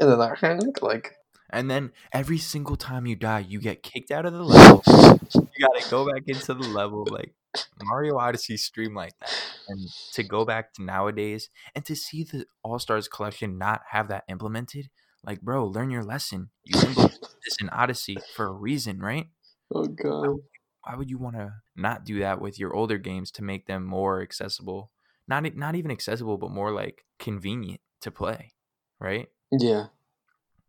And 0.00 0.08
then 0.08 0.18
that 0.18 0.36
honk, 0.40 0.80
like, 0.80 1.16
And 1.50 1.68
then 1.68 1.90
every 2.12 2.38
single 2.38 2.76
time 2.76 3.06
you 3.06 3.16
die, 3.16 3.40
you 3.40 3.60
get 3.60 3.82
kicked 3.82 4.12
out 4.12 4.26
of 4.26 4.32
the 4.32 4.44
level. 4.44 4.82
you 4.86 5.66
gotta 5.66 5.90
go 5.90 6.06
back 6.06 6.22
into 6.28 6.54
the 6.54 6.68
level 6.68 7.04
like 7.10 7.34
Mario 7.82 8.16
Odyssey 8.18 8.56
stream 8.56 8.94
like 8.94 9.18
that. 9.20 9.34
And 9.68 9.88
to 10.12 10.22
go 10.22 10.44
back 10.44 10.72
to 10.74 10.82
nowadays 10.82 11.50
and 11.74 11.84
to 11.84 11.96
see 11.96 12.24
the 12.24 12.46
All 12.62 12.78
Stars 12.78 13.08
collection 13.08 13.58
not 13.58 13.82
have 13.90 14.08
that 14.08 14.24
implemented, 14.28 14.90
like 15.24 15.40
bro, 15.40 15.66
learn 15.66 15.90
your 15.90 16.04
lesson. 16.04 16.50
You 16.64 16.80
implemented 16.80 17.18
this 17.44 17.56
in 17.60 17.68
Odyssey 17.70 18.16
for 18.34 18.46
a 18.46 18.52
reason, 18.52 19.00
right? 19.00 19.26
oh 19.74 19.86
God. 19.86 20.38
Why 20.84 20.96
would 20.96 21.10
you 21.10 21.18
want 21.18 21.36
to 21.36 21.52
not 21.76 22.04
do 22.04 22.20
that 22.20 22.40
with 22.40 22.58
your 22.58 22.74
older 22.74 22.96
games 22.96 23.30
to 23.32 23.44
make 23.44 23.66
them 23.66 23.84
more 23.84 24.22
accessible? 24.22 24.90
Not 25.28 25.54
not 25.54 25.74
even 25.74 25.90
accessible, 25.90 26.38
but 26.38 26.50
more 26.50 26.72
like 26.72 27.04
convenient 27.18 27.80
to 28.00 28.10
play, 28.10 28.52
right? 28.98 29.28
Yeah. 29.52 29.86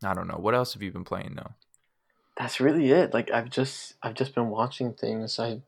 I 0.03 0.13
don't 0.13 0.27
know. 0.27 0.37
What 0.37 0.55
else 0.55 0.73
have 0.73 0.81
you 0.81 0.91
been 0.91 1.03
playing 1.03 1.35
though? 1.35 1.53
that's 2.37 2.59
really 2.59 2.91
it. 2.91 3.13
Like 3.13 3.31
I've 3.31 3.49
just 3.49 3.95
I've 4.01 4.15
just 4.15 4.33
been 4.33 4.49
watching 4.49 4.93
things. 4.93 5.39
I 5.39 5.61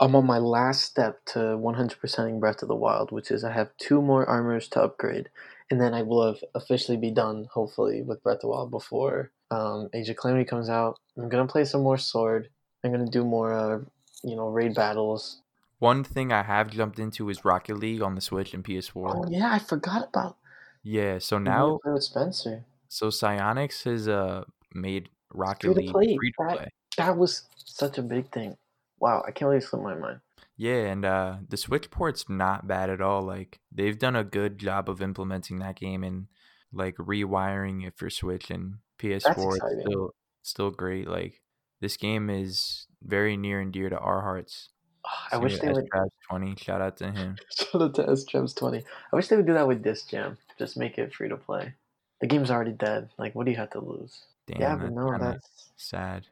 I'm 0.00 0.14
on 0.14 0.26
my 0.26 0.38
last 0.38 0.84
step 0.84 1.24
to 1.26 1.38
100%ing 1.38 2.38
Breath 2.40 2.62
of 2.62 2.68
the 2.68 2.74
Wild, 2.76 3.10
which 3.10 3.30
is 3.30 3.42
I 3.44 3.52
have 3.52 3.70
two 3.78 4.00
more 4.00 4.24
armors 4.26 4.68
to 4.68 4.82
upgrade, 4.82 5.28
and 5.70 5.80
then 5.80 5.92
I 5.92 6.02
will 6.02 6.24
have 6.26 6.42
officially 6.54 6.96
be 6.96 7.10
done, 7.10 7.48
hopefully, 7.52 8.02
with 8.02 8.22
Breath 8.22 8.36
of 8.36 8.40
the 8.42 8.48
Wild 8.48 8.70
before 8.70 9.32
um, 9.50 9.88
Age 9.94 10.08
of 10.08 10.16
Calamity 10.16 10.44
comes 10.44 10.68
out. 10.68 10.98
I'm 11.16 11.28
gonna 11.28 11.46
play 11.46 11.64
some 11.64 11.82
more 11.82 11.98
Sword. 11.98 12.48
I'm 12.84 12.92
gonna 12.92 13.06
do 13.10 13.24
more, 13.24 13.52
uh, 13.52 13.78
you 14.22 14.36
know, 14.36 14.48
raid 14.48 14.74
battles. 14.74 15.40
One 15.80 16.04
thing 16.04 16.32
I 16.32 16.42
have 16.42 16.70
jumped 16.70 16.98
into 16.98 17.28
is 17.28 17.44
Rocket 17.44 17.76
League 17.78 18.02
on 18.02 18.14
the 18.14 18.20
Switch 18.20 18.52
and 18.54 18.64
PS4. 18.64 19.14
Oh 19.16 19.24
yeah, 19.28 19.52
I 19.52 19.58
forgot 19.58 20.08
about 20.08 20.36
Yeah, 20.82 21.18
so 21.18 21.38
now 21.38 21.78
play 21.82 21.92
with 21.92 22.02
Spencer. 22.04 22.64
so 22.88 23.08
Psyonix 23.08 23.82
has 23.84 24.06
uh 24.08 24.44
made 24.74 25.08
Rocket 25.32 25.72
Free 25.72 25.74
to 25.74 25.80
League 25.80 25.90
play, 25.92 26.16
free 26.16 26.30
to 26.32 26.44
that- 26.46 26.56
play. 26.56 26.68
That 26.98 27.16
was 27.16 27.44
such 27.56 27.96
a 27.98 28.02
big 28.02 28.30
thing. 28.32 28.56
Wow, 29.00 29.22
I 29.26 29.30
can't 29.30 29.48
believe 29.48 29.62
it 29.62 29.66
slipped 29.66 29.84
my 29.84 29.94
mind. 29.94 30.20
Yeah, 30.56 30.86
and 30.86 31.04
uh 31.04 31.36
the 31.48 31.56
Switch 31.56 31.90
port's 31.90 32.28
not 32.28 32.66
bad 32.66 32.90
at 32.90 33.00
all. 33.00 33.22
Like 33.22 33.60
they've 33.72 33.98
done 33.98 34.16
a 34.16 34.24
good 34.24 34.58
job 34.58 34.88
of 34.88 35.00
implementing 35.00 35.58
that 35.60 35.76
game 35.76 36.02
and 36.02 36.26
like 36.72 36.96
rewiring 36.96 37.86
it 37.86 37.94
for 37.96 38.10
Switch 38.10 38.50
and 38.50 38.78
PS4 38.98 39.12
is 39.16 39.26
exciting. 39.26 39.82
still 39.86 40.14
still 40.42 40.70
great. 40.70 41.08
Like 41.08 41.40
this 41.80 41.96
game 41.96 42.28
is 42.28 42.86
very 43.02 43.36
near 43.36 43.60
and 43.60 43.72
dear 43.72 43.88
to 43.88 43.98
our 43.98 44.22
hearts. 44.22 44.70
Ah, 45.06 45.28
I 45.32 45.36
wish 45.36 45.58
they 45.60 45.72
would. 45.72 45.88
twenty. 46.28 46.56
Shout 46.56 46.80
out 46.80 46.96
to 46.98 47.12
him. 47.12 47.36
Shout 47.56 47.80
out 47.82 47.94
to 47.94 48.10
S 48.10 48.24
Gems 48.24 48.52
20. 48.54 48.78
I 49.12 49.16
wish 49.16 49.28
they 49.28 49.36
would 49.36 49.46
do 49.46 49.54
that 49.54 49.68
with 49.68 49.82
Disc 49.82 50.10
Jam. 50.10 50.38
Just 50.58 50.76
make 50.76 50.98
it 50.98 51.14
free 51.14 51.28
to 51.28 51.36
play. 51.36 51.74
The 52.20 52.26
game's 52.26 52.50
already 52.50 52.72
dead. 52.72 53.10
Like, 53.16 53.34
what 53.36 53.44
do 53.44 53.52
you 53.52 53.56
have 53.58 53.70
to 53.70 53.80
lose? 53.80 54.24
Damn, 54.48 54.60
yeah, 54.60 54.76
but 54.76 54.92
no, 54.92 55.16
that's 55.18 55.70
sad. 55.76 56.26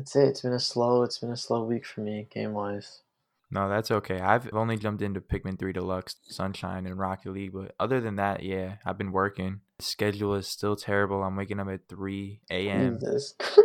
That's 0.00 0.16
it. 0.16 0.28
It's 0.28 0.40
been 0.40 0.54
a 0.54 0.58
slow. 0.58 1.02
It's 1.02 1.18
been 1.18 1.30
a 1.30 1.36
slow 1.36 1.62
week 1.62 1.84
for 1.84 2.00
me 2.00 2.26
game 2.30 2.54
wise. 2.54 3.02
No, 3.50 3.68
that's 3.68 3.90
okay. 3.90 4.18
I've 4.18 4.48
only 4.54 4.78
jumped 4.78 5.02
into 5.02 5.20
Pikmin 5.20 5.58
3 5.58 5.74
Deluxe, 5.74 6.16
Sunshine, 6.22 6.86
and 6.86 6.98
Rocket 6.98 7.32
League, 7.32 7.52
but 7.52 7.74
other 7.78 8.00
than 8.00 8.16
that, 8.16 8.42
yeah, 8.42 8.76
I've 8.86 8.96
been 8.96 9.12
working. 9.12 9.60
The 9.78 9.84
schedule 9.84 10.36
is 10.36 10.46
still 10.48 10.74
terrible. 10.74 11.22
I'm 11.22 11.36
waking 11.36 11.60
up 11.60 11.68
at 11.68 11.86
3 11.90 12.40
a.m. 12.50 12.98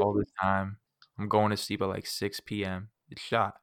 All 0.01 0.11
the 0.11 0.25
time. 0.41 0.75
I'm 1.17 1.29
going 1.29 1.51
to 1.51 1.57
sleep 1.57 1.81
at 1.81 1.87
like 1.87 2.05
6 2.05 2.41
p.m. 2.41 2.89
It's 3.09 3.21
shot. 3.21 3.53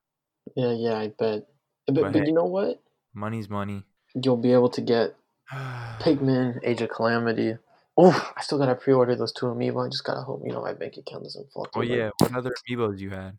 yeah, 0.57 0.73
yeah, 0.73 0.99
I 0.99 1.09
bet. 1.09 1.49
But, 1.87 1.95
But 1.95 2.13
but, 2.15 2.15
hey. 2.15 2.27
you 2.27 2.33
know 2.33 2.47
what? 2.47 2.81
Money's 3.13 3.51
money. 3.51 3.83
You'll 4.15 4.39
be 4.39 4.55
able 4.55 4.71
to 4.71 4.81
get 4.81 5.15
Pikmin, 5.53 6.59
Age 6.63 6.81
of 6.81 6.89
Calamity. 6.89 7.59
Oh, 7.97 8.33
I 8.37 8.43
still 8.43 8.59
gotta 8.59 8.75
pre-order 8.75 9.15
those 9.15 9.33
two 9.33 9.47
amiibo. 9.47 9.87
I 9.87 9.91
just 9.91 10.05
gotta 10.05 10.23
hope 10.23 10.43
you 10.45 10.53
know 10.53 10.63
my 10.63 10.73
bank 10.73 10.97
account 10.97 11.25
doesn't 11.25 11.51
fall. 11.53 11.69
oh, 11.75 11.83
yeah. 11.83 12.11
What 12.19 12.35
other 12.35 12.53
amiibos 12.69 12.99
you 12.99 13.11
had? 13.11 13.37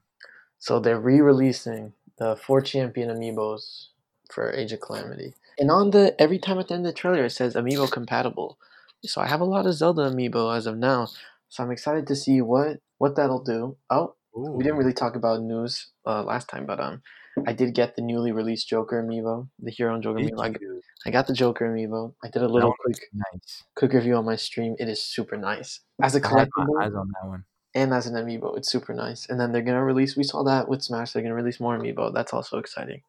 So 0.59 0.79
they're 0.79 0.99
re-releasing 0.99 1.93
the 2.17 2.35
four 2.35 2.61
champion 2.61 3.09
amiibos 3.09 3.87
for 4.31 4.51
Age 4.53 4.71
of 4.71 4.81
Calamity. 4.81 5.33
And 5.59 5.69
on 5.69 5.91
the 5.91 6.15
every 6.21 6.39
time 6.39 6.59
at 6.59 6.67
the 6.67 6.75
end 6.75 6.85
of 6.85 6.93
the 6.93 6.97
trailer 6.97 7.25
it 7.25 7.31
says 7.31 7.55
amiibo 7.55 7.91
compatible. 7.91 8.57
So 9.03 9.21
I 9.21 9.27
have 9.27 9.41
a 9.41 9.45
lot 9.45 9.65
of 9.65 9.73
Zelda 9.73 10.09
amiibo 10.09 10.55
as 10.55 10.65
of 10.65 10.77
now. 10.77 11.07
So 11.49 11.63
I'm 11.63 11.71
excited 11.71 12.07
to 12.07 12.15
see 12.15 12.41
what 12.41 12.79
what 12.97 13.15
that'll 13.15 13.43
do. 13.43 13.75
Oh, 13.89 14.15
we 14.35 14.63
didn't 14.63 14.77
really 14.77 14.93
talk 14.93 15.15
about 15.15 15.41
news 15.41 15.87
uh, 16.05 16.23
last 16.23 16.47
time, 16.47 16.65
but 16.65 16.79
um 16.79 17.01
I 17.47 17.53
did 17.53 17.73
get 17.75 17.95
the 17.95 18.01
newly 18.01 18.31
released 18.31 18.67
Joker 18.69 19.01
amiibo, 19.03 19.47
the 19.59 19.71
Hero 19.71 19.93
and 19.93 20.03
Joker 20.03 20.19
Did 20.19 20.31
amiibo. 20.33 20.43
I, 20.43 20.47
you? 20.59 20.81
I 21.05 21.11
got 21.11 21.27
the 21.27 21.33
Joker 21.33 21.69
amiibo. 21.69 22.13
I 22.23 22.29
did 22.29 22.41
a 22.41 22.47
little 22.47 22.73
quick 22.79 22.97
Nice. 23.13 23.63
quick 23.75 23.93
review 23.93 24.15
on 24.15 24.25
my 24.25 24.35
stream. 24.35 24.75
It 24.79 24.87
is 24.89 25.01
super 25.01 25.37
nice. 25.37 25.81
As 26.01 26.15
a 26.15 26.21
collectible, 26.21 26.81
eyes 26.81 26.93
on 26.93 27.07
that 27.21 27.27
one. 27.27 27.43
and 27.75 27.93
as 27.93 28.07
an 28.07 28.15
amiibo. 28.15 28.57
It's 28.57 28.71
super 28.71 28.93
nice. 28.93 29.27
And 29.29 29.39
then 29.39 29.51
they're 29.51 29.61
gonna 29.61 29.83
release. 29.83 30.15
We 30.17 30.23
saw 30.23 30.43
that 30.43 30.67
with 30.69 30.81
Smash. 30.83 31.11
They're 31.13 31.23
gonna 31.23 31.35
release 31.35 31.59
more 31.59 31.77
amiibo. 31.77 32.13
That's 32.13 32.33
also 32.33 32.57
exciting. 32.57 33.01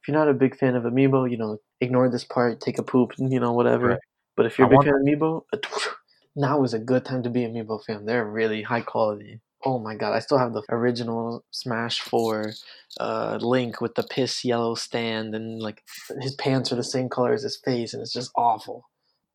if 0.00 0.08
you're 0.08 0.16
not 0.16 0.28
a 0.28 0.34
big 0.34 0.56
fan 0.56 0.76
of 0.76 0.84
Amiibo, 0.84 1.28
you 1.30 1.36
know, 1.36 1.58
ignore 1.80 2.08
this 2.08 2.24
part, 2.24 2.60
take 2.60 2.78
a 2.78 2.82
poop, 2.84 3.12
you 3.18 3.40
know, 3.40 3.52
whatever. 3.52 3.88
Right. 3.88 3.98
But 4.36 4.46
if 4.46 4.56
you're 4.58 4.68
a 4.68 4.70
big 4.70 4.84
fan 4.84 4.94
of 4.94 5.00
Amiibo, 5.02 5.42
now 6.36 6.62
is 6.62 6.72
a 6.74 6.78
good 6.78 7.04
time 7.04 7.22
to 7.24 7.30
be 7.30 7.42
an 7.44 7.52
Amiibo 7.54 7.84
fan. 7.84 8.06
They're 8.06 8.24
really 8.24 8.62
high 8.62 8.82
quality. 8.82 9.40
Oh 9.64 9.78
my 9.78 9.96
god, 9.96 10.14
I 10.14 10.20
still 10.20 10.38
have 10.38 10.52
the 10.52 10.62
original 10.68 11.44
Smash 11.50 12.00
4 12.00 12.52
uh, 13.00 13.38
Link 13.40 13.80
with 13.80 13.94
the 13.96 14.04
piss 14.04 14.44
yellow 14.44 14.74
stand, 14.74 15.34
and 15.34 15.60
like 15.60 15.82
his 16.20 16.34
pants 16.36 16.72
are 16.72 16.76
the 16.76 16.84
same 16.84 17.08
color 17.08 17.32
as 17.32 17.42
his 17.42 17.56
face, 17.56 17.92
and 17.92 18.00
it's 18.02 18.12
just 18.12 18.30
awful. 18.36 18.88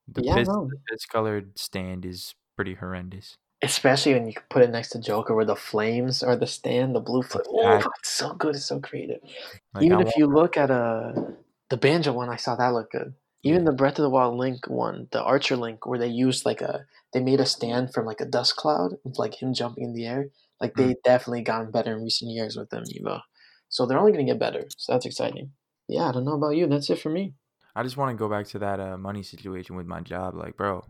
The 0.08 0.22
Yeah, 0.24 0.36
piss, 0.36 0.48
no. 0.48 0.70
piss 0.90 1.06
colored 1.06 1.60
stand 1.60 2.06
is 2.06 2.36
pretty 2.56 2.76
horrendous. 2.76 3.38
Especially 3.62 4.14
when 4.14 4.28
you 4.28 4.34
put 4.50 4.62
it 4.62 4.70
next 4.72 4.90
to 4.90 5.00
Joker, 5.00 5.34
where 5.34 5.46
the 5.46 5.56
flames 5.56 6.22
are 6.22 6.36
the 6.36 6.48
stand, 6.48 6.96
the 6.96 7.00
blue 7.00 7.22
flame. 7.24 7.46
Oh, 7.50 7.78
it's 8.00 8.10
so 8.10 8.34
good. 8.34 8.56
It's 8.56 8.66
so 8.66 8.80
creative. 8.82 9.22
Like 9.74 9.86
Even 9.86 10.00
I 10.00 10.04
if 10.08 10.18
you 10.18 10.28
look 10.28 10.58
at 10.58 10.70
uh, 10.70 11.14
the 11.70 11.78
banjo 11.78 12.12
one, 12.14 12.30
I 12.30 12.36
saw 12.36 12.56
that 12.58 12.74
look 12.74 12.92
good. 12.92 13.14
Even 13.44 13.66
the 13.66 13.74
Breath 13.74 14.00
of 14.00 14.04
the 14.04 14.10
Wild 14.10 14.38
Link 14.38 14.68
one, 14.68 15.08
the 15.12 15.22
Archer 15.22 15.58
Link, 15.58 15.86
where 15.86 16.00
they 16.00 16.08
used 16.08 16.46
like 16.46 16.62
a 16.62 16.86
they 17.14 17.20
made 17.20 17.40
a 17.40 17.46
stand 17.46 17.94
from 17.94 18.06
like 18.06 18.22
a 18.22 18.26
dust 18.26 18.56
cloud, 18.56 18.94
with 19.04 19.20
like 19.20 19.42
him 19.42 19.54
jumping 19.54 19.84
in 19.84 19.94
the 19.94 20.06
air. 20.06 20.30
Like 20.62 20.76
they 20.76 20.96
definitely 21.04 21.42
gotten 21.42 21.72
better 21.72 21.94
in 21.94 22.04
recent 22.04 22.32
years 22.32 22.56
with 22.56 22.70
them, 22.70 22.84
Evo. 22.86 23.22
So 23.68 23.86
they're 23.86 24.00
only 24.00 24.14
gonna 24.14 24.24
get 24.24 24.40
better. 24.40 24.66
So 24.78 24.94
that's 24.94 25.06
exciting. 25.06 25.52
Yeah, 25.90 26.08
I 26.08 26.12
don't 26.14 26.26
know 26.26 26.36
about 26.36 26.56
you. 26.56 26.68
That's 26.68 26.90
it 26.90 27.00
for 27.00 27.10
me. 27.10 27.34
I 27.76 27.84
just 27.84 27.98
want 27.98 28.12
to 28.12 28.22
go 28.22 28.30
back 28.30 28.48
to 28.48 28.60
that 28.60 28.80
uh, 28.80 28.98
money 28.98 29.24
situation 29.24 29.76
with 29.76 29.88
my 29.88 30.00
job. 30.00 30.36
Like, 30.36 30.56
bro, 30.56 30.86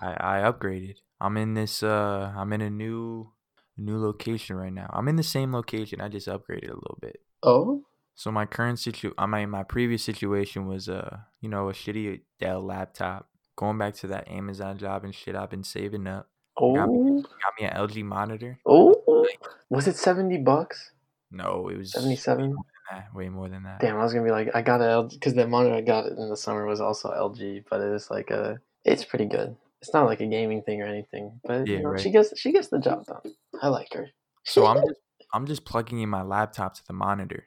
I, 0.00 0.40
I 0.42 0.52
upgraded. 0.52 0.96
I'm 1.20 1.36
in 1.36 1.54
this. 1.54 1.82
Uh, 1.82 2.32
I'm 2.36 2.52
in 2.52 2.60
a 2.60 2.70
new 2.70 3.32
new 3.76 3.98
location 3.98 4.56
right 4.56 4.72
now. 4.72 4.88
I'm 4.92 5.08
in 5.08 5.16
the 5.16 5.22
same 5.22 5.52
location. 5.52 6.00
I 6.00 6.08
just 6.08 6.28
upgraded 6.28 6.70
a 6.70 6.74
little 6.74 6.98
bit. 7.00 7.20
Oh, 7.42 7.82
So 8.14 8.30
my 8.30 8.46
current 8.46 8.78
situ, 8.78 9.12
I 9.18 9.26
mean, 9.26 9.50
my 9.50 9.62
previous 9.62 10.02
situation 10.02 10.66
was 10.66 10.88
uh, 10.88 11.18
you 11.40 11.48
know, 11.48 11.68
a 11.68 11.72
shitty 11.72 12.20
Dell 12.38 12.62
laptop. 12.62 13.28
Going 13.56 13.78
back 13.78 13.94
to 13.96 14.06
that 14.08 14.28
Amazon 14.28 14.78
job 14.78 15.04
and 15.04 15.14
shit, 15.14 15.34
I've 15.36 15.50
been 15.50 15.64
saving 15.64 16.06
up. 16.06 16.28
Got 16.58 16.88
me, 16.88 16.98
oh, 17.10 17.22
got 17.22 17.54
me 17.60 17.66
an 17.66 17.76
LG 17.88 18.04
monitor. 18.04 18.58
oh. 18.66 19.26
Was 19.70 19.86
it 19.88 19.96
seventy 19.96 20.36
bucks? 20.38 20.92
No, 21.30 21.68
it 21.68 21.78
was 21.78 21.92
Seventy 21.92 22.16
seven. 22.16 22.54
eh, 22.92 23.00
way 23.14 23.28
more 23.30 23.48
than 23.48 23.62
that. 23.62 23.80
Damn, 23.80 23.96
I 23.96 24.02
was 24.02 24.12
gonna 24.12 24.24
be 24.24 24.30
like, 24.30 24.50
I 24.54 24.60
got 24.60 24.80
a 24.82 24.84
LG 24.84 25.12
because 25.12 25.34
the 25.34 25.46
monitor 25.46 25.74
I 25.74 25.80
got 25.80 26.06
in 26.06 26.28
the 26.28 26.36
summer 26.36 26.66
was 26.66 26.80
also 26.80 27.08
LG, 27.10 27.64
but 27.70 27.80
it's 27.80 28.10
like 28.10 28.30
a, 28.30 28.58
it's 28.84 29.04
pretty 29.04 29.26
good. 29.26 29.56
It's 29.80 29.94
not 29.94 30.04
like 30.06 30.20
a 30.20 30.26
gaming 30.26 30.62
thing 30.62 30.82
or 30.82 30.86
anything, 30.86 31.40
but 31.44 31.66
Yeah, 31.66 31.78
you 31.78 31.82
know, 31.82 31.90
right. 31.90 32.00
she 32.00 32.10
gets 32.10 32.38
she 32.38 32.52
gets 32.52 32.68
the 32.68 32.78
job 32.80 33.06
done. 33.06 33.34
I 33.62 33.68
like 33.68 33.92
her. 33.94 34.08
So 34.44 34.66
I'm 34.66 34.76
just 34.76 35.00
I'm 35.32 35.46
just 35.46 35.64
plugging 35.64 36.00
in 36.00 36.08
my 36.10 36.22
laptop 36.22 36.74
to 36.74 36.82
the 36.86 36.92
monitor. 36.92 37.46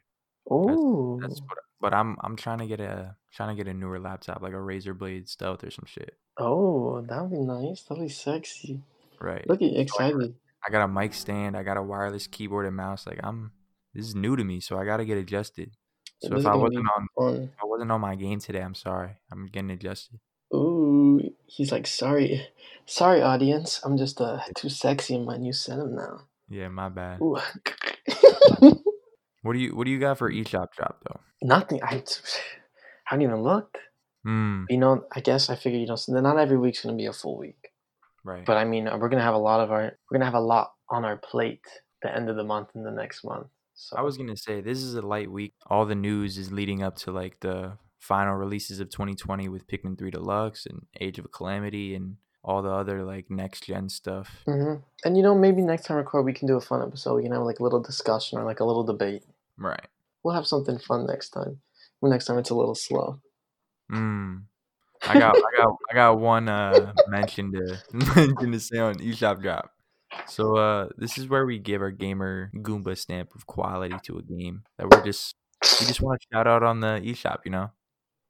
Oh, 0.49 1.19
That's 1.21 1.41
what. 1.41 1.57
But 1.81 1.93
I'm 1.93 2.17
I'm 2.21 2.35
trying 2.35 2.59
to 2.59 2.67
get 2.67 2.79
a 2.79 3.15
trying 3.33 3.55
to 3.55 3.63
get 3.63 3.69
a 3.69 3.77
newer 3.77 3.99
laptop 3.99 4.41
like 4.41 4.53
a 4.53 4.57
Razer 4.57 4.97
Blade 4.97 5.27
Stealth 5.27 5.63
or 5.63 5.69
some 5.71 5.85
shit. 5.85 6.15
oh, 6.37 7.01
that 7.01 7.21
would 7.21 7.31
be 7.31 7.39
nice. 7.39 7.83
That'd 7.83 8.03
be 8.03 8.09
sexy. 8.09 8.81
Right. 9.21 9.47
Look 9.47 9.61
at 9.61 9.71
you 9.71 9.81
excited. 9.81 10.35
I 10.67 10.71
got 10.71 10.83
a 10.83 10.87
mic 10.87 11.13
stand. 11.13 11.55
I 11.55 11.63
got 11.63 11.77
a 11.77 11.83
wireless 11.83 12.27
keyboard 12.27 12.65
and 12.65 12.75
mouse. 12.75 13.05
Like 13.05 13.19
I'm 13.23 13.51
this 13.93 14.07
is 14.07 14.15
new 14.15 14.35
to 14.35 14.43
me, 14.43 14.59
so 14.59 14.77
I 14.77 14.85
got 14.85 14.97
to 14.97 15.05
get 15.05 15.17
adjusted. 15.17 15.71
So 16.21 16.29
This 16.29 16.37
if 16.37 16.39
is 16.39 16.45
I 16.45 16.49
gonna 16.51 16.63
wasn't 16.63 16.83
be 16.85 16.89
on 16.95 17.07
fun. 17.15 17.51
I 17.61 17.65
wasn't 17.65 17.91
on 17.91 18.01
my 18.01 18.15
game 18.15 18.39
today, 18.39 18.61
I'm 18.61 18.75
sorry. 18.75 19.11
I'm 19.31 19.45
getting 19.47 19.71
adjusted. 19.71 20.19
Ooh, 20.53 21.19
he's 21.45 21.71
like, 21.71 21.85
sorry, 21.87 22.47
sorry, 22.85 23.21
audience. 23.21 23.81
I'm 23.83 23.97
just 23.97 24.19
uh 24.21 24.39
too 24.55 24.69
sexy 24.69 25.15
in 25.15 25.25
my 25.25 25.37
new 25.37 25.53
setup 25.53 25.87
now. 25.89 26.21
Yeah, 26.49 26.69
my 26.69 26.89
bad. 26.89 27.19
Ooh. 27.21 27.37
What 29.45 29.53
do 29.53 29.59
you 29.59 29.75
what 29.75 29.85
do 29.85 29.91
you 29.91 29.99
got 29.99 30.17
for 30.17 30.31
eShop 30.31 30.71
drop 30.75 31.03
though? 31.07 31.19
Nothing. 31.43 31.79
I 31.83 32.03
haven't 33.05 33.21
even 33.21 33.43
looked. 33.43 33.77
Hmm. 34.23 34.63
You 34.69 34.77
know, 34.77 35.05
I 35.15 35.19
guess 35.19 35.51
I 35.51 35.55
figure 35.55 35.77
you 35.77 35.85
know, 35.85 36.19
not 36.19 36.39
every 36.39 36.57
week's 36.57 36.81
gonna 36.81 36.97
be 36.97 37.05
a 37.05 37.13
full 37.13 37.37
week. 37.37 37.69
Right. 38.23 38.43
But 38.43 38.57
I 38.57 38.65
mean, 38.65 38.85
we're 38.85 39.07
gonna 39.07 39.21
have 39.21 39.35
a 39.35 39.45
lot 39.49 39.59
of 39.59 39.71
our 39.71 39.83
we're 39.83 40.17
gonna 40.17 40.25
have 40.25 40.33
a 40.33 40.39
lot 40.39 40.71
on 40.89 41.05
our 41.05 41.17
plate 41.17 41.61
the 42.01 42.15
end 42.15 42.27
of 42.27 42.37
the 42.37 42.43
month 42.43 42.69
and 42.73 42.83
the 42.83 42.91
next 42.91 43.23
month. 43.23 43.45
So 43.75 43.95
I 43.95 44.01
was 44.01 44.17
gonna 44.17 44.35
say 44.35 44.61
this 44.61 44.79
is 44.79 44.95
a 44.95 45.03
light 45.03 45.29
week. 45.29 45.53
All 45.67 45.85
the 45.85 45.93
news 45.93 46.39
is 46.39 46.51
leading 46.51 46.81
up 46.81 46.95
to 47.03 47.11
like 47.11 47.39
the 47.41 47.77
final 47.99 48.33
releases 48.33 48.79
of 48.79 48.89
2020 48.89 49.47
with 49.49 49.67
Pikmin 49.67 49.95
3 49.95 50.09
Deluxe 50.09 50.65
and 50.65 50.87
Age 50.99 51.19
of 51.19 51.31
Calamity 51.31 51.93
and 51.93 52.17
all 52.43 52.63
the 52.63 52.69
other 52.69 53.03
like 53.03 53.29
next 53.29 53.65
gen 53.65 53.89
stuff. 53.89 54.41
hmm 54.47 54.75
And 55.03 55.15
you 55.15 55.21
know, 55.21 55.35
maybe 55.35 55.61
next 55.61 55.85
time 55.85 55.97
we 55.97 56.01
record, 56.01 56.25
we 56.25 56.33
can 56.33 56.47
do 56.47 56.55
a 56.55 56.61
fun 56.61 56.81
episode. 56.81 57.15
We 57.15 57.23
can 57.23 57.31
have 57.31 57.43
like 57.43 57.59
a 57.59 57.63
little 57.63 57.81
discussion 57.81 58.39
or 58.39 58.43
like 58.43 58.59
a 58.59 58.65
little 58.65 58.83
debate. 58.83 59.23
Right. 59.57 59.87
We'll 60.23 60.35
have 60.35 60.47
something 60.47 60.79
fun 60.79 61.05
next 61.05 61.29
time. 61.29 61.61
Next 62.01 62.25
time 62.25 62.37
it's 62.37 62.49
a 62.49 62.55
little 62.55 62.75
slow. 62.75 63.19
Mm. 63.91 64.43
I 65.03 65.19
got 65.19 65.35
I 65.35 65.57
got 65.57 65.75
I 65.91 65.93
got 65.93 66.19
one 66.19 66.49
uh 66.49 66.93
mention 67.07 67.51
to 67.51 67.79
mention 68.15 68.51
to 68.51 68.59
say 68.59 68.77
on 68.77 68.95
eShop 68.95 69.41
drop. 69.41 69.71
So 70.27 70.55
uh 70.55 70.89
this 70.97 71.17
is 71.17 71.27
where 71.27 71.45
we 71.45 71.59
give 71.59 71.81
our 71.81 71.91
gamer 71.91 72.51
Goomba 72.55 72.97
stamp 72.97 73.35
of 73.35 73.45
quality 73.45 73.95
to 74.03 74.17
a 74.17 74.21
game 74.21 74.63
that 74.77 74.89
we're 74.89 75.03
just 75.03 75.35
we 75.79 75.87
just 75.87 76.01
want 76.01 76.21
to 76.21 76.27
shout 76.31 76.47
out 76.47 76.63
on 76.63 76.79
the 76.79 77.01
eShop, 77.03 77.39
you 77.45 77.51
know. 77.51 77.71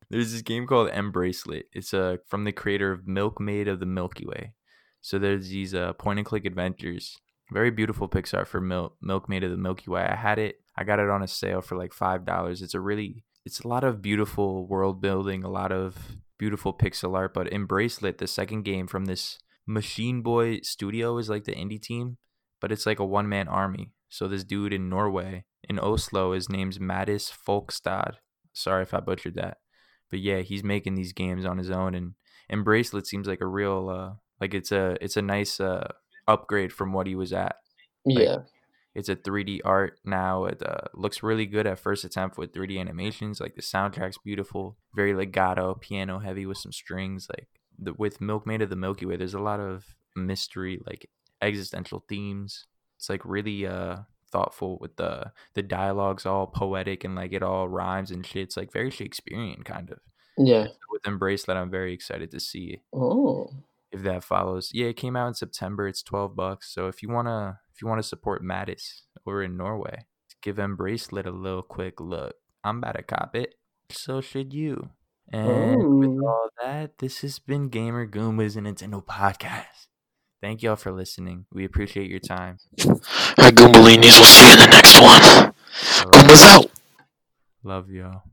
There's 0.09 0.32
this 0.32 0.41
game 0.41 0.67
called 0.67 0.89
Embracelet. 0.91 1.63
It's 1.73 1.93
uh 1.93 2.17
from 2.28 2.43
the 2.43 2.51
creator 2.51 2.91
of 2.91 3.07
Milkmaid 3.07 3.67
of 3.67 3.80
the 3.80 3.86
Milky 3.86 4.26
Way. 4.26 4.53
So 5.01 5.19
there's 5.19 5.49
these 5.49 5.73
uh 5.73 5.93
point 5.93 6.19
and 6.19 6.26
click 6.26 6.45
adventures. 6.45 7.17
Very 7.51 7.71
beautiful 7.71 8.09
Pixar 8.09 8.47
for 8.47 8.59
Mil- 8.59 8.95
Milkmaid 9.01 9.43
of 9.43 9.51
the 9.51 9.57
Milky 9.57 9.89
Way. 9.89 10.01
I 10.01 10.15
had 10.15 10.39
it. 10.39 10.55
I 10.78 10.84
got 10.84 10.99
it 10.99 11.09
on 11.09 11.23
a 11.23 11.28
sale 11.28 11.61
for 11.61 11.78
like 11.78 11.93
five 11.93 12.26
dollars. 12.26 12.61
It's 12.61 12.73
a 12.73 12.80
really 12.80 13.23
it's 13.45 13.61
a 13.61 13.67
lot 13.67 13.84
of 13.84 14.01
beautiful 14.01 14.65
world 14.67 15.01
building, 15.01 15.43
a 15.43 15.49
lot 15.49 15.71
of 15.71 16.17
beautiful 16.38 16.73
pixel 16.73 17.15
art. 17.15 17.34
But 17.34 17.47
Embracelet, 17.47 18.17
the 18.17 18.28
second 18.28 18.63
game 18.63 18.88
from 18.88 19.05
this 19.05 19.39
Machineboy 19.69 20.65
Studio 20.65 21.17
is 21.17 21.30
like 21.30 21.45
the 21.45 21.55
indie 21.55 21.82
team, 21.82 22.17
but 22.59 22.71
it's 22.71 22.86
like 22.86 22.99
a 22.99 23.05
one 23.05 23.30
man 23.30 23.47
army. 23.47 23.91
So 24.09 24.28
this 24.28 24.43
dude 24.43 24.73
in 24.73 24.89
Norway, 24.89 25.45
in 25.67 25.80
Oslo, 25.80 26.34
his 26.34 26.49
name's 26.49 26.78
Mattis 26.78 27.32
Folkstad. 27.32 28.15
Sorry 28.53 28.84
if 28.84 28.93
I 28.93 28.99
butchered 28.99 29.36
that, 29.36 29.57
but 30.09 30.19
yeah, 30.19 30.39
he's 30.39 30.63
making 30.63 30.95
these 30.95 31.13
games 31.13 31.45
on 31.45 31.57
his 31.57 31.69
own, 31.69 31.93
and 31.95 32.13
Embracelet 32.51 33.05
seems 33.05 33.28
like 33.28 33.41
a 33.41 33.47
real 33.47 33.89
uh 33.89 34.13
like 34.39 34.53
it's 34.53 34.71
a 34.71 34.97
it's 35.01 35.17
a 35.17 35.21
nice 35.21 35.59
uh 35.59 35.88
upgrade 36.28 36.71
from 36.71 36.93
what 36.93 37.07
he 37.07 37.15
was 37.15 37.34
at. 37.34 37.55
Yeah. 38.05 38.39
It's 38.96 39.10
a 39.10 39.16
3D 39.16 39.60
art 39.66 40.00
now. 40.06 40.46
It 40.46 40.64
uh, 40.66 40.88
looks 40.93 41.22
really 41.22 41.46
good 41.46 41.68
at 41.68 41.80
first 41.80 42.06
attempt 42.06 42.38
with 42.38 42.54
3D 42.54 42.80
animations. 42.80 43.41
Like 43.41 43.56
the 43.56 43.62
soundtrack's 43.62 44.18
beautiful, 44.24 44.78
very 44.96 45.14
legato, 45.14 45.76
piano 45.76 46.20
heavy 46.20 46.46
with 46.46 46.58
some 46.58 46.72
strings. 46.72 47.28
Like 47.30 47.48
the, 47.78 47.93
with 47.93 48.22
Milkmaid 48.22 48.62
of 48.62 48.70
the 48.70 48.78
Milky 48.78 49.06
Way, 49.06 49.18
there's 49.18 49.34
a 49.34 49.39
lot 49.39 49.60
of 49.60 49.84
mystery, 50.16 50.82
like 50.88 51.10
existential 51.41 52.06
themes. 52.08 52.66
It's 52.98 53.10
like 53.10 53.22
really 53.26 53.68
uh 53.68 53.98
thoughtful 54.32 54.78
with 54.80 54.96
the 54.96 55.32
the 55.54 55.62
dialogues 55.64 56.26
all 56.26 56.48
poetic 56.48 57.04
and 57.04 57.16
like 57.16 57.34
it 57.34 57.43
all 57.43 57.68
rhymes 57.68 58.12
and 58.12 58.26
shit. 58.26 58.43
It's 58.43 58.58
like 58.58 58.72
very 58.72 58.89
Shakespearean 58.89 59.64
kind 59.64 59.91
of. 59.91 60.00
Yeah. 60.38 60.68
With 60.89 61.04
Embracelet 61.04 61.58
I'm 61.58 61.70
very 61.70 61.93
excited 61.93 62.32
to 62.32 62.39
see 62.39 62.80
Oh. 62.93 63.50
If 63.92 64.04
that 64.04 64.24
follows. 64.24 64.72
Yeah, 64.74 64.88
it 64.88 64.98
came 64.98 65.16
out 65.16 65.28
in 65.28 65.34
September. 65.36 65.88
It's 65.88 66.04
twelve 66.04 66.36
bucks. 66.36 66.74
So 66.74 66.88
if 66.88 67.02
you 67.02 67.10
wanna 67.10 67.60
if 67.74 67.82
you 67.82 67.88
wanna 67.88 68.04
support 68.04 68.44
Mattis 68.44 69.02
over 69.26 69.44
in 69.44 69.56
Norway, 69.58 70.06
give 70.42 70.58
Embracelet 70.58 71.26
a 71.26 71.32
little 71.32 71.62
quick 71.62 72.00
look. 72.00 72.36
I'm 72.64 72.80
about 72.80 72.98
to 72.98 73.04
cop 73.04 73.36
it. 73.36 73.56
So 73.90 74.22
should 74.22 74.54
you. 74.54 74.90
And 75.32 76.00
with 76.00 76.24
all 76.24 76.50
that, 76.62 77.00
this 77.00 77.22
has 77.22 77.40
been 77.40 77.70
Gamer 77.70 78.08
Goombas 78.08 78.56
and 78.58 78.68
Nintendo 78.68 79.04
Podcast. 79.04 79.88
Thank 80.42 80.62
y'all 80.62 80.76
for 80.76 80.92
listening. 80.92 81.46
We 81.52 81.66
appreciate 81.66 82.10
your 82.10 82.20
time. 82.20 82.60
Alright, 82.86 83.56
Goombalinis, 83.56 84.20
we'll 84.20 84.26
see 84.26 84.46
you 84.46 84.54
in 84.54 84.60
the 84.60 84.68
next 84.68 85.02
one. 85.02 85.24
All 85.24 86.12
right. 86.12 86.14
Goombas 86.14 86.44
out. 86.44 86.72
Love 87.64 87.90
y'all. 87.90 88.24